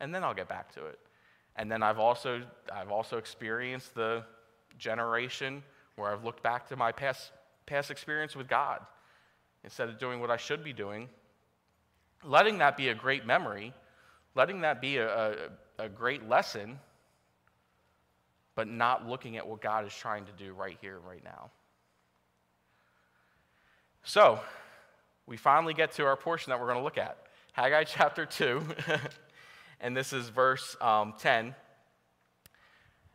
and 0.00 0.14
then 0.14 0.24
I'll 0.24 0.34
get 0.34 0.48
back 0.48 0.72
to 0.74 0.86
it. 0.86 0.98
And 1.54 1.70
then 1.70 1.82
I've 1.82 1.98
also 1.98 2.42
I've 2.72 2.90
also 2.90 3.18
experienced 3.18 3.94
the 3.94 4.24
generation 4.78 5.62
where 5.96 6.10
I've 6.10 6.24
looked 6.24 6.42
back 6.42 6.68
to 6.68 6.76
my 6.76 6.92
past 6.92 7.30
past 7.66 7.90
experience 7.90 8.34
with 8.34 8.48
God 8.48 8.80
instead 9.64 9.88
of 9.88 9.98
doing 9.98 10.20
what 10.20 10.30
I 10.30 10.36
should 10.36 10.62
be 10.62 10.72
doing, 10.72 11.08
letting 12.24 12.58
that 12.58 12.76
be 12.76 12.88
a 12.88 12.94
great 12.94 13.26
memory, 13.26 13.74
letting 14.34 14.60
that 14.60 14.80
be 14.80 14.98
a, 14.98 15.08
a, 15.08 15.34
a 15.80 15.88
great 15.88 16.28
lesson, 16.28 16.78
but 18.54 18.68
not 18.68 19.06
looking 19.06 19.36
at 19.36 19.46
what 19.46 19.60
God 19.60 19.86
is 19.86 19.94
trying 19.94 20.24
to 20.26 20.32
do 20.32 20.52
right 20.54 20.78
here, 20.80 20.98
right 20.98 21.22
now. 21.22 21.50
So, 24.04 24.40
we 25.26 25.36
finally 25.36 25.74
get 25.74 25.90
to 25.92 26.04
our 26.04 26.16
portion 26.16 26.50
that 26.50 26.60
we're 26.60 26.66
going 26.66 26.78
to 26.78 26.84
look 26.84 26.98
at 26.98 27.18
Haggai 27.52 27.84
chapter 27.86 28.24
2, 28.24 28.62
and 29.80 29.96
this 29.96 30.12
is 30.12 30.28
verse 30.28 30.76
um, 30.80 31.14
10. 31.18 31.54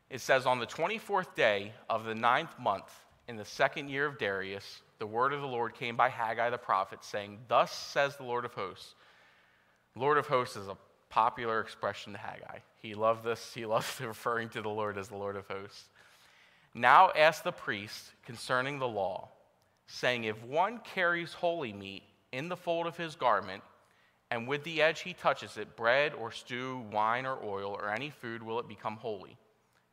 It 0.10 0.20
says, 0.20 0.46
On 0.46 0.60
the 0.60 0.68
24th 0.68 1.34
day 1.36 1.72
of 1.90 2.04
the 2.04 2.14
ninth 2.14 2.60
month, 2.60 2.94
in 3.32 3.38
the 3.38 3.46
second 3.46 3.90
year 3.90 4.06
of 4.06 4.18
Darius, 4.18 4.82
the 5.00 5.08
word 5.08 5.32
of 5.32 5.40
the 5.40 5.48
Lord 5.48 5.74
came 5.74 5.96
by 5.96 6.10
Haggai 6.10 6.50
the 6.50 6.58
prophet, 6.58 7.02
saying, 7.02 7.40
Thus 7.48 7.72
says 7.72 8.18
the 8.18 8.26
Lord 8.26 8.44
of 8.44 8.54
hosts. 8.54 8.94
Lord 9.96 10.18
of 10.18 10.28
hosts 10.28 10.58
is 10.58 10.68
a 10.68 10.76
popular 11.10 11.62
expression 11.62 12.12
to 12.12 12.20
Haggai. 12.20 12.60
He 12.82 12.94
loved 12.94 13.24
this, 13.24 13.54
he 13.54 13.66
loved 13.76 14.02
referring 14.02 14.50
to 14.50 14.62
the 14.62 14.70
Lord 14.70 14.98
as 14.98 15.08
the 15.08 15.16
Lord 15.16 15.38
of 15.38 15.48
hosts. 15.48 15.86
Now 16.74 17.12
ask 17.12 17.42
the 17.42 17.54
priest 17.54 18.12
concerning 18.26 18.80
the 18.80 18.88
law, 18.88 19.30
saying, 19.88 20.26
If 20.26 20.44
one 20.44 20.80
carries 20.80 21.32
holy 21.32 21.72
meat 21.72 22.04
in 22.34 22.50
the 22.50 22.58
fold 22.58 22.86
of 22.86 22.98
his 22.98 23.16
garment, 23.16 23.64
and 24.30 24.46
with 24.46 24.66
the 24.66 24.82
edge 24.82 25.02
he 25.02 25.14
touches 25.14 25.56
it, 25.56 25.78
bread 25.78 26.14
or 26.14 26.34
stew, 26.34 26.84
wine 26.92 27.26
or 27.26 27.40
oil, 27.42 27.78
or 27.80 27.94
any 27.94 28.10
food, 28.10 28.44
will 28.44 28.60
it 28.60 28.68
become 28.68 28.98
holy? 28.98 29.38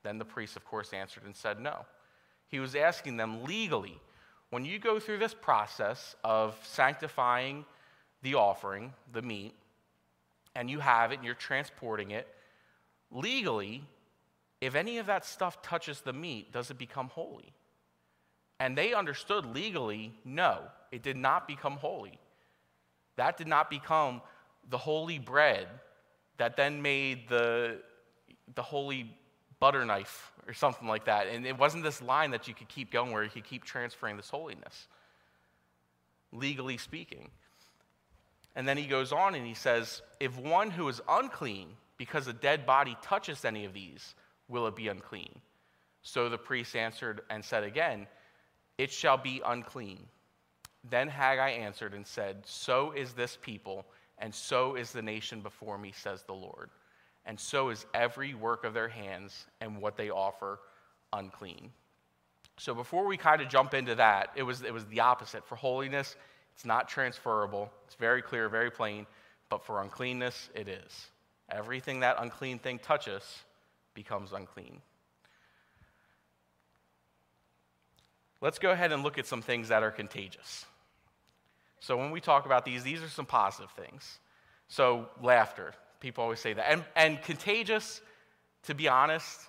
Then 0.02 0.18
the 0.18 0.24
priest, 0.24 0.56
of 0.56 0.64
course, 0.64 0.92
answered 0.92 1.22
and 1.24 1.36
said, 1.36 1.60
No. 1.60 1.86
He 2.48 2.60
was 2.60 2.74
asking 2.74 3.16
them 3.16 3.44
legally, 3.44 4.00
when 4.50 4.64
you 4.64 4.78
go 4.78 4.98
through 4.98 5.18
this 5.18 5.34
process 5.34 6.16
of 6.24 6.58
sanctifying 6.64 7.64
the 8.22 8.34
offering, 8.34 8.92
the 9.12 9.22
meat, 9.22 9.54
and 10.54 10.70
you 10.70 10.80
have 10.80 11.12
it 11.12 11.16
and 11.16 11.24
you're 11.24 11.34
transporting 11.34 12.10
it, 12.10 12.26
legally, 13.10 13.84
if 14.60 14.74
any 14.74 14.98
of 14.98 15.06
that 15.06 15.24
stuff 15.24 15.62
touches 15.62 16.00
the 16.00 16.12
meat, 16.12 16.52
does 16.52 16.70
it 16.70 16.78
become 16.78 17.08
holy? 17.08 17.52
And 18.58 18.76
they 18.76 18.92
understood 18.92 19.44
legally, 19.54 20.12
no, 20.24 20.62
it 20.90 21.02
did 21.02 21.16
not 21.16 21.46
become 21.46 21.74
holy. 21.74 22.18
That 23.16 23.36
did 23.36 23.46
not 23.46 23.70
become 23.70 24.22
the 24.68 24.78
holy 24.78 25.18
bread 25.18 25.68
that 26.38 26.56
then 26.56 26.82
made 26.82 27.28
the, 27.28 27.78
the 28.54 28.62
holy 28.62 29.14
butter 29.60 29.84
knife 29.84 30.32
or 30.46 30.54
something 30.54 30.88
like 30.88 31.04
that. 31.06 31.26
And 31.26 31.46
it 31.46 31.58
wasn't 31.58 31.84
this 31.84 32.00
line 32.00 32.30
that 32.30 32.48
you 32.48 32.54
could 32.54 32.68
keep 32.68 32.90
going 32.90 33.12
where 33.12 33.22
you 33.22 33.30
could 33.30 33.44
keep 33.44 33.64
transferring 33.64 34.16
this 34.16 34.30
holiness, 34.30 34.88
legally 36.32 36.78
speaking. 36.78 37.30
And 38.56 38.66
then 38.66 38.76
he 38.76 38.86
goes 38.86 39.12
on 39.12 39.34
and 39.34 39.46
he 39.46 39.54
says, 39.54 40.02
If 40.20 40.38
one 40.38 40.70
who 40.70 40.88
is 40.88 41.00
unclean, 41.08 41.68
because 41.96 42.26
a 42.28 42.32
dead 42.32 42.64
body 42.64 42.96
touches 43.02 43.44
any 43.44 43.64
of 43.64 43.72
these, 43.74 44.14
will 44.48 44.66
it 44.66 44.76
be 44.76 44.88
unclean? 44.88 45.40
So 46.02 46.28
the 46.28 46.38
priest 46.38 46.76
answered 46.76 47.22
and 47.28 47.44
said 47.44 47.64
again, 47.64 48.06
It 48.78 48.90
shall 48.90 49.16
be 49.16 49.42
unclean. 49.44 50.06
Then 50.88 51.08
Haggai 51.08 51.50
answered 51.50 51.92
and 51.92 52.06
said, 52.06 52.38
So 52.44 52.92
is 52.92 53.12
this 53.12 53.36
people, 53.40 53.84
and 54.18 54.34
so 54.34 54.76
is 54.76 54.92
the 54.92 55.02
nation 55.02 55.40
before 55.40 55.76
me, 55.76 55.92
says 55.92 56.22
the 56.22 56.34
Lord 56.34 56.70
and 57.28 57.38
so 57.38 57.68
is 57.68 57.84
every 57.92 58.32
work 58.32 58.64
of 58.64 58.72
their 58.72 58.88
hands 58.88 59.46
and 59.60 59.80
what 59.82 59.98
they 59.98 60.08
offer 60.08 60.58
unclean. 61.12 61.70
So 62.56 62.74
before 62.74 63.06
we 63.06 63.18
kind 63.18 63.42
of 63.42 63.48
jump 63.48 63.74
into 63.74 63.94
that, 63.96 64.30
it 64.34 64.42
was, 64.42 64.62
it 64.62 64.72
was 64.72 64.86
the 64.86 65.00
opposite. 65.00 65.46
For 65.46 65.54
holiness, 65.54 66.16
it's 66.54 66.64
not 66.64 66.88
transferable. 66.88 67.70
It's 67.86 67.96
very 67.96 68.22
clear, 68.22 68.48
very 68.48 68.70
plain. 68.70 69.06
But 69.50 69.62
for 69.62 69.82
uncleanness, 69.82 70.48
it 70.54 70.68
is. 70.68 71.06
Everything 71.50 72.00
that 72.00 72.16
unclean 72.18 72.58
thing 72.58 72.78
touches 72.78 73.22
becomes 73.92 74.32
unclean. 74.32 74.80
Let's 78.40 78.58
go 78.58 78.70
ahead 78.70 78.90
and 78.90 79.02
look 79.02 79.18
at 79.18 79.26
some 79.26 79.42
things 79.42 79.68
that 79.68 79.82
are 79.82 79.90
contagious. 79.90 80.64
So 81.80 81.96
when 81.98 82.10
we 82.10 82.20
talk 82.20 82.46
about 82.46 82.64
these, 82.64 82.82
these 82.82 83.02
are 83.02 83.08
some 83.08 83.26
positive 83.26 83.70
things. 83.72 84.18
So 84.68 85.08
laughter, 85.22 85.74
people 86.00 86.24
always 86.24 86.40
say 86.40 86.52
that. 86.52 86.70
And, 86.70 86.84
and 86.96 87.22
contagious, 87.22 88.00
to 88.64 88.74
be 88.74 88.88
honest, 88.88 89.40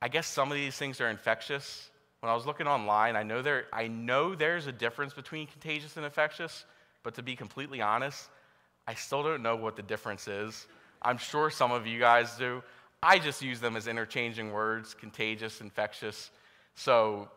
I 0.00 0.08
guess 0.08 0.26
some 0.26 0.50
of 0.50 0.56
these 0.56 0.76
things 0.76 1.00
are 1.00 1.08
infectious. 1.08 1.90
When 2.20 2.30
I 2.30 2.34
was 2.34 2.46
looking 2.46 2.66
online, 2.66 3.16
I 3.16 3.22
know, 3.22 3.42
there, 3.42 3.66
I 3.72 3.88
know 3.88 4.34
there's 4.34 4.66
a 4.66 4.72
difference 4.72 5.14
between 5.14 5.46
contagious 5.46 5.96
and 5.96 6.04
infectious, 6.04 6.64
but 7.02 7.14
to 7.14 7.22
be 7.22 7.36
completely 7.36 7.80
honest, 7.80 8.28
I 8.86 8.94
still 8.94 9.22
don't 9.22 9.42
know 9.42 9.56
what 9.56 9.76
the 9.76 9.82
difference 9.82 10.28
is. 10.28 10.66
I'm 11.02 11.18
sure 11.18 11.50
some 11.50 11.72
of 11.72 11.86
you 11.86 11.98
guys 11.98 12.36
do. 12.36 12.62
I 13.02 13.18
just 13.18 13.42
use 13.42 13.60
them 13.60 13.76
as 13.76 13.86
interchanging 13.86 14.52
words 14.52 14.94
contagious, 14.94 15.60
infectious. 15.60 16.30
So 16.74 17.28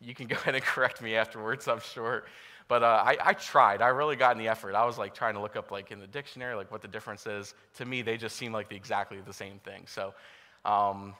you 0.00 0.14
can 0.14 0.26
go 0.26 0.36
ahead 0.36 0.54
and 0.54 0.64
correct 0.74 1.00
me 1.00 1.16
afterwards, 1.16 1.68
I'm 1.68 1.80
sure. 1.80 2.24
But 2.72 2.82
uh, 2.82 3.02
I, 3.04 3.18
I, 3.22 3.32
tried. 3.34 3.82
I 3.82 3.88
really 3.88 4.16
got 4.16 4.32
in 4.32 4.38
the 4.38 4.48
effort. 4.48 4.74
I 4.74 4.86
was 4.86 4.96
like 4.96 5.14
trying 5.14 5.34
to 5.34 5.40
look 5.40 5.56
up 5.56 5.70
like 5.70 5.90
in 5.90 6.00
the 6.00 6.06
dictionary 6.06 6.54
like 6.54 6.72
what 6.72 6.80
the 6.80 6.88
difference 6.88 7.26
is. 7.26 7.52
To 7.74 7.84
me, 7.84 8.00
they 8.00 8.16
just 8.16 8.34
seem 8.34 8.50
like 8.50 8.70
the, 8.70 8.76
exactly 8.76 9.18
the 9.20 9.32
same 9.34 9.58
thing. 9.58 9.82
So 9.86 10.14
um, 10.64 11.14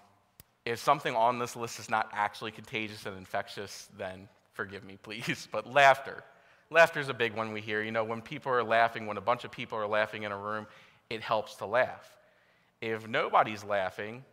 if 0.64 0.78
something 0.78 1.14
on 1.14 1.38
this 1.38 1.54
list 1.54 1.78
is 1.78 1.90
not 1.90 2.08
actually 2.14 2.52
contagious 2.52 3.04
and 3.04 3.18
infectious, 3.18 3.90
then 3.98 4.30
forgive 4.54 4.82
me, 4.82 4.96
please. 5.02 5.46
But 5.52 5.70
laughter. 5.70 6.24
Laughter 6.70 7.00
is 7.00 7.10
a 7.10 7.14
big 7.14 7.36
one 7.36 7.52
we 7.52 7.60
hear. 7.60 7.82
You 7.82 7.92
know, 7.92 8.04
when 8.04 8.22
people 8.22 8.50
are 8.50 8.64
laughing, 8.64 9.06
when 9.06 9.18
a 9.18 9.20
bunch 9.20 9.44
of 9.44 9.50
people 9.50 9.76
are 9.76 9.86
laughing 9.86 10.22
in 10.22 10.32
a 10.32 10.38
room, 10.38 10.66
it 11.10 11.20
helps 11.20 11.56
to 11.56 11.66
laugh. 11.66 12.16
If 12.80 13.06
nobody's 13.06 13.62
laughing 13.62 14.24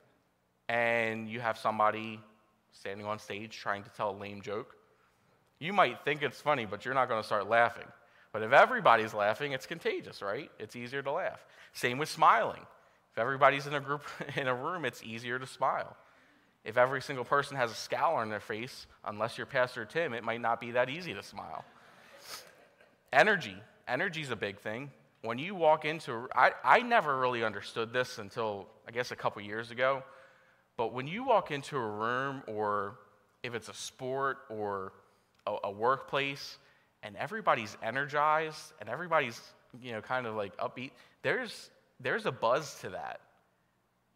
and 0.69 1.27
you 1.27 1.41
have 1.41 1.57
somebody 1.57 2.21
standing 2.71 3.05
on 3.05 3.19
stage 3.19 3.57
trying 3.57 3.83
to 3.83 3.89
tell 3.89 4.11
a 4.11 4.17
lame 4.17 4.41
joke, 4.41 4.77
you 5.59 5.73
might 5.73 6.03
think 6.03 6.23
it's 6.23 6.41
funny, 6.41 6.65
but 6.65 6.85
you're 6.85 6.93
not 6.93 7.09
going 7.09 7.21
to 7.21 7.25
start 7.25 7.49
laughing. 7.49 7.85
But 8.31 8.43
if 8.43 8.51
everybody's 8.51 9.13
laughing, 9.13 9.51
it's 9.51 9.65
contagious, 9.65 10.21
right? 10.21 10.49
It's 10.59 10.75
easier 10.75 11.01
to 11.01 11.11
laugh. 11.11 11.45
Same 11.73 11.97
with 11.97 12.09
smiling. 12.09 12.61
If 13.11 13.17
everybody's 13.17 13.67
in 13.67 13.73
a 13.73 13.79
group 13.79 14.03
in 14.35 14.47
a 14.47 14.55
room, 14.55 14.85
it's 14.85 15.03
easier 15.03 15.39
to 15.39 15.47
smile. 15.47 15.95
If 16.63 16.77
every 16.77 17.01
single 17.01 17.25
person 17.25 17.57
has 17.57 17.71
a 17.71 17.75
scowl 17.75 18.15
on 18.15 18.29
their 18.29 18.39
face, 18.39 18.85
unless 19.05 19.37
you're 19.37 19.47
Pastor 19.47 19.85
Tim, 19.85 20.13
it 20.13 20.23
might 20.23 20.41
not 20.41 20.61
be 20.61 20.71
that 20.71 20.89
easy 20.89 21.13
to 21.13 21.23
smile. 21.23 21.63
Energy. 23.11 23.55
Energy 23.87 24.21
is 24.21 24.29
a 24.29 24.35
big 24.35 24.59
thing. 24.59 24.91
When 25.21 25.39
you 25.39 25.55
walk 25.55 25.83
into, 25.83 26.27
I, 26.35 26.51
I 26.63 26.81
never 26.81 27.19
really 27.19 27.43
understood 27.43 27.91
this 27.91 28.19
until 28.19 28.67
I 28.87 28.91
guess 28.91 29.11
a 29.11 29.15
couple 29.15 29.41
years 29.41 29.71
ago, 29.71 30.03
but 30.77 30.93
when 30.93 31.07
you 31.07 31.23
walk 31.23 31.51
into 31.51 31.75
a 31.75 31.85
room 31.85 32.43
or 32.47 32.99
if 33.43 33.53
it's 33.53 33.67
a 33.67 33.73
sport 33.73 34.37
or 34.49 34.93
a, 35.49 35.67
a 35.67 35.71
workplace 35.71 36.57
and 37.03 37.15
everybody's 37.15 37.77
energized 37.81 38.73
and 38.79 38.89
everybody's, 38.89 39.39
you 39.81 39.91
know, 39.91 40.01
kind 40.01 40.25
of 40.25 40.35
like 40.35 40.55
upbeat, 40.57 40.91
there's, 41.21 41.69
there's 41.99 42.25
a 42.25 42.31
buzz 42.31 42.79
to 42.81 42.89
that. 42.89 43.21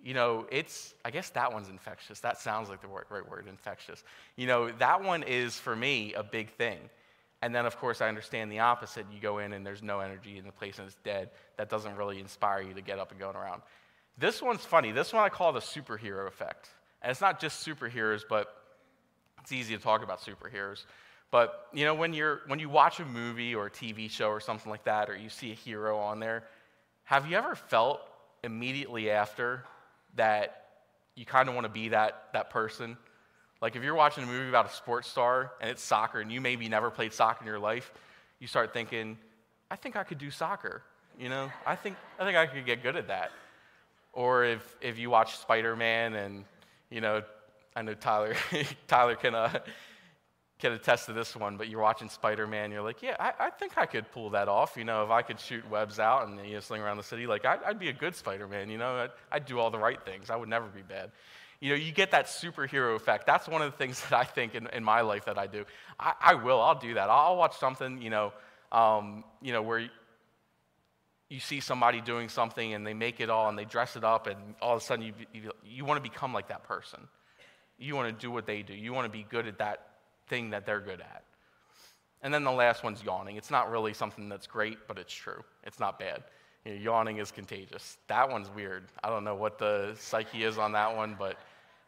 You 0.04 0.14
know, 0.14 0.46
it's, 0.52 0.94
I 1.06 1.12
guess 1.12 1.30
that 1.30 1.54
one's 1.54 1.70
infectious. 1.70 2.20
That 2.20 2.38
sounds 2.38 2.70
like 2.70 2.82
the 2.82 2.88
right 2.88 3.30
word, 3.30 3.48
infectious. 3.48 4.04
You 4.36 4.48
know, 4.48 4.72
that 4.80 5.02
one 5.02 5.24
is 5.24 5.58
for 5.58 5.76
me 5.76 6.14
a 6.14 6.24
big 6.24 6.50
thing. 6.50 6.78
And 7.42 7.54
then, 7.54 7.66
of 7.66 7.78
course, 7.78 8.02
I 8.02 8.08
understand 8.08 8.52
the 8.52 8.60
opposite. 8.60 9.06
You 9.14 9.20
go 9.22 9.40
in 9.40 9.54
and 9.54 9.66
there's 9.66 9.84
no 9.84 10.00
energy 10.00 10.38
in 10.38 10.46
the 10.46 10.52
place 10.52 10.78
and 10.78 10.88
it's 10.88 10.98
dead. 11.04 11.30
That 11.58 11.70
doesn't 11.70 11.96
really 11.96 12.20
inspire 12.20 12.62
you 12.62 12.74
to 12.74 12.82
get 12.82 13.00
up 13.00 13.12
and 13.12 13.20
going 13.20 13.36
around. 13.36 13.62
This 14.18 14.42
one's 14.42 14.64
funny. 14.66 14.92
This 14.92 15.12
one 15.14 15.24
I 15.24 15.30
call 15.30 15.54
the 15.54 15.60
superhero 15.60 16.28
effect. 16.28 16.70
And 17.02 17.12
it's 17.12 17.22
not 17.22 17.40
just 17.40 17.66
superheroes, 17.66 18.22
but 18.28 18.48
it's 19.42 19.52
easy 19.52 19.76
to 19.76 19.82
talk 19.82 20.04
about 20.04 20.22
superheroes. 20.22 20.86
But 21.34 21.68
you 21.74 21.84
know, 21.84 21.96
when 21.96 22.14
you're 22.14 22.42
when 22.46 22.60
you 22.60 22.70
watch 22.70 23.00
a 23.00 23.06
movie 23.06 23.56
or 23.56 23.66
a 23.66 23.72
TV 23.72 24.08
show 24.08 24.28
or 24.28 24.40
something 24.40 24.70
like 24.70 24.84
that, 24.84 25.10
or 25.10 25.18
you 25.18 25.30
see 25.30 25.52
a 25.52 25.56
hero 25.56 25.98
on 25.98 26.20
there, 26.20 26.44
have 27.06 27.28
you 27.28 27.36
ever 27.36 27.56
felt 27.56 28.02
immediately 28.44 29.10
after 29.10 29.64
that 30.16 30.68
you 31.16 31.26
kind 31.26 31.50
of 31.50 31.56
want 31.56 31.66
to 31.66 31.74
be 31.74 31.90
that 31.90 32.26
that 32.34 32.52
person? 32.52 32.96
Like 33.64 33.76
if 33.76 33.82
you're 33.82 33.96
watching 33.96 34.26
a 34.26 34.28
movie 34.28 34.48
about 34.48 34.68
a 34.68 34.74
sports 34.76 35.08
star 35.08 35.54
and 35.60 35.72
it's 35.72 35.82
soccer 35.82 36.22
and 36.22 36.32
you 36.32 36.40
maybe 36.40 36.70
never 36.70 36.92
played 36.92 37.12
soccer 37.12 37.42
in 37.42 37.48
your 37.48 37.58
life, 37.58 37.92
you 38.40 38.46
start 38.46 38.72
thinking, 38.72 39.18
I 39.72 39.76
think 39.76 39.96
I 39.96 40.04
could 40.04 40.20
do 40.20 40.30
soccer. 40.30 40.84
You 41.18 41.30
know, 41.30 41.52
I 41.66 41.76
think 41.76 41.96
I 42.20 42.26
think 42.26 42.38
I 42.38 42.46
could 42.46 42.64
get 42.64 42.84
good 42.84 42.96
at 42.96 43.08
that. 43.08 43.32
Or 44.14 44.46
if 44.46 44.78
if 44.82 45.00
you 45.00 45.10
watch 45.10 45.38
Spider-Man 45.38 46.14
and 46.14 46.46
you 46.92 47.02
know, 47.02 47.24
I 47.76 47.82
know 47.82 47.96
Tyler 47.96 48.36
Tyler 48.88 49.16
can 49.16 49.34
uh, 49.34 49.62
can 50.60 50.72
attest 50.72 51.08
to 51.08 51.14
this 51.14 51.36
one, 51.36 51.58
but 51.58 51.68
you're 51.68 51.82
watching 51.82 52.10
Spider 52.10 52.48
Man, 52.48 52.72
you're 52.72 52.82
like, 52.82 53.02
yeah, 53.02 53.16
I, 53.20 53.48
I, 53.48 53.50
think 53.50 53.78
I 53.78 53.86
could 53.86 54.10
pull 54.12 54.30
that 54.32 54.48
off. 54.48 54.78
You 54.78 54.86
know, 54.86 55.04
if 55.04 55.10
I 55.10 55.22
could 55.22 55.40
shoot 55.40 55.68
webs 55.70 56.00
out 56.00 56.28
and 56.28 56.40
you 56.46 56.54
know, 56.54 56.60
sling 56.60 56.82
around 56.82 56.98
the 56.98 57.04
city, 57.04 57.28
like, 57.28 57.46
I'd, 57.46 57.62
I'd 57.64 57.80
be 57.80 57.90
a 57.90 57.94
good 57.94 58.16
Spider 58.16 58.48
Man. 58.48 58.70
You 58.70 58.78
know, 58.78 58.96
I'd, 58.96 59.10
I'd, 59.32 59.46
do 59.46 59.60
all 59.60 59.72
the 59.72 59.80
right 59.80 60.04
things. 60.06 60.30
I 60.30 60.36
would 60.36 60.50
never 60.50 60.68
be 60.68 60.82
bad. 60.82 61.12
You 61.60 61.70
know, 61.70 61.76
you 61.76 61.92
get 61.92 62.12
that 62.12 62.28
superhero 62.28 62.96
effect. 62.96 63.26
That's 63.26 63.48
one 63.48 63.62
of 63.62 63.72
the 63.72 63.78
things 63.78 64.02
that 64.10 64.14
I 64.14 64.24
think 64.24 64.56
in, 64.56 64.68
in 64.68 64.84
my 64.84 65.02
life 65.02 65.26
that 65.26 65.38
I 65.38 65.48
do. 65.48 65.66
I, 66.00 66.14
I, 66.22 66.34
will, 66.36 66.62
I'll 66.62 66.80
do 66.80 66.94
that. 66.94 67.10
I'll 67.10 67.38
watch 67.38 67.58
something, 67.58 68.02
you 68.02 68.10
know, 68.10 68.34
um, 68.72 69.24
you 69.42 69.54
know, 69.54 69.62
where 69.62 69.80
you, 69.80 69.90
see 71.40 71.60
somebody 71.60 72.00
doing 72.00 72.30
something 72.30 72.76
and 72.76 72.86
they 72.86 72.94
make 72.94 73.20
it 73.20 73.28
all 73.32 73.50
and 73.50 73.58
they 73.58 73.66
dress 73.66 73.96
it 73.96 74.04
up, 74.04 74.28
and 74.28 74.38
all 74.62 74.76
of 74.76 74.82
a 74.82 74.86
sudden 74.86 75.04
you, 75.04 75.14
you, 75.34 75.52
you 75.66 75.84
want 75.84 76.02
to 76.02 76.10
become 76.10 76.32
like 76.32 76.50
that 76.50 76.64
person. 76.64 77.00
You 77.80 77.96
want 77.96 78.08
to 78.08 78.22
do 78.22 78.30
what 78.30 78.46
they 78.46 78.62
do. 78.62 78.76
You 78.76 78.94
want 78.94 79.06
to 79.06 79.12
be 79.12 79.26
good 79.28 79.48
at 79.48 79.58
that 79.58 79.93
thing 80.28 80.50
that 80.52 80.66
they're 80.66 80.80
good 80.80 81.02
at. 81.02 81.24
And 82.22 82.34
then 82.34 82.44
the 82.44 82.52
last 82.52 82.84
one's 82.84 83.04
yawning. 83.04 83.36
It's 83.36 83.52
not 83.52 83.70
really 83.70 83.94
something 83.94 84.30
that's 84.30 84.48
great, 84.48 84.78
but 84.88 84.98
it's 84.98 85.14
true. 85.14 85.44
It's 85.66 85.80
not 85.80 86.00
bad. 86.00 86.24
You 86.66 86.74
know, 86.74 86.80
yawning 86.80 87.18
is 87.18 87.32
contagious. 87.32 87.98
That 88.08 88.30
one's 88.30 88.50
weird. 88.50 88.86
I 89.04 89.10
don't 89.10 89.26
know 89.26 89.36
what 89.36 89.60
the 89.60 89.96
psyche 90.00 90.44
is 90.44 90.58
on 90.58 90.72
that 90.72 90.96
one, 90.96 91.16
but 91.20 91.38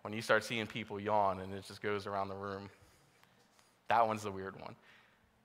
when 0.02 0.14
you 0.14 0.22
start 0.22 0.44
seeing 0.44 0.68
people 0.68 1.00
yawn 1.00 1.40
and 1.40 1.54
it 1.54 1.66
just 1.66 1.82
goes 1.82 2.06
around 2.06 2.28
the 2.28 2.36
room, 2.36 2.70
that 3.88 4.06
one's 4.06 4.24
the 4.24 4.32
weird 4.32 4.56
one. 4.60 4.76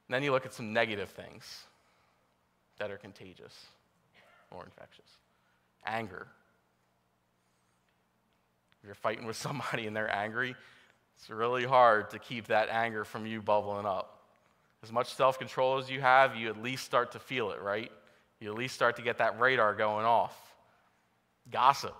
And 0.08 0.14
then 0.14 0.24
you 0.24 0.32
look 0.32 0.44
at 0.44 0.52
some 0.52 0.72
negative 0.72 1.10
things 1.10 1.64
that 2.78 2.90
are 2.90 2.96
contagious 2.96 3.66
or 4.50 4.64
infectious. 4.64 5.18
Anger. 5.86 6.26
If 8.80 8.86
you're 8.86 8.94
fighting 8.96 9.24
with 9.24 9.36
somebody 9.36 9.86
and 9.86 9.94
they're 9.94 10.12
angry, 10.12 10.56
it's 11.20 11.28
really 11.28 11.64
hard 11.64 12.10
to 12.10 12.18
keep 12.18 12.46
that 12.46 12.70
anger 12.70 13.04
from 13.04 13.26
you 13.26 13.42
bubbling 13.42 13.84
up. 13.84 14.22
As 14.82 14.90
much 14.90 15.14
self 15.14 15.38
control 15.38 15.76
as 15.76 15.90
you 15.90 16.00
have, 16.00 16.34
you 16.34 16.48
at 16.48 16.62
least 16.62 16.84
start 16.84 17.12
to 17.12 17.18
feel 17.18 17.50
it, 17.50 17.60
right? 17.60 17.92
You 18.40 18.50
at 18.50 18.56
least 18.56 18.74
start 18.74 18.96
to 18.96 19.02
get 19.02 19.18
that 19.18 19.38
radar 19.38 19.74
going 19.74 20.06
off. 20.06 20.34
Gossip. 21.50 21.94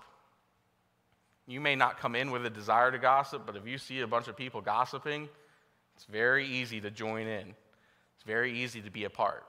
You 1.47 1.61
may 1.61 1.75
not 1.75 1.99
come 1.99 2.15
in 2.15 2.31
with 2.31 2.45
a 2.45 2.49
desire 2.49 2.91
to 2.91 2.97
gossip, 2.97 3.43
but 3.45 3.55
if 3.55 3.67
you 3.67 3.77
see 3.77 3.99
a 3.99 4.07
bunch 4.07 4.27
of 4.27 4.35
people 4.35 4.61
gossiping, 4.61 5.29
it's 5.95 6.05
very 6.05 6.47
easy 6.47 6.81
to 6.81 6.89
join 6.89 7.27
in. 7.27 7.53
It's 8.15 8.23
very 8.25 8.59
easy 8.59 8.81
to 8.81 8.89
be 8.89 9.03
a 9.03 9.09
part. 9.09 9.43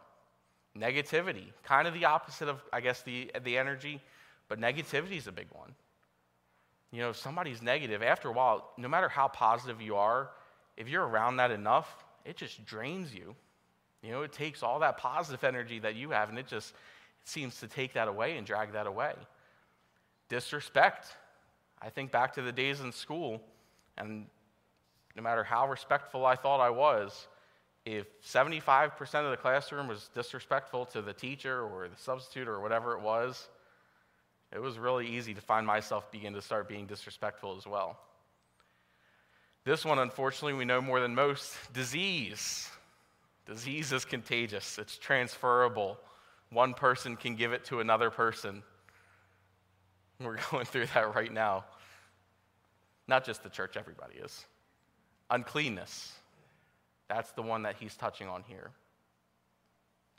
Negativity, 0.76 1.46
kind 1.62 1.88
of 1.88 1.94
the 1.94 2.04
opposite 2.04 2.48
of, 2.48 2.62
I 2.72 2.80
guess, 2.80 3.02
the, 3.02 3.30
the 3.42 3.56
energy, 3.56 4.00
but 4.48 4.58
negativity 4.58 5.16
is 5.16 5.26
a 5.26 5.32
big 5.32 5.46
one. 5.52 5.74
You 6.92 7.00
know, 7.00 7.10
if 7.10 7.16
somebody's 7.16 7.62
negative, 7.62 8.02
after 8.02 8.28
a 8.28 8.32
while, 8.32 8.70
no 8.76 8.86
matter 8.86 9.08
how 9.08 9.26
positive 9.26 9.80
you 9.80 9.96
are, 9.96 10.30
if 10.76 10.88
you're 10.88 11.06
around 11.06 11.38
that 11.38 11.50
enough, 11.50 12.04
it 12.24 12.36
just 12.36 12.64
drains 12.64 13.14
you. 13.14 13.34
You 14.02 14.12
know, 14.12 14.22
it 14.22 14.32
takes 14.32 14.62
all 14.62 14.80
that 14.80 14.98
positive 14.98 15.42
energy 15.42 15.78
that 15.80 15.94
you 15.94 16.10
have 16.10 16.28
and 16.28 16.38
it 16.38 16.46
just 16.46 16.70
it 16.70 17.28
seems 17.28 17.60
to 17.60 17.68
take 17.68 17.94
that 17.94 18.08
away 18.08 18.36
and 18.36 18.46
drag 18.46 18.72
that 18.72 18.86
away. 18.86 19.14
Disrespect. 20.28 21.06
I 21.80 21.88
think 21.88 22.10
back 22.10 22.34
to 22.34 22.42
the 22.42 22.52
days 22.52 22.80
in 22.80 22.92
school, 22.92 23.40
and 23.96 24.26
no 25.16 25.22
matter 25.22 25.44
how 25.44 25.68
respectful 25.68 26.26
I 26.26 26.36
thought 26.36 26.60
I 26.60 26.70
was, 26.70 27.26
if 27.84 28.06
75% 28.22 28.92
of 29.24 29.30
the 29.30 29.36
classroom 29.36 29.88
was 29.88 30.10
disrespectful 30.14 30.86
to 30.86 31.02
the 31.02 31.12
teacher 31.12 31.62
or 31.62 31.88
the 31.88 31.96
substitute 31.96 32.48
or 32.48 32.60
whatever 32.60 32.94
it 32.96 33.00
was, 33.00 33.48
it 34.52 34.60
was 34.60 34.78
really 34.78 35.06
easy 35.06 35.34
to 35.34 35.40
find 35.40 35.66
myself 35.66 36.10
begin 36.10 36.34
to 36.34 36.42
start 36.42 36.68
being 36.68 36.86
disrespectful 36.86 37.56
as 37.56 37.66
well. 37.66 37.98
This 39.64 39.84
one, 39.84 39.98
unfortunately, 39.98 40.54
we 40.54 40.64
know 40.64 40.80
more 40.80 41.00
than 41.00 41.14
most 41.14 41.56
disease. 41.72 42.68
Disease 43.46 43.92
is 43.92 44.04
contagious, 44.04 44.78
it's 44.78 44.98
transferable. 44.98 45.98
One 46.50 46.74
person 46.74 47.16
can 47.16 47.34
give 47.34 47.52
it 47.52 47.64
to 47.66 47.80
another 47.80 48.10
person. 48.10 48.62
We're 50.20 50.38
going 50.50 50.66
through 50.66 50.86
that 50.94 51.14
right 51.14 51.32
now. 51.32 51.64
Not 53.08 53.24
just 53.24 53.42
the 53.42 53.48
church, 53.48 53.76
everybody 53.76 54.16
is. 54.16 54.44
Uncleanness. 55.30 56.12
That's 57.08 57.32
the 57.32 57.42
one 57.42 57.62
that 57.62 57.76
he's 57.78 57.96
touching 57.96 58.28
on 58.28 58.44
here. 58.46 58.70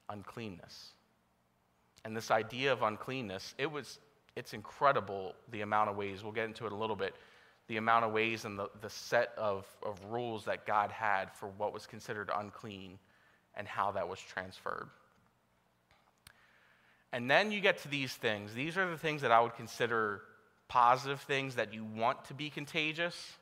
Uncleanness. 0.09 0.91
And 2.03 2.15
this 2.17 2.31
idea 2.31 2.73
of 2.73 2.81
uncleanness, 2.81 3.55
it 3.57 3.71
was, 3.71 3.99
it's 4.35 4.53
incredible 4.53 5.35
the 5.51 5.61
amount 5.61 5.89
of 5.89 5.95
ways, 5.95 6.23
we'll 6.23 6.31
get 6.31 6.45
into 6.45 6.65
it 6.65 6.71
a 6.71 6.75
little 6.75 6.95
bit, 6.95 7.15
the 7.67 7.77
amount 7.77 8.05
of 8.05 8.11
ways 8.11 8.45
and 8.45 8.57
the, 8.57 8.69
the 8.81 8.89
set 8.89 9.31
of, 9.37 9.65
of 9.85 9.99
rules 10.09 10.45
that 10.45 10.65
God 10.65 10.91
had 10.91 11.31
for 11.31 11.49
what 11.57 11.73
was 11.73 11.85
considered 11.85 12.29
unclean 12.35 12.97
and 13.55 13.67
how 13.67 13.91
that 13.91 14.07
was 14.07 14.19
transferred. 14.19 14.89
And 17.11 17.29
then 17.29 17.51
you 17.51 17.61
get 17.61 17.77
to 17.83 17.87
these 17.87 18.11
things. 18.13 18.53
These 18.53 18.75
are 18.77 18.89
the 18.89 18.97
things 18.97 19.21
that 19.21 19.31
I 19.31 19.39
would 19.39 19.55
consider 19.55 20.21
positive 20.67 21.21
things 21.21 21.55
that 21.55 21.71
you 21.73 21.83
want 21.83 22.25
to 22.25 22.33
be 22.33 22.49
contagious, 22.49 23.33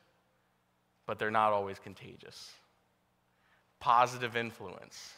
but 1.06 1.18
they're 1.18 1.30
not 1.30 1.52
always 1.52 1.78
contagious. 1.78 2.50
Positive 3.80 4.36
influence. 4.36 5.14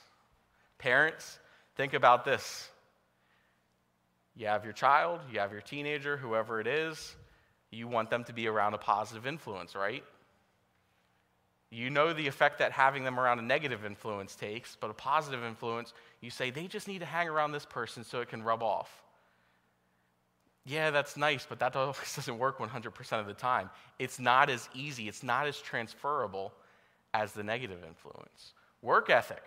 Parents, 0.78 1.40
think 1.74 1.94
about 1.94 2.24
this. 2.24 2.68
You 4.36 4.46
have 4.46 4.64
your 4.64 4.72
child, 4.72 5.20
you 5.32 5.38
have 5.38 5.52
your 5.52 5.60
teenager, 5.60 6.16
whoever 6.16 6.60
it 6.60 6.66
is, 6.66 7.14
you 7.70 7.86
want 7.88 8.10
them 8.10 8.24
to 8.24 8.32
be 8.32 8.46
around 8.46 8.74
a 8.74 8.78
positive 8.78 9.26
influence, 9.26 9.74
right? 9.74 10.02
You 11.70 11.90
know 11.90 12.12
the 12.12 12.26
effect 12.26 12.58
that 12.58 12.72
having 12.72 13.04
them 13.04 13.18
around 13.18 13.40
a 13.40 13.42
negative 13.42 13.84
influence 13.84 14.34
takes, 14.36 14.76
but 14.76 14.90
a 14.90 14.94
positive 14.94 15.42
influence, 15.44 15.92
you 16.20 16.30
say 16.30 16.50
they 16.50 16.66
just 16.66 16.86
need 16.86 17.00
to 17.00 17.06
hang 17.06 17.28
around 17.28 17.52
this 17.52 17.64
person 17.64 18.04
so 18.04 18.20
it 18.20 18.28
can 18.28 18.42
rub 18.42 18.62
off. 18.62 19.02
Yeah, 20.64 20.90
that's 20.90 21.16
nice, 21.16 21.46
but 21.48 21.58
that 21.58 21.76
always 21.76 22.14
doesn't 22.14 22.38
work 22.38 22.58
100% 22.58 23.20
of 23.20 23.26
the 23.26 23.34
time. 23.34 23.70
It's 23.98 24.18
not 24.18 24.50
as 24.50 24.68
easy, 24.74 25.08
it's 25.08 25.22
not 25.22 25.46
as 25.46 25.58
transferable 25.58 26.52
as 27.12 27.32
the 27.32 27.42
negative 27.42 27.84
influence. 27.86 28.54
Work 28.82 29.10
ethic. 29.10 29.42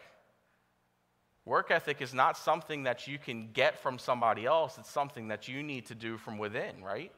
Work 1.47 1.71
ethic 1.71 2.01
is 2.01 2.13
not 2.13 2.37
something 2.37 2.83
that 2.83 3.07
you 3.07 3.17
can 3.17 3.51
get 3.53 3.79
from 3.79 3.99
somebody 3.99 4.45
else, 4.45 4.77
it's 4.77 4.91
something 4.91 5.29
that 5.29 5.47
you 5.47 5.63
need 5.63 5.85
to 5.85 5.95
do 5.95 6.17
from 6.17 6.37
within, 6.37 6.83
right? 6.83 7.09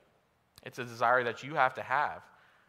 It's 0.62 0.78
a 0.78 0.86
desire 0.86 1.24
that 1.24 1.42
you 1.42 1.56
have 1.56 1.74
to 1.74 1.82
have. 1.82 2.22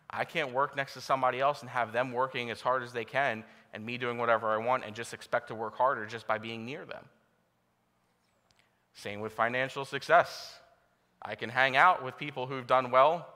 I 0.09 0.25
can't 0.25 0.55
work 0.55 0.75
next 0.75 0.95
to 0.95 1.03
somebody 1.03 1.39
else 1.39 1.61
and 1.61 1.69
have 1.69 1.93
them 1.93 2.13
working 2.13 2.51
as 2.51 2.63
hard 2.63 2.83
as 2.83 2.95
they 2.95 3.05
can 3.05 3.45
and 3.75 3.85
me 3.85 3.99
doing 3.99 4.17
whatever 4.17 4.49
I 4.49 4.57
want 4.57 4.87
and 4.87 4.95
just 4.95 5.13
expect 5.13 5.49
to 5.49 5.55
work 5.55 5.77
harder 5.77 6.07
just 6.07 6.27
by 6.27 6.39
being 6.39 6.65
near 6.65 6.87
them. 6.87 7.05
Same 8.95 9.21
with 9.21 9.35
financial 9.35 9.85
success. 9.85 10.55
I 11.21 11.35
can 11.35 11.51
hang 11.51 11.77
out 11.77 12.03
with 12.03 12.17
people 12.17 12.47
who've 12.47 12.67
done 12.67 12.91
well 12.91 13.29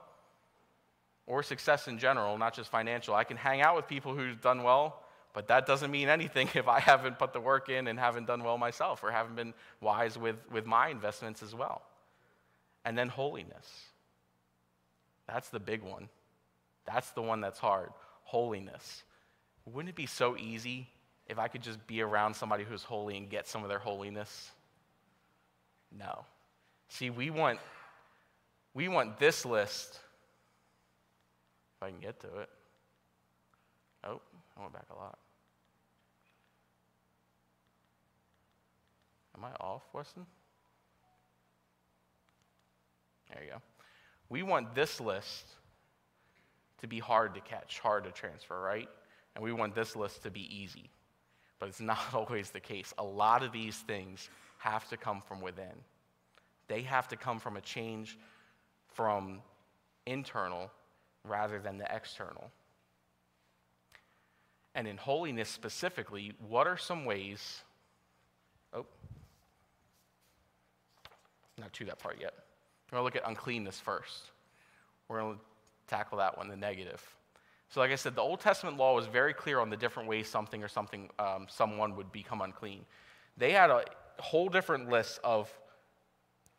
or 1.27 1.43
success 1.43 1.87
in 1.87 1.99
general, 1.99 2.39
not 2.39 2.55
just 2.55 2.71
financial. 2.71 3.13
I 3.13 3.23
can 3.23 3.37
hang 3.37 3.61
out 3.61 3.75
with 3.75 3.87
people 3.87 4.15
who've 4.15 4.41
done 4.41 4.63
well, 4.63 5.04
but 5.35 5.49
that 5.49 5.65
doesn't 5.65 5.91
mean 5.91 6.07
anything 6.07 6.49
if 6.55 6.67
I 6.67 6.79
haven't 6.79 7.19
put 7.19 7.33
the 7.33 7.41
work 7.41 7.69
in 7.69 7.87
and 7.87 7.99
haven't 7.99 8.25
done 8.25 8.43
well 8.43 8.57
myself 8.57 9.03
or 9.03 9.11
haven't 9.11 9.35
been 9.35 9.53
wise 9.81 10.17
with, 10.17 10.37
with 10.49 10.65
my 10.65 10.87
investments 10.87 11.43
as 11.43 11.53
well. 11.53 11.83
And 12.85 12.97
then 12.97 13.09
holiness. 13.09 13.69
That's 15.27 15.49
the 15.49 15.59
big 15.59 15.83
one. 15.83 16.07
That's 16.85 17.11
the 17.11 17.21
one 17.21 17.41
that's 17.41 17.59
hard 17.59 17.89
holiness. 18.23 19.03
Wouldn't 19.65 19.89
it 19.89 19.95
be 19.95 20.05
so 20.05 20.37
easy 20.37 20.87
if 21.27 21.37
I 21.37 21.47
could 21.47 21.61
just 21.61 21.85
be 21.85 22.01
around 22.01 22.35
somebody 22.35 22.63
who's 22.63 22.83
holy 22.83 23.17
and 23.17 23.29
get 23.29 23.47
some 23.47 23.61
of 23.61 23.69
their 23.69 23.79
holiness? 23.79 24.51
No. 25.97 26.25
See, 26.89 27.09
we 27.09 27.29
want, 27.29 27.59
we 28.73 28.87
want 28.87 29.19
this 29.19 29.45
list. 29.45 29.99
If 31.77 31.83
I 31.83 31.89
can 31.89 31.99
get 31.99 32.19
to 32.21 32.27
it. 32.39 32.49
Oh, 34.03 34.21
I 34.57 34.61
went 34.61 34.73
back 34.73 34.85
a 34.91 34.95
lot. 34.95 35.17
Am 39.37 39.43
I 39.43 39.51
off, 39.59 39.83
Weston? 39.93 40.25
There 43.29 43.43
you 43.43 43.51
go. 43.51 43.61
We 44.29 44.43
want 44.43 44.73
this 44.75 44.99
list 45.01 45.45
to 46.79 46.87
be 46.87 46.99
hard 46.99 47.33
to 47.35 47.41
catch, 47.41 47.79
hard 47.79 48.03
to 48.05 48.11
transfer, 48.11 48.59
right? 48.59 48.89
And 49.35 49.43
we 49.43 49.51
want 49.51 49.75
this 49.75 49.95
list 49.95 50.23
to 50.23 50.31
be 50.31 50.55
easy. 50.55 50.89
But 51.59 51.69
it's 51.69 51.81
not 51.81 52.13
always 52.13 52.51
the 52.51 52.59
case. 52.59 52.93
A 52.97 53.03
lot 53.03 53.43
of 53.43 53.51
these 53.51 53.77
things 53.77 54.29
have 54.59 54.87
to 54.89 54.97
come 54.97 55.21
from 55.21 55.41
within, 55.41 55.83
they 56.67 56.81
have 56.81 57.07
to 57.09 57.15
come 57.15 57.39
from 57.39 57.57
a 57.57 57.61
change 57.61 58.17
from 58.93 59.41
internal 60.05 60.71
rather 61.23 61.59
than 61.59 61.77
the 61.77 61.87
external. 61.93 62.49
And 64.73 64.87
in 64.87 64.97
holiness 64.97 65.49
specifically, 65.49 66.33
what 66.47 66.67
are 66.67 66.77
some 66.77 67.05
ways? 67.05 67.63
Not 71.57 71.73
to 71.73 71.85
that 71.85 71.99
part 71.99 72.17
yet. 72.19 72.33
We're 72.91 72.97
going 72.97 73.01
to 73.01 73.05
look 73.05 73.23
at 73.23 73.29
uncleanness 73.29 73.79
first. 73.79 74.31
We're 75.07 75.19
going 75.21 75.35
to 75.35 75.41
tackle 75.87 76.17
that 76.19 76.37
one, 76.37 76.47
the 76.47 76.55
negative. 76.55 77.01
So, 77.69 77.79
like 77.79 77.91
I 77.91 77.95
said, 77.95 78.15
the 78.15 78.21
Old 78.21 78.39
Testament 78.39 78.77
law 78.77 78.95
was 78.95 79.07
very 79.07 79.33
clear 79.33 79.59
on 79.59 79.69
the 79.69 79.77
different 79.77 80.07
ways 80.07 80.27
something 80.27 80.63
or 80.63 80.67
something, 80.67 81.09
um, 81.19 81.47
someone 81.49 81.95
would 81.95 82.11
become 82.11 82.41
unclean. 82.41 82.85
They 83.37 83.51
had 83.51 83.69
a 83.69 83.83
whole 84.19 84.49
different 84.49 84.89
list 84.89 85.19
of 85.23 85.51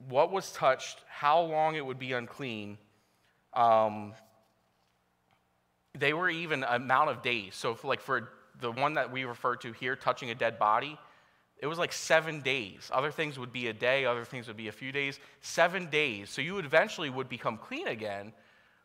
what 0.09 0.31
was 0.31 0.53
touched, 0.53 0.99
how 1.09 1.41
long 1.41 1.75
it 1.75 1.85
would 1.85 1.99
be 1.99 2.13
unclean. 2.13 2.77
Um, 3.55 4.15
they 5.99 6.13
were 6.13 6.29
even 6.29 6.65
amount 6.65 7.11
of 7.11 7.23
days. 7.23 7.55
So, 7.55 7.79
like 7.83 8.01
for 8.01 8.29
the 8.61 8.73
one 8.73 8.95
that 8.95 9.13
we 9.13 9.25
refer 9.25 9.57
to 9.57 9.73
here, 9.73 9.97
touching 9.97 10.31
a 10.31 10.35
dead 10.35 10.59
body, 10.59 10.99
it 11.59 11.67
was 11.67 11.79
like 11.79 11.93
seven 11.93 12.43
days. 12.43 12.91
Other 12.93 13.11
things 13.11 13.39
would 13.39 13.53
be 13.53 13.69
a 13.69 13.73
day, 13.73 14.05
other 14.05 14.25
things 14.25 14.47
would 14.47 14.57
be 14.57 14.69
a 14.69 14.73
few 14.73 14.93
days. 14.93 15.19
Seven 15.41 15.87
days. 15.87 16.29
So 16.29 16.43
you 16.43 16.59
eventually 16.59 17.09
would 17.09 17.29
become 17.29 17.57
clean 17.57 17.89
again, 17.89 18.33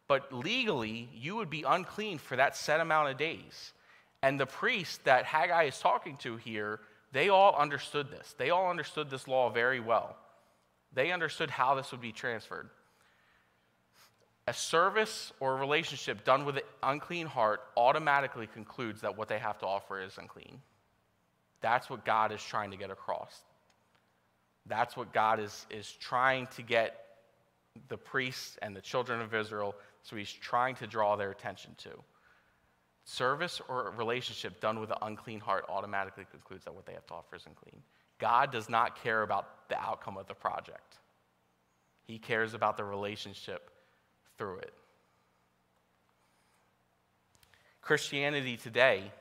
but 0.07 0.31
legally, 0.33 1.09
you 1.13 1.35
would 1.35 1.49
be 1.49 1.63
unclean 1.63 2.17
for 2.17 2.35
that 2.37 2.55
set 2.55 2.79
amount 2.79 3.09
of 3.09 3.17
days. 3.17 3.73
And 4.23 4.39
the 4.39 4.45
priest 4.45 5.03
that 5.05 5.25
Haggai 5.25 5.63
is 5.63 5.79
talking 5.79 6.15
to 6.17 6.37
here, 6.37 6.79
they 7.11 7.29
all 7.29 7.55
understood 7.55 8.09
this. 8.09 8.35
They 8.37 8.51
all 8.51 8.69
understood 8.69 9.09
this 9.09 9.27
law 9.27 9.49
very 9.49 9.79
well. 9.79 10.15
They 10.93 11.11
understood 11.11 11.49
how 11.49 11.75
this 11.75 11.91
would 11.91 12.01
be 12.01 12.11
transferred. 12.11 12.69
A 14.47 14.53
service 14.53 15.31
or 15.39 15.53
a 15.53 15.59
relationship 15.59 16.23
done 16.23 16.45
with 16.45 16.57
an 16.57 16.63
unclean 16.83 17.27
heart 17.27 17.61
automatically 17.77 18.47
concludes 18.47 19.01
that 19.01 19.17
what 19.17 19.27
they 19.27 19.39
have 19.39 19.59
to 19.59 19.65
offer 19.65 20.01
is 20.01 20.17
unclean. 20.17 20.61
That's 21.61 21.89
what 21.89 22.05
God 22.05 22.31
is 22.31 22.43
trying 22.43 22.71
to 22.71 22.77
get 22.77 22.89
across. 22.89 23.41
That's 24.65 24.97
what 24.97 25.13
God 25.13 25.39
is, 25.39 25.65
is 25.69 25.91
trying 25.91 26.47
to 26.55 26.61
get 26.61 26.97
the 27.87 27.97
priests 27.97 28.57
and 28.61 28.75
the 28.75 28.81
children 28.81 29.21
of 29.21 29.33
Israel 29.33 29.75
so 30.03 30.15
he's 30.15 30.31
trying 30.31 30.75
to 30.75 30.87
draw 30.87 31.15
their 31.15 31.31
attention 31.31 31.75
to. 31.79 31.91
Service 33.03 33.61
or 33.67 33.93
relationship 33.97 34.59
done 34.59 34.79
with 34.79 34.91
an 34.91 34.97
unclean 35.01 35.39
heart 35.39 35.65
automatically 35.69 36.25
concludes 36.29 36.65
that 36.65 36.73
what 36.73 36.85
they 36.85 36.93
have 36.93 37.05
to 37.07 37.13
offer 37.13 37.35
is 37.35 37.43
unclean. 37.45 37.81
God 38.19 38.51
does 38.51 38.69
not 38.69 39.01
care 39.03 39.23
about 39.23 39.69
the 39.69 39.79
outcome 39.79 40.17
of 40.17 40.27
the 40.27 40.35
project, 40.35 40.99
He 42.03 42.19
cares 42.19 42.53
about 42.53 42.77
the 42.77 42.83
relationship 42.83 43.71
through 44.37 44.57
it. 44.57 44.73
Christianity 47.81 48.57
today, 48.57 49.11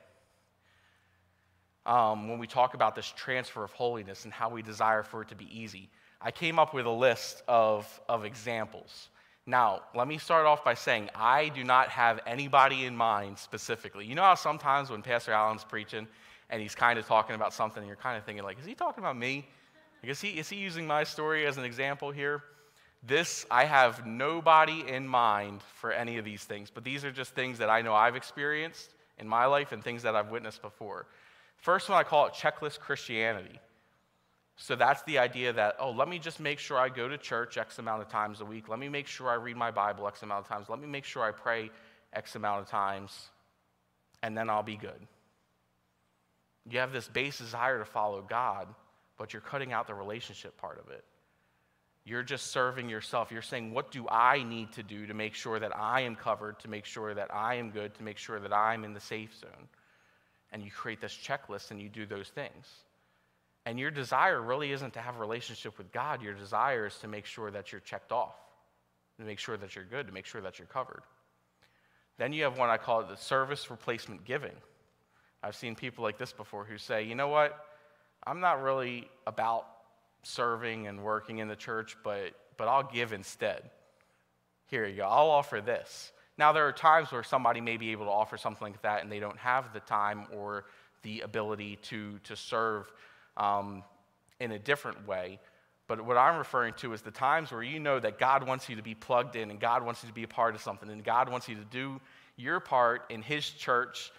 um, 1.85 2.29
when 2.29 2.39
we 2.39 2.47
talk 2.47 2.73
about 2.73 2.95
this 2.95 3.11
transfer 3.15 3.63
of 3.63 3.71
holiness 3.71 4.25
and 4.25 4.33
how 4.33 4.49
we 4.49 4.61
desire 4.61 5.03
for 5.03 5.21
it 5.21 5.29
to 5.29 5.35
be 5.35 5.47
easy, 5.51 5.89
I 6.21 6.31
came 6.31 6.59
up 6.59 6.73
with 6.73 6.85
a 6.85 6.91
list 6.91 7.41
of, 7.47 7.99
of 8.07 8.25
examples. 8.25 9.09
Now, 9.47 9.81
let 9.95 10.07
me 10.07 10.19
start 10.19 10.45
off 10.45 10.63
by 10.63 10.75
saying 10.75 11.09
I 11.15 11.49
do 11.49 11.63
not 11.63 11.89
have 11.89 12.19
anybody 12.27 12.85
in 12.85 12.95
mind 12.95 13.39
specifically. 13.39 14.05
You 14.05 14.13
know 14.13 14.21
how 14.21 14.35
sometimes 14.35 14.91
when 14.91 15.01
Pastor 15.01 15.31
Allen's 15.31 15.63
preaching 15.63 16.07
and 16.51 16.61
he's 16.61 16.75
kind 16.75 16.99
of 16.99 17.07
talking 17.07 17.35
about 17.35 17.53
something, 17.53 17.85
you're 17.87 17.95
kind 17.95 18.17
of 18.17 18.23
thinking, 18.23 18.43
like, 18.43 18.59
is 18.59 18.65
he 18.65 18.75
talking 18.75 19.03
about 19.03 19.17
me? 19.17 19.47
Like, 20.03 20.11
is, 20.11 20.21
he, 20.21 20.29
is 20.29 20.47
he 20.47 20.57
using 20.57 20.85
my 20.85 21.03
story 21.03 21.47
as 21.47 21.57
an 21.57 21.63
example 21.63 22.11
here? 22.11 22.43
This, 23.03 23.47
I 23.49 23.65
have 23.65 24.05
nobody 24.05 24.83
in 24.87 25.07
mind 25.07 25.61
for 25.79 25.91
any 25.91 26.19
of 26.19 26.25
these 26.25 26.43
things, 26.43 26.69
but 26.69 26.83
these 26.83 27.03
are 27.03 27.11
just 27.11 27.33
things 27.33 27.57
that 27.57 27.69
I 27.69 27.81
know 27.81 27.95
I've 27.95 28.15
experienced 28.15 28.93
in 29.17 29.27
my 29.27 29.45
life 29.45 29.71
and 29.71 29.83
things 29.83 30.03
that 30.03 30.15
I've 30.15 30.29
witnessed 30.29 30.61
before. 30.61 31.07
First 31.61 31.89
one, 31.89 31.97
I 31.97 32.03
call 32.03 32.25
it 32.25 32.33
checklist 32.33 32.79
Christianity. 32.79 33.59
So 34.57 34.75
that's 34.75 35.01
the 35.03 35.19
idea 35.19 35.53
that, 35.53 35.75
oh, 35.79 35.91
let 35.91 36.07
me 36.07 36.19
just 36.19 36.39
make 36.39 36.59
sure 36.59 36.77
I 36.77 36.89
go 36.89 37.07
to 37.07 37.17
church 37.17 37.57
X 37.57 37.79
amount 37.79 38.01
of 38.01 38.09
times 38.09 38.41
a 38.41 38.45
week. 38.45 38.67
Let 38.67 38.79
me 38.79 38.89
make 38.89 39.07
sure 39.07 39.29
I 39.29 39.35
read 39.35 39.57
my 39.57 39.71
Bible 39.71 40.07
X 40.07 40.21
amount 40.23 40.45
of 40.45 40.49
times. 40.49 40.69
Let 40.69 40.79
me 40.79 40.87
make 40.87 41.05
sure 41.05 41.23
I 41.23 41.31
pray 41.31 41.71
X 42.13 42.35
amount 42.35 42.61
of 42.61 42.67
times, 42.67 43.29
and 44.21 44.37
then 44.37 44.49
I'll 44.49 44.63
be 44.63 44.75
good. 44.75 45.07
You 46.69 46.79
have 46.79 46.91
this 46.91 47.07
base 47.07 47.37
desire 47.37 47.79
to 47.79 47.85
follow 47.85 48.21
God, 48.21 48.67
but 49.17 49.33
you're 49.33 49.41
cutting 49.41 49.71
out 49.71 49.87
the 49.87 49.93
relationship 49.93 50.57
part 50.57 50.79
of 50.79 50.91
it. 50.91 51.03
You're 52.03 52.23
just 52.23 52.47
serving 52.47 52.89
yourself. 52.89 53.31
You're 53.31 53.41
saying, 53.41 53.73
What 53.73 53.91
do 53.91 54.07
I 54.09 54.43
need 54.43 54.71
to 54.73 54.83
do 54.83 55.05
to 55.05 55.13
make 55.13 55.35
sure 55.35 55.59
that 55.59 55.75
I 55.75 56.01
am 56.01 56.15
covered, 56.15 56.59
to 56.59 56.67
make 56.67 56.85
sure 56.85 57.13
that 57.13 57.33
I 57.33 57.55
am 57.55 57.69
good, 57.69 57.93
to 57.95 58.03
make 58.03 58.17
sure 58.17 58.39
that 58.39 58.53
I'm 58.53 58.83
in 58.83 58.93
the 58.93 58.99
safe 58.99 59.35
zone? 59.39 59.67
And 60.51 60.63
you 60.63 60.71
create 60.71 61.01
this 61.01 61.13
checklist 61.13 61.71
and 61.71 61.81
you 61.81 61.89
do 61.89 62.05
those 62.05 62.29
things. 62.29 62.67
And 63.65 63.79
your 63.79 63.91
desire 63.91 64.41
really 64.41 64.71
isn't 64.71 64.93
to 64.93 64.99
have 64.99 65.17
a 65.17 65.19
relationship 65.19 65.77
with 65.77 65.91
God. 65.91 66.21
Your 66.21 66.33
desire 66.33 66.87
is 66.87 66.97
to 66.99 67.07
make 67.07 67.25
sure 67.25 67.51
that 67.51 67.71
you're 67.71 67.81
checked 67.81 68.11
off, 68.11 68.35
to 69.19 69.25
make 69.25 69.39
sure 69.39 69.55
that 69.55 69.75
you're 69.75 69.85
good, 69.85 70.07
to 70.07 70.13
make 70.13 70.25
sure 70.25 70.41
that 70.41 70.57
you're 70.57 70.67
covered. 70.67 71.03
Then 72.17 72.33
you 72.33 72.43
have 72.43 72.57
one 72.57 72.69
I 72.69 72.77
call 72.77 73.01
it 73.01 73.07
the 73.07 73.17
service 73.17 73.69
replacement 73.69 74.25
giving. 74.25 74.55
I've 75.43 75.55
seen 75.55 75.75
people 75.75 76.03
like 76.03 76.17
this 76.17 76.33
before 76.33 76.65
who 76.65 76.77
say, 76.77 77.03
you 77.03 77.15
know 77.15 77.29
what? 77.29 77.65
I'm 78.25 78.39
not 78.39 78.61
really 78.61 79.07
about 79.25 79.65
serving 80.23 80.87
and 80.87 81.03
working 81.03 81.39
in 81.39 81.47
the 81.47 81.55
church, 81.55 81.97
but, 82.03 82.33
but 82.57 82.67
I'll 82.67 82.83
give 82.83 83.13
instead. 83.13 83.69
Here 84.67 84.85
you 84.85 84.97
go. 84.97 85.03
I'll 85.03 85.29
offer 85.29 85.61
this. 85.61 86.11
Now, 86.41 86.53
there 86.53 86.67
are 86.67 86.71
times 86.71 87.11
where 87.11 87.21
somebody 87.21 87.61
may 87.61 87.77
be 87.77 87.91
able 87.91 88.05
to 88.05 88.11
offer 88.11 88.35
something 88.35 88.71
like 88.71 88.81
that 88.81 89.03
and 89.03 89.11
they 89.11 89.19
don't 89.19 89.37
have 89.37 89.73
the 89.73 89.79
time 89.79 90.25
or 90.35 90.65
the 91.03 91.21
ability 91.21 91.75
to, 91.83 92.17
to 92.23 92.35
serve 92.35 92.91
um, 93.37 93.83
in 94.39 94.51
a 94.51 94.57
different 94.57 95.07
way. 95.07 95.39
But 95.87 96.03
what 96.03 96.17
I'm 96.17 96.39
referring 96.39 96.73
to 96.77 96.93
is 96.93 97.03
the 97.03 97.11
times 97.11 97.51
where 97.51 97.61
you 97.61 97.79
know 97.79 97.99
that 97.99 98.17
God 98.17 98.47
wants 98.47 98.69
you 98.69 98.75
to 98.77 98.81
be 98.81 98.95
plugged 98.95 99.35
in 99.35 99.51
and 99.51 99.59
God 99.59 99.85
wants 99.85 100.01
you 100.01 100.09
to 100.09 100.15
be 100.15 100.23
a 100.23 100.27
part 100.27 100.55
of 100.55 100.61
something 100.61 100.89
and 100.89 101.03
God 101.03 101.29
wants 101.29 101.47
you 101.47 101.53
to 101.53 101.65
do 101.65 102.01
your 102.37 102.59
part 102.59 103.03
in 103.11 103.21
His 103.21 103.47
church 103.47 104.11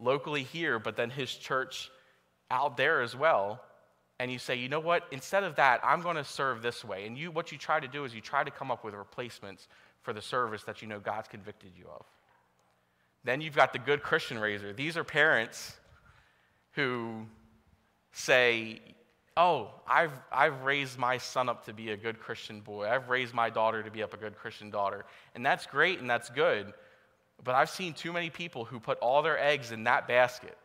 locally 0.00 0.44
here, 0.44 0.78
but 0.78 0.96
then 0.96 1.10
His 1.10 1.30
church 1.30 1.90
out 2.50 2.78
there 2.78 3.02
as 3.02 3.14
well. 3.14 3.62
And 4.18 4.32
you 4.32 4.38
say, 4.38 4.54
you 4.54 4.70
know 4.70 4.80
what? 4.80 5.02
Instead 5.10 5.44
of 5.44 5.56
that, 5.56 5.80
I'm 5.84 6.00
going 6.00 6.16
to 6.16 6.24
serve 6.24 6.62
this 6.62 6.82
way. 6.82 7.06
And 7.06 7.18
you, 7.18 7.30
what 7.30 7.52
you 7.52 7.58
try 7.58 7.80
to 7.80 7.88
do 7.88 8.06
is 8.06 8.14
you 8.14 8.22
try 8.22 8.44
to 8.44 8.50
come 8.50 8.70
up 8.70 8.82
with 8.82 8.94
replacements 8.94 9.68
for 10.06 10.12
the 10.12 10.22
service 10.22 10.62
that 10.62 10.82
you 10.82 10.86
know 10.86 11.00
God's 11.00 11.26
convicted 11.26 11.72
you 11.76 11.84
of. 11.92 12.06
Then 13.24 13.40
you've 13.40 13.56
got 13.56 13.72
the 13.72 13.80
good 13.80 14.04
Christian 14.04 14.38
raiser. 14.38 14.72
These 14.72 14.96
are 14.96 15.02
parents 15.02 15.76
who 16.74 17.26
say, 18.12 18.80
Oh, 19.36 19.68
I've, 19.86 20.12
I've 20.32 20.62
raised 20.62 20.96
my 20.96 21.18
son 21.18 21.48
up 21.48 21.66
to 21.66 21.74
be 21.74 21.90
a 21.90 21.96
good 21.96 22.20
Christian 22.20 22.60
boy. 22.60 22.88
I've 22.88 23.08
raised 23.08 23.34
my 23.34 23.50
daughter 23.50 23.82
to 23.82 23.90
be 23.90 24.02
up 24.02 24.14
a 24.14 24.16
good 24.16 24.36
Christian 24.36 24.70
daughter. 24.70 25.04
And 25.34 25.44
that's 25.44 25.66
great 25.66 25.98
and 25.98 26.08
that's 26.08 26.30
good. 26.30 26.72
But 27.42 27.56
I've 27.56 27.68
seen 27.68 27.92
too 27.92 28.12
many 28.12 28.30
people 28.30 28.64
who 28.64 28.78
put 28.78 28.98
all 29.00 29.22
their 29.22 29.38
eggs 29.38 29.72
in 29.72 29.84
that 29.84 30.06
basket, 30.06 30.56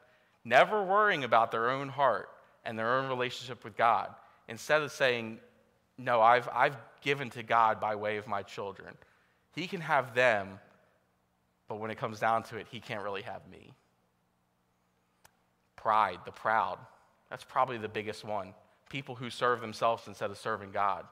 never 0.45 0.83
worrying 0.83 1.23
about 1.23 1.51
their 1.51 1.71
own 1.71 1.89
heart 1.89 2.29
and 2.63 2.77
their 2.77 2.95
own 2.99 3.09
relationship 3.09 3.63
with 3.63 3.75
God, 3.75 4.13
instead 4.47 4.83
of 4.83 4.91
saying, 4.91 5.39
No, 5.97 6.21
I've, 6.21 6.47
I've 6.53 6.77
given 7.01 7.31
to 7.31 7.41
God 7.41 7.81
by 7.81 7.95
way 7.95 8.17
of 8.17 8.27
my 8.27 8.43
children. 8.43 8.95
He 9.55 9.67
can 9.67 9.81
have 9.81 10.15
them, 10.15 10.59
but 11.67 11.79
when 11.79 11.91
it 11.91 11.97
comes 11.97 12.19
down 12.19 12.43
to 12.43 12.57
it, 12.57 12.67
He 12.71 12.79
can't 12.79 13.03
really 13.03 13.21
have 13.21 13.41
me. 13.49 13.71
Pride, 15.75 16.19
the 16.25 16.31
proud. 16.31 16.77
That's 17.29 17.43
probably 17.43 17.77
the 17.77 17.89
biggest 17.89 18.23
one. 18.23 18.53
People 18.89 19.15
who 19.15 19.29
serve 19.29 19.61
themselves 19.61 20.07
instead 20.07 20.31
of 20.31 20.37
serving 20.37 20.71
God. 20.71 21.05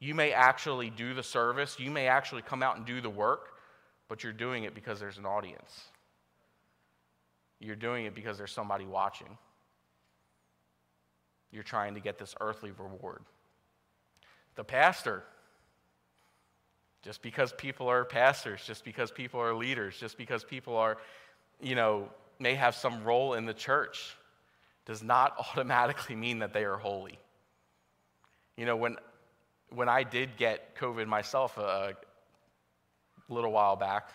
You 0.00 0.14
may 0.14 0.32
actually 0.32 0.90
do 0.90 1.14
the 1.14 1.22
service, 1.22 1.78
you 1.78 1.90
may 1.90 2.08
actually 2.08 2.42
come 2.42 2.62
out 2.62 2.76
and 2.76 2.84
do 2.84 3.00
the 3.00 3.10
work, 3.10 3.52
but 4.08 4.24
you're 4.24 4.32
doing 4.32 4.64
it 4.64 4.74
because 4.74 4.98
there's 4.98 5.18
an 5.18 5.26
audience. 5.26 5.84
You're 7.60 7.76
doing 7.76 8.06
it 8.06 8.14
because 8.14 8.36
there's 8.36 8.50
somebody 8.50 8.84
watching. 8.84 9.38
You're 11.52 11.62
trying 11.62 11.94
to 11.94 12.00
get 12.00 12.18
this 12.18 12.34
earthly 12.40 12.72
reward. 12.72 13.22
The 14.56 14.64
pastor, 14.64 15.22
just 17.02 17.22
because 17.22 17.52
people 17.52 17.88
are 17.88 18.04
pastors, 18.04 18.62
just 18.64 18.84
because 18.84 19.10
people 19.10 19.40
are 19.40 19.54
leaders, 19.54 19.98
just 19.98 20.16
because 20.16 20.44
people 20.44 20.76
are, 20.76 20.98
you 21.60 21.74
know, 21.74 22.08
may 22.38 22.54
have 22.54 22.74
some 22.74 23.02
role 23.04 23.34
in 23.34 23.44
the 23.44 23.54
church, 23.54 24.16
does 24.86 25.02
not 25.02 25.34
automatically 25.50 26.14
mean 26.14 26.38
that 26.40 26.52
they 26.52 26.64
are 26.64 26.76
holy. 26.76 27.18
You 28.56 28.66
know, 28.66 28.76
when, 28.76 28.96
when 29.70 29.88
I 29.88 30.04
did 30.04 30.36
get 30.36 30.76
COVID 30.76 31.06
myself 31.06 31.58
a, 31.58 31.96
a 33.28 33.32
little 33.32 33.52
while 33.52 33.76
back, 33.76 34.10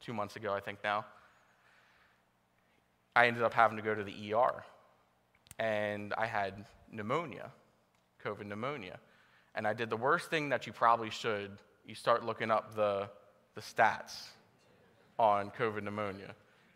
two 0.00 0.14
months 0.14 0.36
ago, 0.36 0.52
I 0.54 0.60
think 0.60 0.78
now, 0.82 1.04
I 3.14 3.26
ended 3.26 3.42
up 3.42 3.52
having 3.52 3.76
to 3.76 3.82
go 3.82 3.94
to 3.94 4.04
the 4.04 4.34
ER. 4.34 4.64
And 5.58 6.14
I 6.16 6.26
had 6.26 6.64
pneumonia, 6.90 7.50
COVID 8.24 8.46
pneumonia. 8.46 8.98
And 9.54 9.66
I 9.66 9.74
did 9.74 9.90
the 9.90 9.96
worst 9.96 10.30
thing 10.30 10.48
that 10.50 10.66
you 10.66 10.72
probably 10.72 11.10
should. 11.10 11.58
You 11.86 11.94
start 11.94 12.24
looking 12.24 12.50
up 12.50 12.74
the, 12.74 13.08
the 13.54 13.60
stats 13.60 14.28
on 15.18 15.50
COVID 15.50 15.82
pneumonia. 15.82 16.34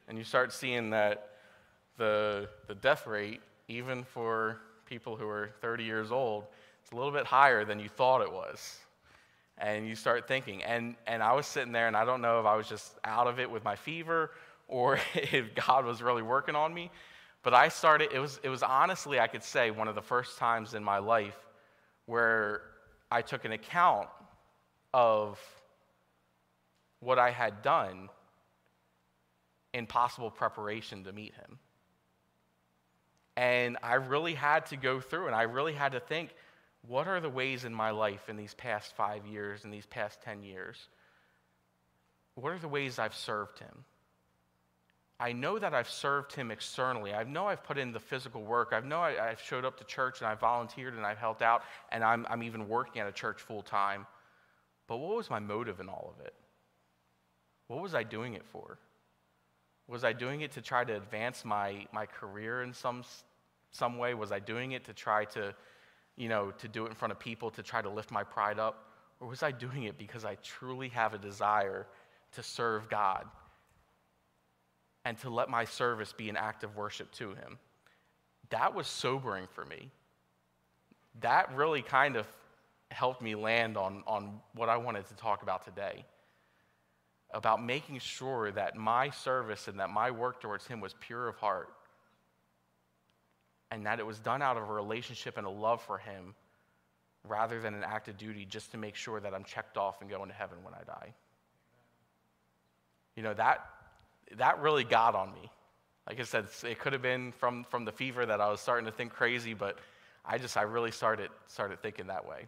And 0.08 0.18
you 0.18 0.24
start 0.24 0.52
seeing 0.52 0.90
that 0.90 1.30
the, 1.96 2.48
the 2.66 2.74
death 2.74 3.06
rate, 3.06 3.40
even 3.68 4.04
for 4.04 4.58
people 4.86 5.16
who 5.16 5.26
are 5.26 5.50
30 5.60 5.84
years 5.84 6.12
old, 6.12 6.44
it's 6.82 6.92
a 6.92 6.96
little 6.96 7.12
bit 7.12 7.24
higher 7.24 7.64
than 7.64 7.80
you 7.80 7.88
thought 7.88 8.20
it 8.20 8.30
was. 8.30 8.78
And 9.56 9.86
you 9.86 9.94
start 9.94 10.26
thinking, 10.26 10.62
and, 10.64 10.96
and 11.06 11.22
I 11.22 11.32
was 11.32 11.46
sitting 11.46 11.72
there, 11.72 11.86
and 11.86 11.96
I 11.96 12.04
don't 12.04 12.20
know 12.20 12.40
if 12.40 12.46
I 12.46 12.56
was 12.56 12.68
just 12.68 12.94
out 13.04 13.26
of 13.26 13.38
it 13.38 13.50
with 13.50 13.64
my 13.64 13.76
fever 13.76 14.32
or 14.68 14.98
if 15.14 15.54
God 15.54 15.84
was 15.84 16.02
really 16.02 16.22
working 16.22 16.56
on 16.56 16.74
me, 16.74 16.90
but 17.42 17.54
I 17.54 17.68
started, 17.68 18.10
it 18.12 18.18
was, 18.18 18.40
it 18.42 18.48
was 18.48 18.62
honestly, 18.62 19.20
I 19.20 19.26
could 19.26 19.44
say, 19.44 19.70
one 19.70 19.86
of 19.86 19.94
the 19.94 20.02
first 20.02 20.38
times 20.38 20.74
in 20.74 20.82
my 20.82 20.98
life 20.98 21.36
where 22.06 22.62
I 23.10 23.22
took 23.22 23.44
an 23.44 23.52
account 23.52 24.08
of 24.94 25.40
what 27.00 27.18
I 27.18 27.32
had 27.32 27.62
done 27.62 28.08
in 29.72 29.88
possible 29.88 30.30
preparation 30.30 31.02
to 31.04 31.12
meet 31.12 31.34
him. 31.34 31.58
And 33.36 33.76
I 33.82 33.94
really 33.94 34.34
had 34.34 34.66
to 34.66 34.76
go 34.76 35.00
through 35.00 35.26
and 35.26 35.34
I 35.34 35.42
really 35.42 35.72
had 35.72 35.92
to 35.92 36.00
think 36.00 36.32
what 36.86 37.08
are 37.08 37.18
the 37.18 37.28
ways 37.28 37.64
in 37.64 37.74
my 37.74 37.90
life 37.90 38.28
in 38.28 38.36
these 38.36 38.54
past 38.54 38.94
five 38.94 39.26
years, 39.26 39.64
in 39.64 39.72
these 39.72 39.86
past 39.86 40.22
10 40.22 40.44
years? 40.44 40.76
What 42.36 42.52
are 42.52 42.58
the 42.58 42.68
ways 42.68 43.00
I've 43.00 43.16
served 43.16 43.58
him? 43.58 43.84
I 45.18 45.32
know 45.32 45.58
that 45.58 45.74
I've 45.74 45.90
served 45.90 46.34
him 46.34 46.52
externally. 46.52 47.12
I 47.14 47.24
know 47.24 47.46
I've 47.48 47.64
put 47.64 47.78
in 47.78 47.90
the 47.90 48.00
physical 48.00 48.42
work. 48.42 48.68
I 48.72 48.78
know 48.80 49.00
I, 49.00 49.14
have 49.14 49.40
showed 49.40 49.64
up 49.64 49.78
to 49.78 49.84
church 49.84 50.20
and 50.20 50.28
I've 50.28 50.40
volunteered 50.40 50.94
and 50.94 51.04
I've 51.04 51.18
helped 51.18 51.42
out 51.42 51.62
and 51.90 52.04
I'm, 52.04 52.26
I'm 52.30 52.44
even 52.44 52.68
working 52.68 53.02
at 53.02 53.08
a 53.08 53.12
church 53.12 53.40
full 53.40 53.62
time. 53.62 54.06
But 54.86 54.98
what 54.98 55.16
was 55.16 55.30
my 55.30 55.38
motive 55.38 55.80
in 55.80 55.88
all 55.88 56.14
of 56.14 56.24
it? 56.24 56.34
What 57.68 57.80
was 57.80 57.94
I 57.94 58.02
doing 58.02 58.34
it 58.34 58.44
for? 58.44 58.78
Was 59.86 60.04
I 60.04 60.12
doing 60.12 60.42
it 60.42 60.52
to 60.52 60.62
try 60.62 60.84
to 60.84 60.96
advance 60.96 61.44
my, 61.44 61.86
my 61.92 62.06
career 62.06 62.62
in 62.62 62.72
some, 62.72 63.04
some 63.70 63.98
way? 63.98 64.14
Was 64.14 64.32
I 64.32 64.38
doing 64.38 64.72
it 64.72 64.84
to 64.84 64.92
try 64.92 65.24
to, 65.26 65.54
you 66.16 66.28
know, 66.28 66.52
to 66.58 66.68
do 66.68 66.86
it 66.86 66.88
in 66.88 66.94
front 66.94 67.12
of 67.12 67.18
people, 67.18 67.50
to 67.50 67.62
try 67.62 67.82
to 67.82 67.90
lift 67.90 68.10
my 68.10 68.24
pride 68.24 68.58
up? 68.58 68.88
Or 69.20 69.28
was 69.28 69.42
I 69.42 69.50
doing 69.50 69.84
it 69.84 69.98
because 69.98 70.24
I 70.24 70.36
truly 70.36 70.88
have 70.88 71.14
a 71.14 71.18
desire 71.18 71.86
to 72.32 72.42
serve 72.42 72.88
God 72.88 73.26
and 75.04 75.18
to 75.18 75.30
let 75.30 75.48
my 75.48 75.64
service 75.64 76.12
be 76.12 76.28
an 76.28 76.36
act 76.36 76.64
of 76.64 76.76
worship 76.76 77.12
to 77.12 77.30
Him? 77.30 77.58
That 78.50 78.74
was 78.74 78.86
sobering 78.86 79.48
for 79.52 79.64
me. 79.64 79.90
That 81.20 81.54
really 81.54 81.82
kind 81.82 82.16
of 82.16 82.26
helped 82.90 83.22
me 83.22 83.34
land 83.34 83.76
on, 83.76 84.02
on 84.06 84.40
what 84.54 84.68
I 84.68 84.76
wanted 84.76 85.06
to 85.08 85.14
talk 85.14 85.42
about 85.42 85.64
today 85.64 86.04
about 87.34 87.62
making 87.62 87.98
sure 87.98 88.52
that 88.52 88.76
my 88.76 89.10
service 89.10 89.66
and 89.66 89.80
that 89.80 89.90
my 89.90 90.10
work 90.10 90.40
towards 90.40 90.66
Him 90.66 90.80
was 90.80 90.94
pure 91.00 91.28
of 91.28 91.36
heart 91.36 91.68
and 93.72 93.84
that 93.86 93.98
it 93.98 94.06
was 94.06 94.20
done 94.20 94.40
out 94.40 94.56
of 94.56 94.62
a 94.62 94.72
relationship 94.72 95.36
and 95.36 95.46
a 95.46 95.50
love 95.50 95.82
for 95.82 95.98
Him 95.98 96.34
rather 97.28 97.60
than 97.60 97.74
an 97.74 97.82
act 97.82 98.08
of 98.08 98.16
duty 98.16 98.46
just 98.48 98.70
to 98.70 98.78
make 98.78 98.94
sure 98.94 99.18
that 99.18 99.34
I'm 99.34 99.42
checked 99.42 99.76
off 99.76 100.00
and 100.00 100.08
going 100.08 100.28
to 100.28 100.34
heaven 100.34 100.58
when 100.62 100.74
I 100.74 100.84
die. 100.84 101.12
You 103.16 103.24
know, 103.24 103.34
that, 103.34 103.66
that 104.36 104.60
really 104.60 104.84
got 104.84 105.16
on 105.16 105.32
me. 105.32 105.50
Like 106.06 106.20
I 106.20 106.24
said, 106.24 106.46
it 106.64 106.78
could 106.78 106.92
have 106.92 107.02
been 107.02 107.32
from, 107.32 107.64
from 107.64 107.84
the 107.84 107.92
fever 107.92 108.26
that 108.26 108.40
I 108.40 108.48
was 108.48 108.60
starting 108.60 108.84
to 108.86 108.92
think 108.92 109.12
crazy, 109.12 109.54
but 109.54 109.78
I 110.24 110.38
just, 110.38 110.56
I 110.56 110.62
really 110.62 110.90
started, 110.90 111.30
started 111.46 111.82
thinking 111.82 112.06
that 112.08 112.28
way. 112.28 112.46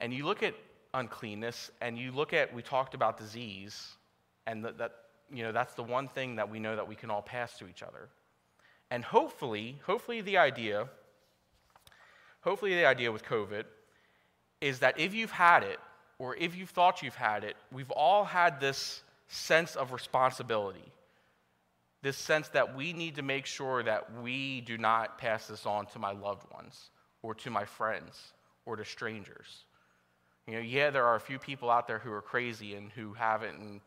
And 0.00 0.12
you 0.12 0.24
look 0.24 0.42
at 0.42 0.54
uncleanness, 0.94 1.70
and 1.80 1.98
you 1.98 2.12
look 2.12 2.32
at, 2.32 2.52
we 2.52 2.62
talked 2.62 2.94
about 2.94 3.16
disease, 3.18 3.88
and 4.46 4.64
that, 4.64 4.78
that, 4.78 4.92
you 5.32 5.42
know, 5.42 5.52
that's 5.52 5.74
the 5.74 5.82
one 5.82 6.08
thing 6.08 6.36
that 6.36 6.50
we 6.50 6.58
know 6.58 6.74
that 6.74 6.88
we 6.88 6.94
can 6.94 7.10
all 7.10 7.22
pass 7.22 7.58
to 7.58 7.68
each 7.68 7.82
other. 7.82 8.08
And 8.90 9.04
hopefully, 9.04 9.78
hopefully 9.86 10.20
the 10.20 10.38
idea, 10.38 10.88
hopefully 12.40 12.74
the 12.74 12.86
idea 12.86 13.12
with 13.12 13.24
COVID 13.24 13.64
is 14.60 14.80
that 14.80 14.98
if 14.98 15.14
you've 15.14 15.30
had 15.30 15.62
it, 15.62 15.78
or 16.18 16.36
if 16.36 16.56
you've 16.56 16.70
thought 16.70 17.02
you've 17.02 17.14
had 17.14 17.44
it, 17.44 17.56
we've 17.72 17.90
all 17.92 18.24
had 18.24 18.60
this 18.60 19.02
sense 19.28 19.76
of 19.76 19.92
responsibility. 19.92 20.92
This 22.02 22.16
sense 22.16 22.48
that 22.48 22.74
we 22.74 22.92
need 22.92 23.14
to 23.16 23.22
make 23.22 23.46
sure 23.46 23.82
that 23.82 24.20
we 24.20 24.60
do 24.62 24.76
not 24.76 25.18
pass 25.18 25.46
this 25.46 25.66
on 25.66 25.86
to 25.86 25.98
my 25.98 26.12
loved 26.12 26.50
ones, 26.52 26.90
or 27.22 27.34
to 27.36 27.50
my 27.50 27.64
friends, 27.64 28.32
or 28.66 28.76
to 28.76 28.84
strangers. 28.84 29.64
You 30.46 30.54
know, 30.54 30.60
yeah, 30.60 30.90
there 30.90 31.04
are 31.04 31.16
a 31.16 31.20
few 31.20 31.38
people 31.38 31.70
out 31.70 31.86
there 31.86 31.98
who 31.98 32.12
are 32.12 32.22
crazy 32.22 32.74
and 32.74 32.90
who 32.92 33.12
haven't 33.12 33.58
and 33.58 33.80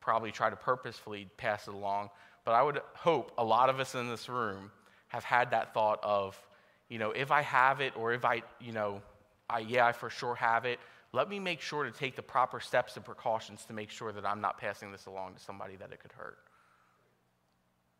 probably 0.00 0.30
try 0.30 0.50
to 0.50 0.56
purposefully 0.56 1.28
pass 1.36 1.68
it 1.68 1.74
along, 1.74 2.10
but 2.44 2.52
I 2.52 2.62
would 2.62 2.80
hope 2.94 3.32
a 3.38 3.44
lot 3.44 3.68
of 3.68 3.80
us 3.80 3.94
in 3.94 4.08
this 4.08 4.28
room 4.28 4.70
have 5.08 5.24
had 5.24 5.50
that 5.50 5.74
thought 5.74 6.00
of, 6.02 6.40
you 6.88 6.98
know, 6.98 7.10
if 7.10 7.30
I 7.30 7.42
have 7.42 7.80
it 7.80 7.96
or 7.96 8.12
if 8.12 8.24
I, 8.24 8.42
you 8.60 8.72
know, 8.72 9.02
I, 9.48 9.60
yeah, 9.60 9.86
I 9.86 9.92
for 9.92 10.10
sure 10.10 10.34
have 10.36 10.64
it, 10.64 10.78
let 11.12 11.28
me 11.28 11.38
make 11.38 11.60
sure 11.60 11.84
to 11.84 11.90
take 11.90 12.16
the 12.16 12.22
proper 12.22 12.60
steps 12.60 12.96
and 12.96 13.04
precautions 13.04 13.64
to 13.66 13.72
make 13.72 13.90
sure 13.90 14.12
that 14.12 14.26
I'm 14.26 14.40
not 14.40 14.58
passing 14.58 14.92
this 14.92 15.06
along 15.06 15.34
to 15.34 15.40
somebody 15.40 15.76
that 15.76 15.92
it 15.92 16.00
could 16.00 16.12
hurt. 16.12 16.38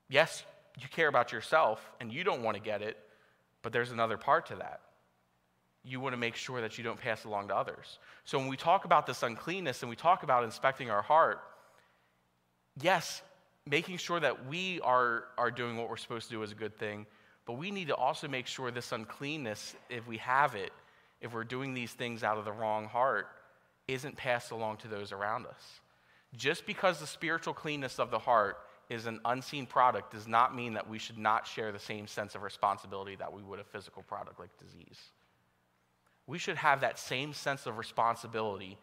Yes, 0.09 0.45
you 0.79 0.89
care 0.89 1.09
about 1.09 1.33
yourself 1.33 1.81
and 2.01 2.13
you 2.13 2.25
don't 2.25 2.43
want 2.43 2.57
to 2.57 2.63
get 2.63 2.83
it, 2.83 2.97
but 3.63 3.73
there's 3.73 3.91
another 3.91 4.17
part 4.17 4.47
to 4.47 4.57
that. 4.57 4.81
You 5.87 6.01
want 6.01 6.15
to 6.15 6.17
make 6.17 6.35
sure 6.35 6.61
that 6.61 6.77
you 6.77 6.85
don't 6.85 7.01
pass 7.01 7.25
along 7.25 7.49
to 7.49 7.57
others. 7.57 7.99
So 8.25 8.39
when 8.39 8.49
we 8.49 8.57
talk 8.57 8.85
about 8.85 9.07
this 9.07 9.23
uncleanness 9.23 9.83
and 9.83 9.89
we 9.89 9.95
talk 9.95 10.25
about 10.25 10.43
inspecting 10.43 10.91
our 10.91 11.03
heart, 11.03 11.41
yes, 12.83 13.23
making 13.67 13.99
sure 13.99 14.19
that 14.19 14.47
we 14.47 14.81
are, 14.81 15.25
are 15.39 15.53
doing 15.53 15.77
what 15.77 15.89
we're 15.89 15.97
supposed 15.97 16.27
to 16.27 16.33
do 16.33 16.43
is 16.43 16.51
a 16.51 16.57
good 16.57 16.77
thing, 16.77 17.07
but 17.47 17.55
we 17.55 17.71
need 17.71 17.87
to 17.87 17.95
also 17.95 18.27
make 18.27 18.49
sure 18.49 18.73
this 18.73 18.91
uncleanness, 18.91 19.77
if 19.89 20.09
we 20.09 20.17
have 20.17 20.57
it, 20.57 20.73
if 21.21 21.33
we're 21.33 21.45
doing 21.45 21.73
these 21.73 21.93
things 21.93 22.25
out 22.25 22.37
of 22.37 22.45
the 22.45 22.53
wrong 22.53 22.87
heart, 22.87 23.29
isn't 23.87 24.17
passed 24.17 24.51
along 24.51 24.79
to 24.79 24.89
those 24.89 25.13
around 25.13 25.47
us. 25.47 25.81
Just 26.37 26.67
because 26.67 26.99
the 26.99 27.07
spiritual 27.07 27.55
cleanness 27.55 28.01
of 28.01 28.11
the 28.11 28.19
heart 28.19 28.59
is 28.91 29.07
an 29.07 29.21
unseen 29.25 29.67
product 29.67 30.13
does 30.13 30.27
not 30.27 30.55
mean 30.55 30.75
that 30.75 30.89
we 30.89 30.99
should 30.99 31.19
not 31.19 31.47
share 31.47 31.73
the 31.73 31.79
same 31.79 32.07
sense 32.07 32.35
of 32.35 32.43
responsibility 32.43 33.17
that 33.17 33.33
we 33.33 33.43
would 33.43 33.61
a 33.61 33.65
physical 33.65 34.03
product 34.03 34.39
like 34.39 34.51
disease. 34.59 34.99
We 36.27 36.39
should 36.39 36.57
have 36.57 36.81
that 36.81 36.99
same 36.99 37.33
sense 37.33 37.67
of 37.67 37.79
responsibility 37.79 38.79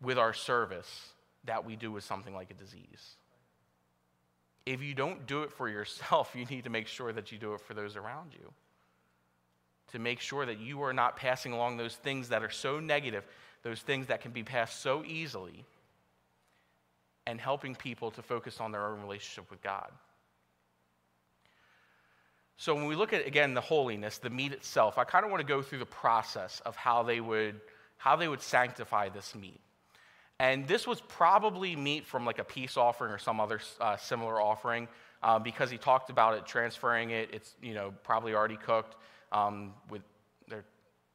with 0.00 0.18
our 0.18 0.32
service 0.32 1.08
that 1.44 1.64
we 1.64 1.76
do 1.76 1.92
with 1.92 2.04
something 2.04 2.34
like 2.34 2.50
a 2.50 2.54
disease. 2.54 3.16
If 4.66 4.82
you 4.82 4.94
don't 4.94 5.26
do 5.26 5.42
it 5.42 5.52
for 5.52 5.68
yourself, 5.68 6.34
you 6.38 6.44
need 6.46 6.64
to 6.64 6.70
make 6.70 6.86
sure 6.86 7.12
that 7.12 7.32
you 7.32 7.38
do 7.38 7.54
it 7.54 7.60
for 7.60 7.74
those 7.74 7.96
around 7.96 8.32
you. 8.32 8.52
To 9.92 9.98
make 9.98 10.20
sure 10.20 10.44
that 10.46 10.58
you 10.58 10.82
are 10.82 10.92
not 10.92 11.16
passing 11.16 11.52
along 11.52 11.76
those 11.76 11.94
things 11.94 12.30
that 12.30 12.42
are 12.42 12.50
so 12.50 12.80
negative, 12.80 13.24
those 13.62 13.80
things 13.80 14.08
that 14.08 14.20
can 14.20 14.32
be 14.32 14.42
passed 14.42 14.80
so 14.80 15.04
easily 15.04 15.64
and 17.26 17.40
helping 17.40 17.74
people 17.74 18.10
to 18.12 18.22
focus 18.22 18.60
on 18.60 18.72
their 18.72 18.86
own 18.86 19.00
relationship 19.00 19.50
with 19.50 19.62
God. 19.62 19.90
So, 22.56 22.74
when 22.74 22.86
we 22.86 22.94
look 22.94 23.12
at, 23.12 23.26
again, 23.26 23.54
the 23.54 23.60
holiness, 23.60 24.18
the 24.18 24.30
meat 24.30 24.52
itself, 24.52 24.96
I 24.96 25.04
kind 25.04 25.24
of 25.24 25.30
want 25.30 25.40
to 25.40 25.46
go 25.46 25.60
through 25.60 25.80
the 25.80 25.86
process 25.86 26.60
of 26.64 26.76
how 26.76 27.02
they 27.02 27.20
would, 27.20 27.60
how 27.96 28.16
they 28.16 28.28
would 28.28 28.42
sanctify 28.42 29.08
this 29.08 29.34
meat. 29.34 29.60
And 30.38 30.66
this 30.66 30.86
was 30.86 31.00
probably 31.00 31.76
meat 31.76 32.06
from 32.06 32.24
like 32.24 32.38
a 32.38 32.44
peace 32.44 32.76
offering 32.76 33.12
or 33.12 33.18
some 33.18 33.40
other 33.40 33.60
uh, 33.80 33.96
similar 33.96 34.40
offering 34.40 34.88
uh, 35.22 35.38
because 35.38 35.70
he 35.70 35.78
talked 35.78 36.10
about 36.10 36.34
it, 36.34 36.46
transferring 36.46 37.10
it. 37.10 37.30
It's, 37.32 37.54
you 37.62 37.74
know, 37.74 37.94
probably 38.02 38.34
already 38.34 38.56
cooked 38.56 38.96
um, 39.32 39.72
with, 39.90 40.02
they're 40.48 40.64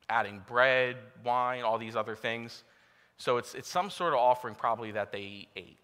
adding 0.09 0.41
bread, 0.47 0.97
wine, 1.23 1.63
all 1.63 1.77
these 1.77 1.95
other 1.95 2.15
things. 2.15 2.63
So 3.17 3.37
it's, 3.37 3.53
it's 3.55 3.69
some 3.69 3.89
sort 3.89 4.13
of 4.13 4.19
offering 4.19 4.55
probably 4.55 4.91
that 4.91 5.11
they 5.11 5.47
ate. 5.55 5.79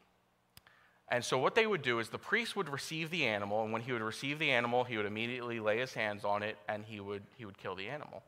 And 1.09 1.23
so, 1.23 1.37
what 1.37 1.53
they 1.53 1.67
would 1.67 1.83
do 1.83 1.99
is 1.99 2.09
the 2.09 2.17
priest 2.17 2.55
would 2.55 2.67
receive 2.67 3.11
the 3.11 3.25
animal, 3.25 3.63
and 3.63 3.71
when 3.71 3.83
he 3.83 3.91
would 3.91 4.01
receive 4.01 4.39
the 4.39 4.49
animal, 4.49 4.83
he 4.83 4.97
would 4.97 5.05
immediately 5.05 5.59
lay 5.59 5.77
his 5.77 5.93
hands 5.93 6.25
on 6.25 6.41
it 6.41 6.57
and 6.67 6.83
he 6.83 6.99
would, 6.99 7.21
he 7.37 7.45
would 7.45 7.57
kill 7.57 7.75
the 7.75 7.87
animal. 7.87 8.23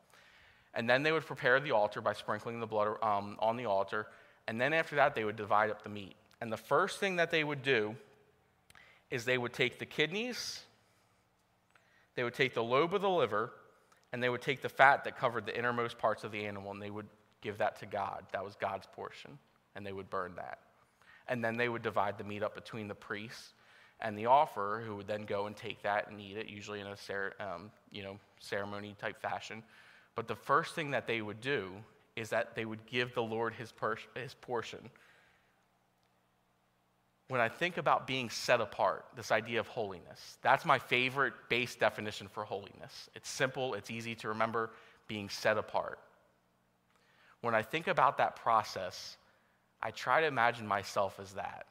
And 0.75 0.87
then 0.87 1.01
they 1.01 1.11
would 1.11 1.25
prepare 1.25 1.59
the 1.59 1.71
altar 1.71 2.01
by 2.01 2.13
sprinkling 2.13 2.59
the 2.59 2.67
blood 2.67 2.97
um, 3.01 3.35
on 3.39 3.57
the 3.57 3.65
altar. 3.65 4.07
And 4.47 4.61
then 4.61 4.73
after 4.73 4.95
that, 4.97 5.15
they 5.15 5.23
would 5.23 5.35
divide 5.35 5.71
up 5.71 5.81
the 5.81 5.89
meat. 5.89 6.15
And 6.39 6.51
the 6.51 6.57
first 6.57 6.99
thing 6.99 7.15
that 7.15 7.31
they 7.31 7.43
would 7.43 7.63
do 7.63 7.95
is 9.09 9.25
they 9.25 9.39
would 9.39 9.53
take 9.53 9.79
the 9.79 9.85
kidneys, 9.85 10.61
they 12.13 12.23
would 12.23 12.35
take 12.35 12.53
the 12.53 12.63
lobe 12.63 12.93
of 12.93 13.01
the 13.01 13.09
liver, 13.09 13.53
and 14.13 14.21
they 14.21 14.29
would 14.29 14.41
take 14.41 14.61
the 14.61 14.69
fat 14.69 15.03
that 15.05 15.17
covered 15.17 15.47
the 15.47 15.57
innermost 15.57 15.97
parts 15.97 16.23
of 16.23 16.31
the 16.31 16.45
animal, 16.45 16.71
and 16.71 16.81
they 16.81 16.91
would 16.91 17.07
give 17.41 17.57
that 17.57 17.79
to 17.79 17.87
God. 17.87 18.25
That 18.33 18.45
was 18.45 18.55
God's 18.55 18.85
portion, 18.93 19.39
and 19.75 19.85
they 19.85 19.93
would 19.93 20.11
burn 20.11 20.33
that 20.35 20.59
and 21.29 21.43
then 21.43 21.57
they 21.57 21.69
would 21.69 21.81
divide 21.81 22.17
the 22.17 22.23
meat 22.23 22.43
up 22.43 22.55
between 22.55 22.87
the 22.87 22.95
priests 22.95 23.53
and 23.99 24.17
the 24.17 24.27
offerer, 24.27 24.81
who 24.85 24.95
would 24.95 25.07
then 25.07 25.23
go 25.23 25.47
and 25.47 25.55
take 25.55 25.81
that 25.81 26.09
and 26.09 26.21
eat 26.21 26.37
it, 26.37 26.47
usually 26.47 26.79
in 26.79 26.87
a 26.87 26.95
um, 27.39 27.71
you 27.91 28.03
know, 28.03 28.17
ceremony 28.39 28.95
type 28.99 29.19
fashion. 29.21 29.63
But 30.15 30.27
the 30.27 30.35
first 30.35 30.75
thing 30.75 30.91
that 30.91 31.07
they 31.07 31.21
would 31.21 31.41
do 31.41 31.71
is 32.15 32.29
that 32.29 32.55
they 32.55 32.65
would 32.65 32.85
give 32.85 33.13
the 33.13 33.23
Lord 33.23 33.53
his, 33.53 33.73
his 34.15 34.33
portion. 34.35 34.89
When 37.27 37.41
I 37.41 37.49
think 37.49 37.77
about 37.77 38.07
being 38.07 38.29
set 38.29 38.61
apart, 38.61 39.05
this 39.15 39.31
idea 39.31 39.59
of 39.59 39.67
holiness, 39.67 40.37
that's 40.41 40.63
my 40.63 40.79
favorite 40.79 41.33
base 41.49 41.75
definition 41.75 42.27
for 42.27 42.43
holiness. 42.43 43.09
It's 43.15 43.29
simple, 43.29 43.73
it's 43.73 43.91
easy 43.91 44.15
to 44.15 44.29
remember, 44.29 44.71
being 45.07 45.29
set 45.29 45.57
apart. 45.57 45.99
When 47.41 47.53
I 47.53 47.61
think 47.61 47.87
about 47.87 48.17
that 48.17 48.35
process, 48.35 49.17
I 49.81 49.91
try 49.91 50.21
to 50.21 50.27
imagine 50.27 50.67
myself 50.67 51.19
as 51.21 51.33
that, 51.33 51.65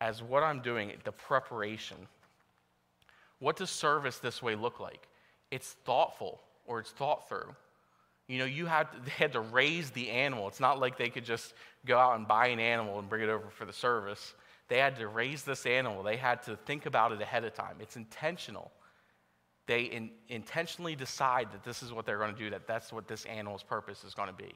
as 0.00 0.22
what 0.22 0.42
I'm 0.42 0.60
doing, 0.60 0.92
the 1.04 1.12
preparation. 1.12 1.96
What 3.38 3.56
does 3.56 3.70
service 3.70 4.18
this 4.18 4.42
way 4.42 4.54
look 4.54 4.80
like? 4.80 5.08
It's 5.50 5.72
thoughtful 5.84 6.40
or 6.66 6.80
it's 6.80 6.90
thought 6.90 7.28
through. 7.28 7.54
You 8.28 8.38
know, 8.38 8.44
you 8.44 8.66
had 8.66 8.92
to, 8.92 8.98
they 9.04 9.10
had 9.10 9.32
to 9.32 9.40
raise 9.40 9.90
the 9.90 10.10
animal. 10.10 10.46
It's 10.46 10.60
not 10.60 10.78
like 10.78 10.96
they 10.96 11.08
could 11.08 11.24
just 11.24 11.54
go 11.84 11.98
out 11.98 12.16
and 12.16 12.28
buy 12.28 12.48
an 12.48 12.60
animal 12.60 12.98
and 12.98 13.08
bring 13.08 13.22
it 13.22 13.28
over 13.28 13.48
for 13.50 13.64
the 13.64 13.72
service. 13.72 14.34
They 14.68 14.78
had 14.78 14.96
to 14.96 15.08
raise 15.08 15.42
this 15.42 15.66
animal. 15.66 16.04
They 16.04 16.16
had 16.16 16.42
to 16.44 16.56
think 16.56 16.86
about 16.86 17.10
it 17.10 17.20
ahead 17.20 17.44
of 17.44 17.54
time. 17.54 17.76
It's 17.80 17.96
intentional. 17.96 18.70
They 19.66 19.82
in, 19.82 20.10
intentionally 20.28 20.94
decide 20.94 21.50
that 21.52 21.64
this 21.64 21.82
is 21.82 21.92
what 21.92 22.06
they're 22.06 22.18
going 22.18 22.32
to 22.32 22.38
do, 22.38 22.50
that 22.50 22.68
that's 22.68 22.92
what 22.92 23.08
this 23.08 23.24
animal's 23.24 23.64
purpose 23.64 24.04
is 24.04 24.14
going 24.14 24.28
to 24.28 24.34
be. 24.34 24.52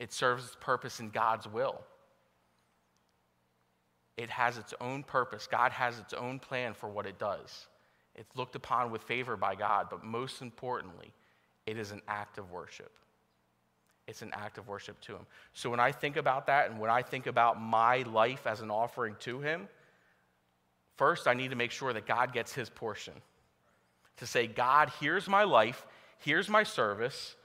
It 0.00 0.12
serves 0.12 0.46
its 0.46 0.56
purpose 0.58 0.98
in 0.98 1.10
God's 1.10 1.46
will. 1.46 1.80
It 4.16 4.30
has 4.30 4.58
its 4.58 4.74
own 4.80 5.04
purpose. 5.04 5.46
God 5.46 5.70
has 5.72 5.98
its 5.98 6.14
own 6.14 6.38
plan 6.40 6.74
for 6.74 6.88
what 6.88 7.06
it 7.06 7.18
does. 7.18 7.66
It's 8.14 8.34
looked 8.34 8.56
upon 8.56 8.90
with 8.90 9.02
favor 9.02 9.36
by 9.36 9.54
God, 9.54 9.86
but 9.90 10.02
most 10.02 10.42
importantly, 10.42 11.12
it 11.66 11.78
is 11.78 11.92
an 11.92 12.02
act 12.08 12.38
of 12.38 12.50
worship. 12.50 12.90
It's 14.08 14.22
an 14.22 14.30
act 14.32 14.58
of 14.58 14.66
worship 14.66 15.00
to 15.02 15.12
Him. 15.12 15.26
So 15.52 15.70
when 15.70 15.80
I 15.80 15.92
think 15.92 16.16
about 16.16 16.46
that 16.46 16.70
and 16.70 16.80
when 16.80 16.90
I 16.90 17.02
think 17.02 17.26
about 17.26 17.60
my 17.60 17.98
life 18.02 18.46
as 18.46 18.60
an 18.62 18.70
offering 18.70 19.16
to 19.20 19.40
Him, 19.40 19.68
first 20.96 21.28
I 21.28 21.34
need 21.34 21.50
to 21.50 21.56
make 21.56 21.70
sure 21.70 21.92
that 21.92 22.06
God 22.06 22.32
gets 22.32 22.52
His 22.52 22.68
portion. 22.68 23.14
To 24.16 24.26
say, 24.26 24.46
God, 24.46 24.90
here's 24.98 25.28
my 25.28 25.44
life, 25.44 25.86
here's 26.18 26.48
my 26.48 26.62
service, 26.62 27.36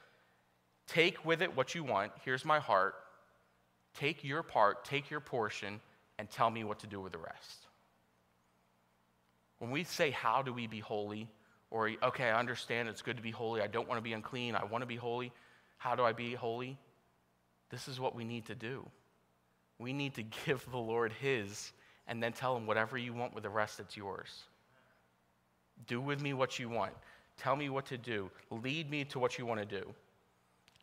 Take 0.88 1.26
with 1.26 1.42
it 1.42 1.56
what 1.56 1.76
you 1.76 1.84
want. 1.84 2.12
Here's 2.24 2.46
my 2.46 2.60
heart. 2.60 2.96
Take 3.96 4.24
your 4.24 4.44
part, 4.44 4.86
take 4.86 5.10
your 5.10 5.20
portion, 5.20 5.80
and 6.20 6.30
tell 6.30 6.50
me 6.50 6.64
what 6.64 6.80
to 6.80 6.88
do 6.88 7.02
with 7.02 7.14
the 7.14 7.18
rest. 7.18 7.68
When 9.60 9.72
we 9.72 9.84
say, 9.84 10.12
How 10.12 10.42
do 10.42 10.54
we 10.54 10.68
be 10.68 10.80
holy? 10.80 11.30
or, 11.72 11.92
Okay, 12.04 12.30
I 12.30 12.40
understand 12.40 12.88
it's 12.88 13.02
good 13.02 13.18
to 13.18 13.24
be 13.24 13.32
holy. 13.32 13.62
I 13.62 13.68
don't 13.68 13.88
want 13.88 13.98
to 13.98 14.04
be 14.04 14.14
unclean. 14.14 14.56
I 14.56 14.66
want 14.66 14.82
to 14.82 14.86
be 14.86 14.96
holy. 14.96 15.32
How 15.78 15.96
do 15.96 16.04
I 16.04 16.14
be 16.14 16.34
holy? 16.34 16.78
This 17.70 17.88
is 17.88 18.00
what 18.00 18.16
we 18.16 18.24
need 18.24 18.46
to 18.46 18.56
do. 18.56 18.86
We 19.80 19.92
need 19.94 20.14
to 20.16 20.24
give 20.46 20.66
the 20.72 20.78
Lord 20.78 21.12
His 21.14 21.72
and 22.08 22.22
then 22.22 22.34
tell 22.34 22.56
Him, 22.56 22.68
Whatever 22.68 22.98
you 22.98 23.14
want 23.14 23.34
with 23.34 23.44
the 23.44 23.50
rest, 23.50 23.80
it's 23.80 23.98
yours. 23.98 24.44
Do 25.88 26.00
with 26.00 26.22
me 26.22 26.34
what 26.34 26.60
you 26.60 26.70
want. 26.70 26.94
Tell 27.38 27.56
me 27.56 27.70
what 27.70 27.86
to 27.88 27.98
do. 27.98 28.30
Lead 28.50 28.90
me 28.90 29.04
to 29.06 29.20
what 29.20 29.38
you 29.38 29.46
want 29.46 29.60
to 29.60 29.66
do. 29.66 29.94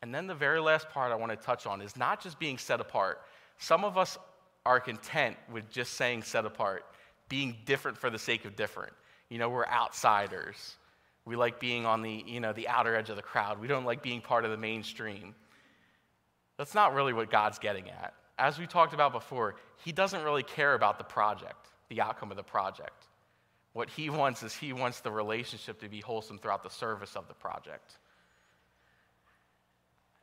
And 0.03 0.12
then 0.12 0.26
the 0.26 0.34
very 0.34 0.61
last 0.61 0.90
part 0.90 1.12
I 1.12 1.14
want 1.14 1.30
to 1.30 1.36
touch 1.36 1.64
on 1.64 1.80
is 1.80 1.96
not 1.96 2.20
just 2.20 2.38
being 2.38 2.59
set 2.59 2.80
apart. 2.80 3.20
Some 3.59 3.84
of 3.84 3.96
us 3.96 4.18
are 4.66 4.80
content 4.80 5.36
with 5.50 5.70
just 5.70 5.94
saying 5.94 6.24
set 6.24 6.44
apart, 6.44 6.84
being 7.28 7.57
different 7.64 7.96
for 7.96 8.11
the 8.11 8.18
sake 8.18 8.44
of 8.44 8.57
different. 8.57 8.92
You 9.28 9.38
know, 9.38 9.48
we're 9.48 9.66
outsiders. 9.66 10.76
We 11.24 11.36
like 11.36 11.61
being 11.61 11.86
on 11.86 12.03
the, 12.03 12.24
you 12.26 12.40
know, 12.40 12.53
the 12.53 12.66
outer 12.66 12.96
edge 12.96 13.11
of 13.11 13.16
the 13.16 13.22
crowd. 13.22 13.61
We 13.61 13.68
don't 13.68 13.84
like 13.84 14.03
being 14.03 14.20
part 14.20 14.44
of 14.44 14.50
the 14.50 14.57
mainstream. 14.57 15.36
That's 16.59 16.74
not 16.74 16.94
really 16.94 17.12
what 17.12 17.30
God's 17.30 17.61
getting 17.61 17.88
at. 17.88 18.14
As 18.38 18.59
we 18.59 18.66
talked 18.66 18.94
about 18.94 19.12
before, 19.12 19.55
He 19.84 19.92
doesn't 19.92 20.24
really 20.24 20.42
care 20.42 20.74
about 20.74 20.98
the 20.98 21.05
project, 21.05 21.68
the 21.88 22.00
outcome 22.00 22.32
of 22.32 22.36
the 22.36 22.42
project. 22.42 23.07
What 23.72 23.88
He 23.88 24.11
wants 24.11 24.42
is 24.42 24.55
He 24.55 24.72
wants 24.72 25.00
the 25.00 25.12
relationship 25.12 25.80
to 25.80 25.88
be 25.88 26.00
wholesome 26.00 26.38
throughout 26.38 26.64
the 26.64 26.70
service 26.70 27.14
of 27.14 27.28
the 27.28 27.34
project 27.34 27.98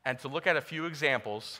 and 0.05 0.19
to 0.19 0.27
look 0.27 0.47
at 0.47 0.57
a 0.57 0.61
few 0.61 0.85
examples. 0.85 1.59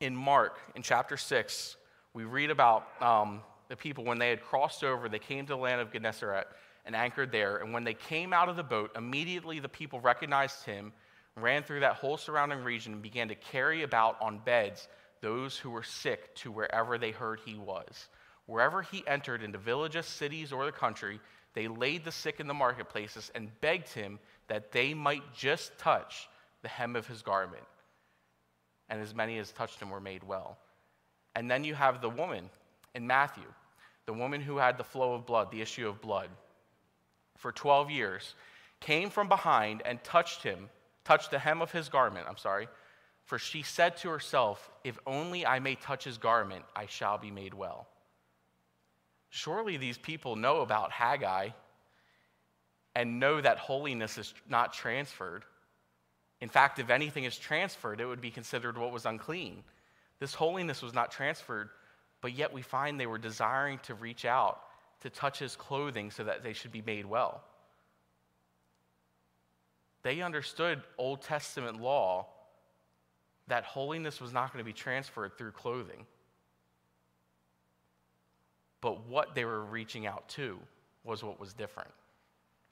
In 0.00 0.14
Mark, 0.14 0.58
in 0.74 0.82
chapter 0.82 1.16
6, 1.16 1.76
we 2.12 2.24
read 2.24 2.50
about 2.50 2.86
um, 3.00 3.40
the 3.68 3.76
people 3.76 4.04
when 4.04 4.18
they 4.18 4.28
had 4.28 4.42
crossed 4.42 4.84
over, 4.84 5.08
they 5.08 5.18
came 5.18 5.46
to 5.46 5.52
the 5.52 5.58
land 5.58 5.80
of 5.80 5.92
Gennesaret, 5.92 6.46
and 6.84 6.94
anchored 6.94 7.32
there. 7.32 7.56
And 7.56 7.72
when 7.72 7.84
they 7.84 7.94
came 7.94 8.32
out 8.32 8.48
of 8.48 8.56
the 8.56 8.62
boat, 8.62 8.90
immediately 8.96 9.60
the 9.60 9.68
people 9.68 10.00
recognized 10.00 10.64
him, 10.64 10.92
ran 11.36 11.62
through 11.62 11.80
that 11.80 11.94
whole 11.94 12.16
surrounding 12.16 12.62
region, 12.62 12.94
and 12.94 13.02
began 13.02 13.28
to 13.28 13.34
carry 13.34 13.82
about 13.82 14.20
on 14.20 14.38
beds 14.38 14.88
those 15.20 15.56
who 15.56 15.70
were 15.70 15.82
sick 15.82 16.34
to 16.36 16.50
wherever 16.50 16.98
they 16.98 17.10
heard 17.10 17.40
he 17.44 17.56
was. 17.56 18.08
Wherever 18.46 18.82
he 18.82 19.06
entered 19.06 19.42
into 19.42 19.56
villages, 19.56 20.04
cities, 20.04 20.52
or 20.52 20.66
the 20.66 20.72
country, 20.72 21.18
they 21.54 21.66
laid 21.66 22.04
the 22.04 22.12
sick 22.12 22.40
in 22.40 22.46
the 22.46 22.54
marketplaces 22.54 23.30
and 23.34 23.58
begged 23.60 23.88
him 23.88 24.18
that 24.48 24.70
they 24.72 24.92
might 24.92 25.22
just 25.34 25.76
touch 25.78 26.28
the 26.64 26.68
hem 26.68 26.96
of 26.96 27.06
his 27.06 27.22
garment. 27.22 27.62
And 28.88 29.00
as 29.00 29.14
many 29.14 29.38
as 29.38 29.52
touched 29.52 29.80
him 29.80 29.90
were 29.90 30.00
made 30.00 30.24
well. 30.24 30.58
And 31.36 31.48
then 31.48 31.62
you 31.62 31.74
have 31.74 32.00
the 32.00 32.10
woman 32.10 32.50
in 32.96 33.06
Matthew, 33.06 33.44
the 34.06 34.12
woman 34.12 34.40
who 34.40 34.56
had 34.56 34.76
the 34.76 34.84
flow 34.84 35.14
of 35.14 35.26
blood, 35.26 35.52
the 35.52 35.62
issue 35.62 35.86
of 35.88 36.00
blood, 36.00 36.28
for 37.36 37.52
12 37.52 37.90
years, 37.90 38.34
came 38.80 39.10
from 39.10 39.28
behind 39.28 39.82
and 39.84 40.02
touched 40.02 40.42
him, 40.42 40.68
touched 41.04 41.30
the 41.30 41.38
hem 41.38 41.62
of 41.62 41.70
his 41.70 41.88
garment, 41.88 42.26
I'm 42.28 42.36
sorry. 42.36 42.66
For 43.24 43.38
she 43.38 43.62
said 43.62 43.96
to 43.98 44.08
herself, 44.08 44.70
If 44.82 44.98
only 45.06 45.46
I 45.46 45.58
may 45.58 45.76
touch 45.76 46.04
his 46.04 46.18
garment, 46.18 46.64
I 46.74 46.86
shall 46.86 47.18
be 47.18 47.30
made 47.30 47.54
well. 47.54 47.86
Surely 49.30 49.76
these 49.76 49.98
people 49.98 50.36
know 50.36 50.60
about 50.60 50.92
Haggai 50.92 51.50
and 52.94 53.18
know 53.18 53.40
that 53.40 53.58
holiness 53.58 54.18
is 54.18 54.32
not 54.48 54.72
transferred. 54.72 55.44
In 56.44 56.50
fact, 56.50 56.78
if 56.78 56.90
anything 56.90 57.24
is 57.24 57.38
transferred, 57.38 58.02
it 58.02 58.04
would 58.04 58.20
be 58.20 58.30
considered 58.30 58.76
what 58.76 58.92
was 58.92 59.06
unclean. 59.06 59.64
This 60.18 60.34
holiness 60.34 60.82
was 60.82 60.92
not 60.92 61.10
transferred, 61.10 61.70
but 62.20 62.34
yet 62.34 62.52
we 62.52 62.60
find 62.60 63.00
they 63.00 63.06
were 63.06 63.16
desiring 63.16 63.78
to 63.84 63.94
reach 63.94 64.26
out 64.26 64.60
to 65.00 65.08
touch 65.08 65.38
his 65.38 65.56
clothing 65.56 66.10
so 66.10 66.22
that 66.24 66.42
they 66.42 66.52
should 66.52 66.70
be 66.70 66.82
made 66.82 67.06
well. 67.06 67.42
They 70.02 70.20
understood 70.20 70.82
Old 70.98 71.22
Testament 71.22 71.80
law 71.80 72.26
that 73.48 73.64
holiness 73.64 74.20
was 74.20 74.34
not 74.34 74.52
going 74.52 74.62
to 74.62 74.66
be 74.66 74.74
transferred 74.74 75.38
through 75.38 75.52
clothing. 75.52 76.04
But 78.82 79.06
what 79.06 79.34
they 79.34 79.46
were 79.46 79.64
reaching 79.64 80.06
out 80.06 80.28
to 80.28 80.58
was 81.04 81.24
what 81.24 81.40
was 81.40 81.54
different. 81.54 81.90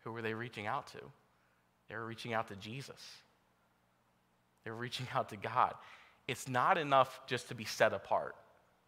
Who 0.04 0.12
were 0.12 0.20
they 0.20 0.34
reaching 0.34 0.66
out 0.66 0.88
to? 0.88 1.00
They 1.88 1.94
were 1.94 2.04
reaching 2.04 2.34
out 2.34 2.48
to 2.48 2.56
Jesus. 2.56 3.00
They 4.64 4.70
were 4.70 4.76
reaching 4.76 5.06
out 5.14 5.28
to 5.30 5.36
God. 5.36 5.74
It's 6.28 6.48
not 6.48 6.78
enough 6.78 7.20
just 7.26 7.48
to 7.48 7.54
be 7.54 7.64
set 7.64 7.92
apart. 7.92 8.34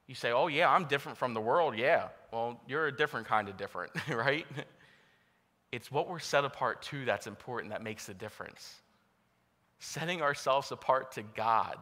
You 0.07 0.15
say, 0.15 0.33
oh, 0.33 0.49
yeah, 0.49 0.71
I'm 0.71 0.85
different 0.85 1.19
from 1.19 1.35
the 1.35 1.41
world. 1.41 1.77
Yeah. 1.77 2.09
Well, 2.33 2.61
you're 2.69 2.87
a 2.87 2.97
different 2.97 3.27
kind 3.27 3.49
of 3.49 3.57
different, 3.57 3.93
right? 4.09 4.47
It's 5.73 5.91
what 5.91 6.09
we're 6.09 6.19
set 6.19 6.45
apart 6.45 6.83
to 6.83 7.05
that's 7.05 7.27
important 7.27 7.73
that 7.73 7.83
makes 7.83 8.07
the 8.07 8.15
difference. 8.15 8.75
Setting 9.81 10.23
ourselves 10.23 10.71
apart 10.71 11.13
to 11.13 11.23
God, 11.23 11.77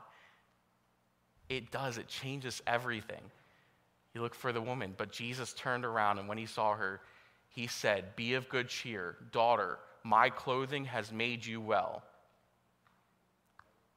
it 1.48 1.70
does, 1.70 1.98
it 1.98 2.08
changes 2.08 2.62
everything. 2.66 3.20
You 4.14 4.22
look 4.22 4.34
for 4.34 4.52
the 4.52 4.60
woman, 4.60 4.94
but 4.96 5.12
Jesus 5.12 5.52
turned 5.52 5.84
around, 5.84 6.18
and 6.18 6.28
when 6.28 6.38
he 6.38 6.46
saw 6.46 6.74
her, 6.74 7.00
he 7.48 7.66
said, 7.66 8.16
Be 8.16 8.34
of 8.34 8.48
good 8.48 8.68
cheer, 8.68 9.16
daughter, 9.30 9.78
my 10.04 10.30
clothing 10.30 10.84
has 10.86 11.12
made 11.12 11.44
you 11.44 11.60
well. 11.60 12.02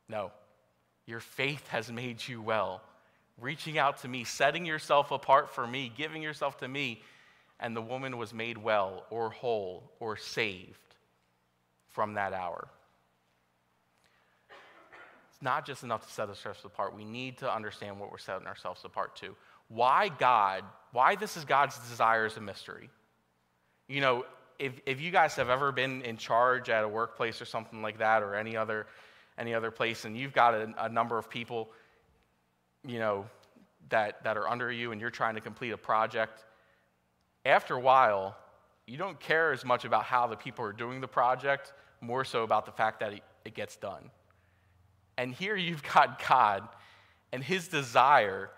No, 0.07 0.31
your 1.05 1.19
faith 1.19 1.67
has 1.69 1.91
made 1.91 2.25
you 2.27 2.41
well. 2.41 2.81
Reaching 3.39 3.77
out 3.77 3.97
to 3.99 4.07
me, 4.07 4.23
setting 4.23 4.65
yourself 4.65 5.11
apart 5.11 5.53
for 5.53 5.67
me, 5.67 5.91
giving 5.95 6.21
yourself 6.21 6.57
to 6.59 6.67
me, 6.67 7.01
and 7.59 7.75
the 7.75 7.81
woman 7.81 8.17
was 8.17 8.33
made 8.33 8.57
well 8.57 9.05
or 9.09 9.29
whole 9.29 9.91
or 9.99 10.15
saved 10.15 10.79
from 11.89 12.13
that 12.13 12.33
hour. 12.33 12.67
It's 15.31 15.41
not 15.41 15.65
just 15.65 15.83
enough 15.83 16.07
to 16.07 16.13
set 16.13 16.29
ourselves 16.29 16.63
apart. 16.63 16.95
We 16.95 17.03
need 17.03 17.39
to 17.39 17.53
understand 17.53 17.99
what 17.99 18.11
we're 18.11 18.17
setting 18.19 18.47
ourselves 18.47 18.85
apart 18.85 19.15
to 19.17 19.35
why 19.67 20.09
God, 20.09 20.63
why 20.91 21.15
this 21.15 21.37
is 21.37 21.45
God's 21.45 21.77
desire 21.89 22.25
is 22.25 22.37
a 22.37 22.41
mystery. 22.41 22.89
You 23.87 24.01
know, 24.01 24.25
if, 24.59 24.73
if 24.85 25.01
you 25.01 25.11
guys 25.11 25.35
have 25.35 25.49
ever 25.49 25.71
been 25.71 26.01
in 26.03 26.17
charge 26.17 26.69
at 26.69 26.83
a 26.83 26.87
workplace 26.87 27.41
or 27.41 27.45
something 27.45 27.81
like 27.81 27.97
that 27.99 28.23
or 28.23 28.35
any 28.35 28.55
other, 28.55 28.87
any 29.37 29.53
other 29.53 29.71
place 29.71 30.05
and 30.05 30.17
you've 30.17 30.33
got 30.33 30.53
a, 30.53 30.73
a 30.79 30.89
number 30.89 31.17
of 31.17 31.29
people, 31.29 31.69
you 32.85 32.99
know, 32.99 33.25
that, 33.89 34.23
that 34.23 34.37
are 34.37 34.47
under 34.47 34.71
you 34.71 34.91
and 34.91 35.01
you're 35.01 35.09
trying 35.09 35.35
to 35.35 35.41
complete 35.41 35.71
a 35.71 35.77
project, 35.77 36.45
after 37.45 37.75
a 37.75 37.79
while, 37.79 38.35
you 38.87 38.97
don't 38.97 39.19
care 39.19 39.51
as 39.51 39.63
much 39.63 39.85
about 39.85 40.03
how 40.03 40.27
the 40.27 40.35
people 40.35 40.65
are 40.65 40.73
doing 40.73 41.01
the 41.01 41.07
project, 41.07 41.73
more 42.01 42.25
so 42.25 42.43
about 42.43 42.65
the 42.65 42.71
fact 42.71 42.99
that 42.99 43.13
it, 43.13 43.23
it 43.45 43.53
gets 43.53 43.75
done. 43.75 44.09
And 45.17 45.33
here 45.33 45.55
you've 45.55 45.83
got 45.83 46.25
God 46.27 46.67
and 47.31 47.43
his 47.43 47.67
desire 47.67 48.49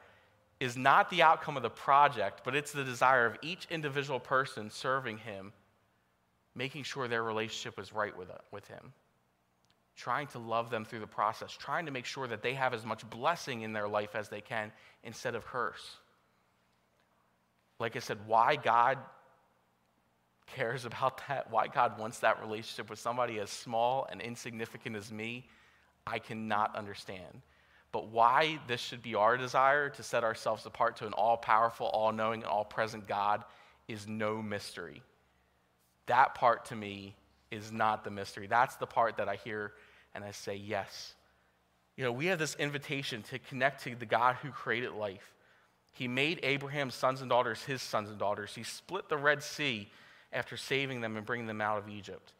is 0.60 0.76
not 0.76 1.10
the 1.10 1.22
outcome 1.22 1.56
of 1.56 1.64
the 1.64 1.70
project, 1.70 2.42
but 2.44 2.56
it's 2.56 2.72
the 2.72 2.84
desire 2.84 3.26
of 3.26 3.38
each 3.42 3.68
individual 3.70 4.20
person 4.20 4.70
serving 4.70 5.20
him, 5.20 5.54
making 6.56 6.84
sure 6.84 7.08
their 7.08 7.24
relationship 7.24 7.80
is 7.80 7.94
right 7.94 8.18
with, 8.18 8.30
uh, 8.30 8.36
with 8.52 8.68
him, 8.68 8.94
trying 9.98 10.28
to 10.28 10.40
love 10.40 10.70
them 10.70 10.86
through 10.86 11.00
the 11.00 11.08
process, 11.08 11.52
trying 11.52 11.88
to 11.88 11.92
make 11.92 12.06
sure 12.06 12.28
that 12.28 12.44
they 12.44 12.54
have 12.54 12.74
as 12.74 12.86
much 12.86 13.08
blessing 13.10 13.62
in 13.62 13.74
their 13.74 13.88
life 13.88 14.16
as 14.16 14.30
they 14.30 14.42
can 14.42 14.72
instead 15.04 15.36
of 15.36 15.44
curse. 15.46 15.98
Like 17.80 17.96
I 17.96 18.00
said, 18.00 18.20
why 18.28 18.56
God 18.56 19.00
cares 20.46 20.86
about 20.86 21.22
that, 21.28 21.52
why 21.52 21.68
God 21.68 22.00
wants 22.00 22.20
that 22.20 22.40
relationship 22.42 22.90
with 22.90 23.00
somebody 23.00 23.40
as 23.40 23.50
small 23.50 24.08
and 24.10 24.22
insignificant 24.22 24.96
as 24.96 25.12
me, 25.12 25.48
I 26.06 26.20
cannot 26.20 26.76
understand. 26.76 27.42
But 27.92 28.10
why 28.10 28.60
this 28.68 28.80
should 28.80 29.02
be 29.02 29.16
our 29.16 29.36
desire 29.36 29.90
to 29.90 30.04
set 30.04 30.24
ourselves 30.24 30.66
apart 30.66 30.98
to 30.98 31.08
an 31.08 31.14
all 31.14 31.38
powerful, 31.38 31.88
all 31.88 32.12
knowing, 32.12 32.44
and 32.44 32.50
all 32.50 32.66
present 32.66 33.08
God 33.08 33.44
is 33.88 34.08
no 34.08 34.42
mystery. 34.42 35.02
That 36.06 36.36
part 36.36 36.66
to 36.66 36.76
me 36.76 37.16
is 37.50 37.72
not 37.72 38.04
the 38.04 38.12
mystery. 38.12 38.46
That's 38.48 38.76
the 38.76 38.86
part 38.86 39.18
that 39.18 39.30
I 39.30 39.36
hear 39.38 39.74
and 40.14 40.24
I 40.24 40.32
say, 40.32 40.56
yes. 40.56 41.14
You 41.96 42.04
know, 42.04 42.12
we 42.12 42.28
have 42.28 42.40
this 42.40 42.56
invitation 42.56 43.24
to 43.24 43.40
connect 43.40 43.84
to 43.84 43.96
the 43.96 44.06
God 44.06 44.36
who 44.36 44.50
created 44.50 44.92
life. 44.92 45.34
He 45.94 46.08
made 46.08 46.40
Abraham's 46.44 46.94
sons 46.94 47.22
and 47.22 47.30
daughters 47.30 47.64
his 47.64 47.82
sons 47.82 48.10
and 48.10 48.20
daughters. 48.20 48.54
He 48.54 48.64
split 48.64 49.10
the 49.10 49.18
Red 49.18 49.42
Sea 49.42 49.90
after 50.32 50.56
saving 50.58 51.02
them 51.02 51.18
and 51.18 51.26
bringing 51.26 51.48
them 51.48 51.62
out 51.62 51.80
of 51.80 51.90
Egypt. 51.90 52.34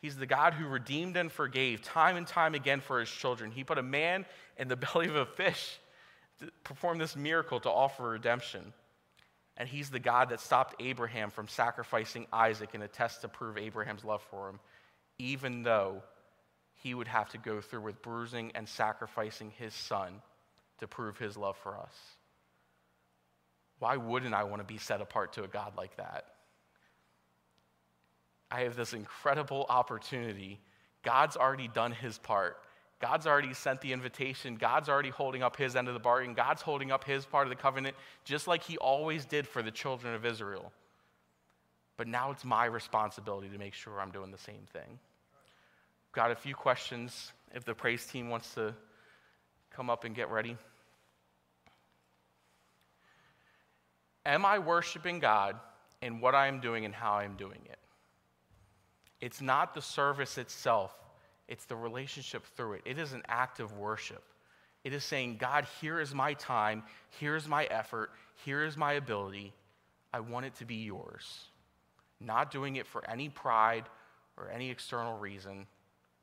He's 0.00 0.16
the 0.16 0.26
God 0.26 0.54
who 0.54 0.66
redeemed 0.66 1.16
and 1.16 1.32
forgave 1.32 1.82
time 1.82 2.16
and 2.16 2.26
time 2.26 2.54
again 2.54 2.80
for 2.80 3.00
his 3.00 3.10
children. 3.10 3.50
He 3.50 3.64
put 3.64 3.78
a 3.78 3.82
man 3.82 4.26
in 4.56 4.68
the 4.68 4.76
belly 4.76 5.08
of 5.08 5.16
a 5.16 5.26
fish 5.26 5.78
to 6.40 6.50
perform 6.62 6.98
this 6.98 7.16
miracle 7.16 7.60
to 7.60 7.70
offer 7.70 8.10
redemption. 8.10 8.72
And 9.56 9.68
he's 9.68 9.90
the 9.90 9.98
God 9.98 10.28
that 10.28 10.40
stopped 10.40 10.76
Abraham 10.80 11.30
from 11.30 11.48
sacrificing 11.48 12.26
Isaac 12.32 12.74
in 12.74 12.82
a 12.82 12.88
test 12.88 13.22
to 13.22 13.28
prove 13.28 13.58
Abraham's 13.58 14.04
love 14.04 14.22
for 14.30 14.48
him, 14.48 14.60
even 15.18 15.64
though 15.64 16.02
he 16.82 16.94
would 16.94 17.08
have 17.08 17.28
to 17.30 17.38
go 17.38 17.60
through 17.60 17.82
with 17.82 18.02
bruising 18.02 18.52
and 18.54 18.68
sacrificing 18.68 19.52
his 19.58 19.74
son 19.74 20.22
to 20.78 20.86
prove 20.86 21.18
his 21.18 21.36
love 21.36 21.56
for 21.56 21.76
us. 21.76 21.94
Why 23.80 23.96
wouldn't 23.96 24.34
I 24.34 24.44
want 24.44 24.60
to 24.60 24.66
be 24.66 24.78
set 24.78 25.00
apart 25.00 25.32
to 25.34 25.44
a 25.44 25.48
God 25.48 25.72
like 25.76 25.96
that? 25.96 26.24
I 28.50 28.62
have 28.62 28.76
this 28.76 28.92
incredible 28.92 29.66
opportunity. 29.68 30.60
God's 31.02 31.36
already 31.36 31.68
done 31.68 31.92
his 31.92 32.18
part. 32.18 32.56
God's 33.00 33.26
already 33.26 33.54
sent 33.54 33.80
the 33.80 33.92
invitation. 33.92 34.56
God's 34.56 34.88
already 34.88 35.10
holding 35.10 35.42
up 35.42 35.56
his 35.56 35.76
end 35.76 35.86
of 35.86 35.94
the 35.94 36.00
bargain. 36.00 36.34
God's 36.34 36.62
holding 36.62 36.90
up 36.90 37.04
his 37.04 37.24
part 37.24 37.46
of 37.46 37.50
the 37.50 37.56
covenant, 37.56 37.96
just 38.24 38.48
like 38.48 38.62
he 38.62 38.76
always 38.78 39.24
did 39.24 39.46
for 39.46 39.62
the 39.62 39.70
children 39.70 40.14
of 40.14 40.24
Israel. 40.24 40.72
But 41.96 42.08
now 42.08 42.30
it's 42.30 42.44
my 42.44 42.64
responsibility 42.64 43.48
to 43.48 43.58
make 43.58 43.74
sure 43.74 44.00
I'm 44.00 44.10
doing 44.10 44.30
the 44.30 44.38
same 44.38 44.62
thing. 44.72 44.98
Got 46.18 46.32
a 46.32 46.34
few 46.34 46.56
questions 46.56 47.30
if 47.54 47.64
the 47.64 47.74
praise 47.74 48.04
team 48.04 48.28
wants 48.28 48.52
to 48.54 48.74
come 49.70 49.88
up 49.88 50.02
and 50.02 50.16
get 50.16 50.28
ready. 50.32 50.56
Am 54.26 54.44
I 54.44 54.58
worshiping 54.58 55.20
God 55.20 55.54
in 56.02 56.20
what 56.20 56.34
I 56.34 56.48
am 56.48 56.58
doing 56.58 56.84
and 56.84 56.92
how 56.92 57.12
I 57.12 57.22
am 57.22 57.36
doing 57.36 57.60
it? 57.66 57.78
It's 59.20 59.40
not 59.40 59.74
the 59.74 59.80
service 59.80 60.38
itself, 60.38 60.92
it's 61.46 61.66
the 61.66 61.76
relationship 61.76 62.44
through 62.56 62.72
it. 62.72 62.82
It 62.84 62.98
is 62.98 63.12
an 63.12 63.22
act 63.28 63.60
of 63.60 63.76
worship. 63.78 64.24
It 64.82 64.92
is 64.92 65.04
saying, 65.04 65.36
God, 65.36 65.68
here 65.80 66.00
is 66.00 66.16
my 66.16 66.34
time, 66.34 66.82
here 67.20 67.36
is 67.36 67.46
my 67.46 67.66
effort, 67.66 68.10
here 68.44 68.64
is 68.64 68.76
my 68.76 68.94
ability. 68.94 69.52
I 70.12 70.18
want 70.18 70.46
it 70.46 70.56
to 70.56 70.64
be 70.64 70.82
yours. 70.82 71.44
Not 72.18 72.50
doing 72.50 72.74
it 72.74 72.88
for 72.88 73.08
any 73.08 73.28
pride 73.28 73.84
or 74.36 74.50
any 74.50 74.68
external 74.68 75.16
reason, 75.16 75.68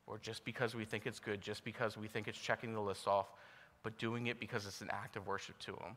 or 0.06 0.18
just 0.18 0.44
because 0.44 0.74
we 0.74 0.84
think 0.84 1.06
it's 1.06 1.18
good, 1.18 1.40
just 1.40 1.64
because 1.64 1.96
we 1.96 2.08
think 2.08 2.28
it's 2.28 2.38
checking 2.38 2.72
the 2.72 2.80
list 2.80 3.08
off, 3.08 3.26
but 3.82 3.98
doing 3.98 4.28
it 4.28 4.40
because 4.40 4.66
it's 4.66 4.80
an 4.80 4.90
act 4.90 5.16
of 5.16 5.26
worship 5.26 5.58
to 5.60 5.72
Him. 5.72 5.96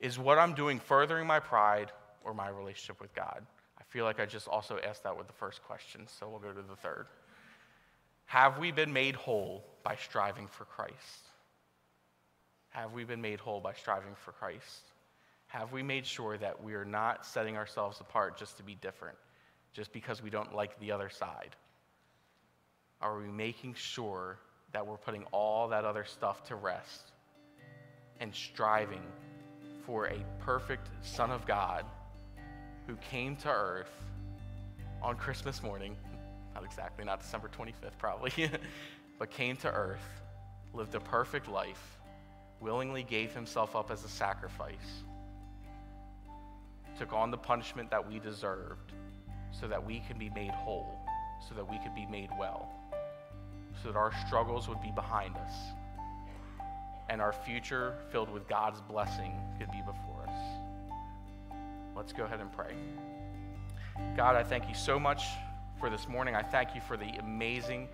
Is 0.00 0.18
what 0.18 0.38
I'm 0.38 0.54
doing 0.54 0.78
furthering 0.78 1.26
my 1.26 1.40
pride 1.40 1.90
or 2.24 2.34
my 2.34 2.48
relationship 2.48 3.00
with 3.00 3.14
God? 3.14 3.44
I 3.78 3.82
feel 3.88 4.04
like 4.04 4.20
I 4.20 4.26
just 4.26 4.48
also 4.48 4.78
asked 4.84 5.04
that 5.04 5.16
with 5.16 5.26
the 5.26 5.32
first 5.32 5.62
question, 5.64 6.06
so 6.06 6.28
we'll 6.28 6.40
go 6.40 6.52
to 6.52 6.66
the 6.66 6.76
third. 6.76 7.06
Have 8.26 8.58
we 8.58 8.72
been 8.72 8.92
made 8.92 9.14
whole 9.14 9.64
by 9.82 9.96
striving 9.96 10.46
for 10.48 10.64
Christ? 10.64 10.94
Have 12.70 12.92
we 12.92 13.04
been 13.04 13.20
made 13.20 13.38
whole 13.38 13.60
by 13.60 13.72
striving 13.74 14.14
for 14.16 14.32
Christ? 14.32 14.90
Have 15.46 15.72
we 15.72 15.82
made 15.82 16.04
sure 16.04 16.36
that 16.38 16.62
we 16.62 16.74
are 16.74 16.84
not 16.84 17.24
setting 17.24 17.56
ourselves 17.56 18.00
apart 18.00 18.36
just 18.36 18.56
to 18.56 18.62
be 18.62 18.74
different, 18.74 19.16
just 19.72 19.92
because 19.92 20.22
we 20.22 20.30
don't 20.30 20.54
like 20.54 20.78
the 20.80 20.90
other 20.90 21.08
side? 21.08 21.54
Are 23.04 23.18
we 23.18 23.26
making 23.26 23.74
sure 23.74 24.38
that 24.72 24.86
we're 24.86 24.96
putting 24.96 25.24
all 25.24 25.68
that 25.68 25.84
other 25.84 26.06
stuff 26.06 26.42
to 26.44 26.54
rest 26.54 27.12
and 28.18 28.34
striving 28.34 29.02
for 29.84 30.06
a 30.06 30.24
perfect 30.40 30.88
Son 31.02 31.30
of 31.30 31.46
God 31.46 31.84
who 32.86 32.96
came 33.10 33.36
to 33.36 33.50
earth 33.50 33.92
on 35.02 35.16
Christmas 35.16 35.62
morning? 35.62 35.98
Not 36.54 36.64
exactly, 36.64 37.04
not 37.04 37.20
December 37.20 37.50
25th, 37.54 37.98
probably, 37.98 38.50
but 39.18 39.30
came 39.30 39.56
to 39.58 39.70
earth, 39.70 40.22
lived 40.72 40.94
a 40.94 41.00
perfect 41.00 41.46
life, 41.46 41.98
willingly 42.58 43.02
gave 43.02 43.34
himself 43.34 43.76
up 43.76 43.90
as 43.90 44.02
a 44.04 44.08
sacrifice, 44.08 45.02
took 46.98 47.12
on 47.12 47.30
the 47.30 47.36
punishment 47.36 47.90
that 47.90 48.08
we 48.08 48.18
deserved 48.18 48.92
so 49.50 49.68
that 49.68 49.84
we 49.84 50.00
could 50.08 50.18
be 50.18 50.30
made 50.30 50.52
whole, 50.52 50.98
so 51.46 51.54
that 51.54 51.70
we 51.70 51.78
could 51.80 51.94
be 51.94 52.06
made 52.06 52.30
well 52.38 52.80
so 53.82 53.92
that 53.92 53.98
our 53.98 54.12
struggles 54.26 54.68
would 54.68 54.80
be 54.80 54.90
behind 54.90 55.36
us 55.36 55.52
and 57.08 57.20
our 57.20 57.32
future 57.32 57.94
filled 58.10 58.30
with 58.30 58.48
God's 58.48 58.80
blessing 58.80 59.34
could 59.58 59.70
be 59.70 59.80
before 59.80 60.24
us. 60.28 61.54
Let's 61.96 62.12
go 62.12 62.24
ahead 62.24 62.40
and 62.40 62.50
pray. 62.52 62.74
God, 64.16 64.36
I 64.36 64.42
thank 64.42 64.68
you 64.68 64.74
so 64.74 64.98
much 64.98 65.24
for 65.78 65.90
this 65.90 66.08
morning. 66.08 66.34
I 66.34 66.42
thank 66.42 66.74
you 66.74 66.80
for 66.80 66.96
the 66.96 67.10
amazing 67.20 67.88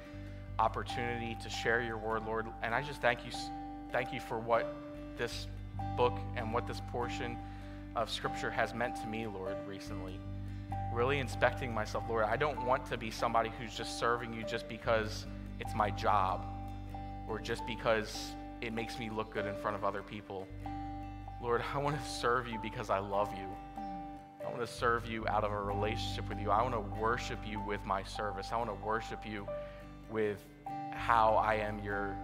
opportunity 0.59 1.37
to 1.43 1.51
share 1.51 1.83
your 1.83 1.99
word, 1.99 2.25
Lord. 2.25 2.47
And 2.63 2.75
I 2.75 2.83
just 2.83 3.03
thank 3.03 3.27
you, 3.27 3.33
thank 3.91 4.13
you 4.13 4.21
for 4.21 4.39
what 4.39 4.75
this 5.17 5.49
book 5.97 6.19
and 6.37 6.53
what 6.53 6.67
this 6.67 6.81
portion 6.91 7.37
of 7.97 8.11
Scripture 8.11 8.51
has 8.51 8.73
meant 8.73 8.97
to 8.97 9.07
me, 9.07 9.27
Lord, 9.27 9.57
recently. 9.67 10.19
Really 10.93 11.19
inspecting 11.19 11.75
myself, 11.75 12.05
Lord. 12.09 12.25
I 12.25 12.37
don't 12.37 12.65
want 12.65 12.87
to 12.87 12.97
be 12.97 13.11
somebody 13.11 13.51
who's 13.59 13.77
just 13.77 13.99
serving 13.99 14.33
you 14.33 14.45
just 14.45 14.69
because 14.69 15.27
it's 15.61 15.75
my 15.75 15.91
job 15.91 16.45
or 17.29 17.39
just 17.39 17.65
because 17.67 18.33
it 18.61 18.73
makes 18.73 18.99
me 18.99 19.11
look 19.11 19.33
good 19.33 19.47
in 19.47 19.55
front 19.57 19.77
of 19.77 19.85
other 19.85 20.03
people. 20.03 20.47
Lord, 21.43 21.63
I 21.73 21.79
want 21.79 21.97
to 21.97 22.09
serve 22.09 22.49
you 22.49 22.59
because 22.61 22.91
I 22.91 22.99
love 22.99 23.31
you. 23.33 23.47
I 24.45 24.49
want 24.49 24.61
to 24.61 24.67
serve 24.67 25.07
you 25.07 25.27
out 25.29 25.45
of 25.45 25.53
a 25.53 25.61
relationship 25.63 26.29
with 26.29 26.41
you. 26.41 26.51
I 26.51 26.63
want 26.63 26.75
to 26.75 27.01
worship 27.01 27.39
you 27.47 27.61
with 27.61 27.85
my 27.85 28.03
service. 28.03 28.49
I 28.53 28.57
want 28.57 28.71
to 28.71 28.87
worship 28.87 29.25
you 29.25 29.47
with 30.11 30.45
how 30.93 31.35
I 31.35 31.55
am 31.55 31.79
your, 31.85 32.17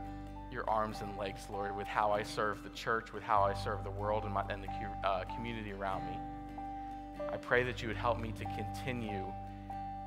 your 0.50 0.68
arms 0.68 1.02
and 1.02 1.16
legs, 1.16 1.46
Lord, 1.50 1.76
with 1.76 1.86
how 1.86 2.10
I 2.10 2.22
serve 2.22 2.62
the 2.62 2.70
church, 2.70 3.12
with 3.12 3.22
how 3.22 3.42
I 3.42 3.54
serve 3.54 3.84
the 3.84 3.90
world 3.90 4.24
and, 4.24 4.34
my, 4.34 4.44
and 4.50 4.62
the 4.62 5.08
uh, 5.08 5.24
community 5.34 5.72
around 5.72 6.04
me. 6.06 6.18
I 7.32 7.36
pray 7.36 7.62
that 7.64 7.80
you 7.80 7.88
would 7.88 7.96
help 7.96 8.18
me 8.18 8.32
to 8.32 8.44
continue 8.44 9.32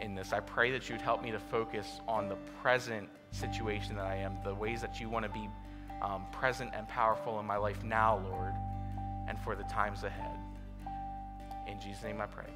in 0.01 0.15
this. 0.15 0.33
I 0.33 0.39
pray 0.39 0.71
that 0.71 0.89
you 0.89 0.95
would 0.95 1.01
help 1.01 1.23
me 1.23 1.31
to 1.31 1.39
focus 1.39 2.01
on 2.07 2.29
the 2.29 2.35
present 2.61 3.09
situation 3.31 3.95
that 3.95 4.05
I 4.05 4.15
am, 4.15 4.37
the 4.43 4.53
ways 4.53 4.81
that 4.81 4.99
you 4.99 5.09
want 5.09 5.25
to 5.25 5.31
be 5.31 5.49
um, 6.01 6.25
present 6.31 6.71
and 6.73 6.87
powerful 6.87 7.39
in 7.39 7.45
my 7.45 7.57
life 7.57 7.83
now, 7.83 8.17
Lord, 8.29 8.53
and 9.27 9.39
for 9.39 9.55
the 9.55 9.63
times 9.63 10.03
ahead. 10.03 10.37
In 11.67 11.79
Jesus' 11.79 12.03
name 12.03 12.21
I 12.21 12.25
pray. 12.25 12.49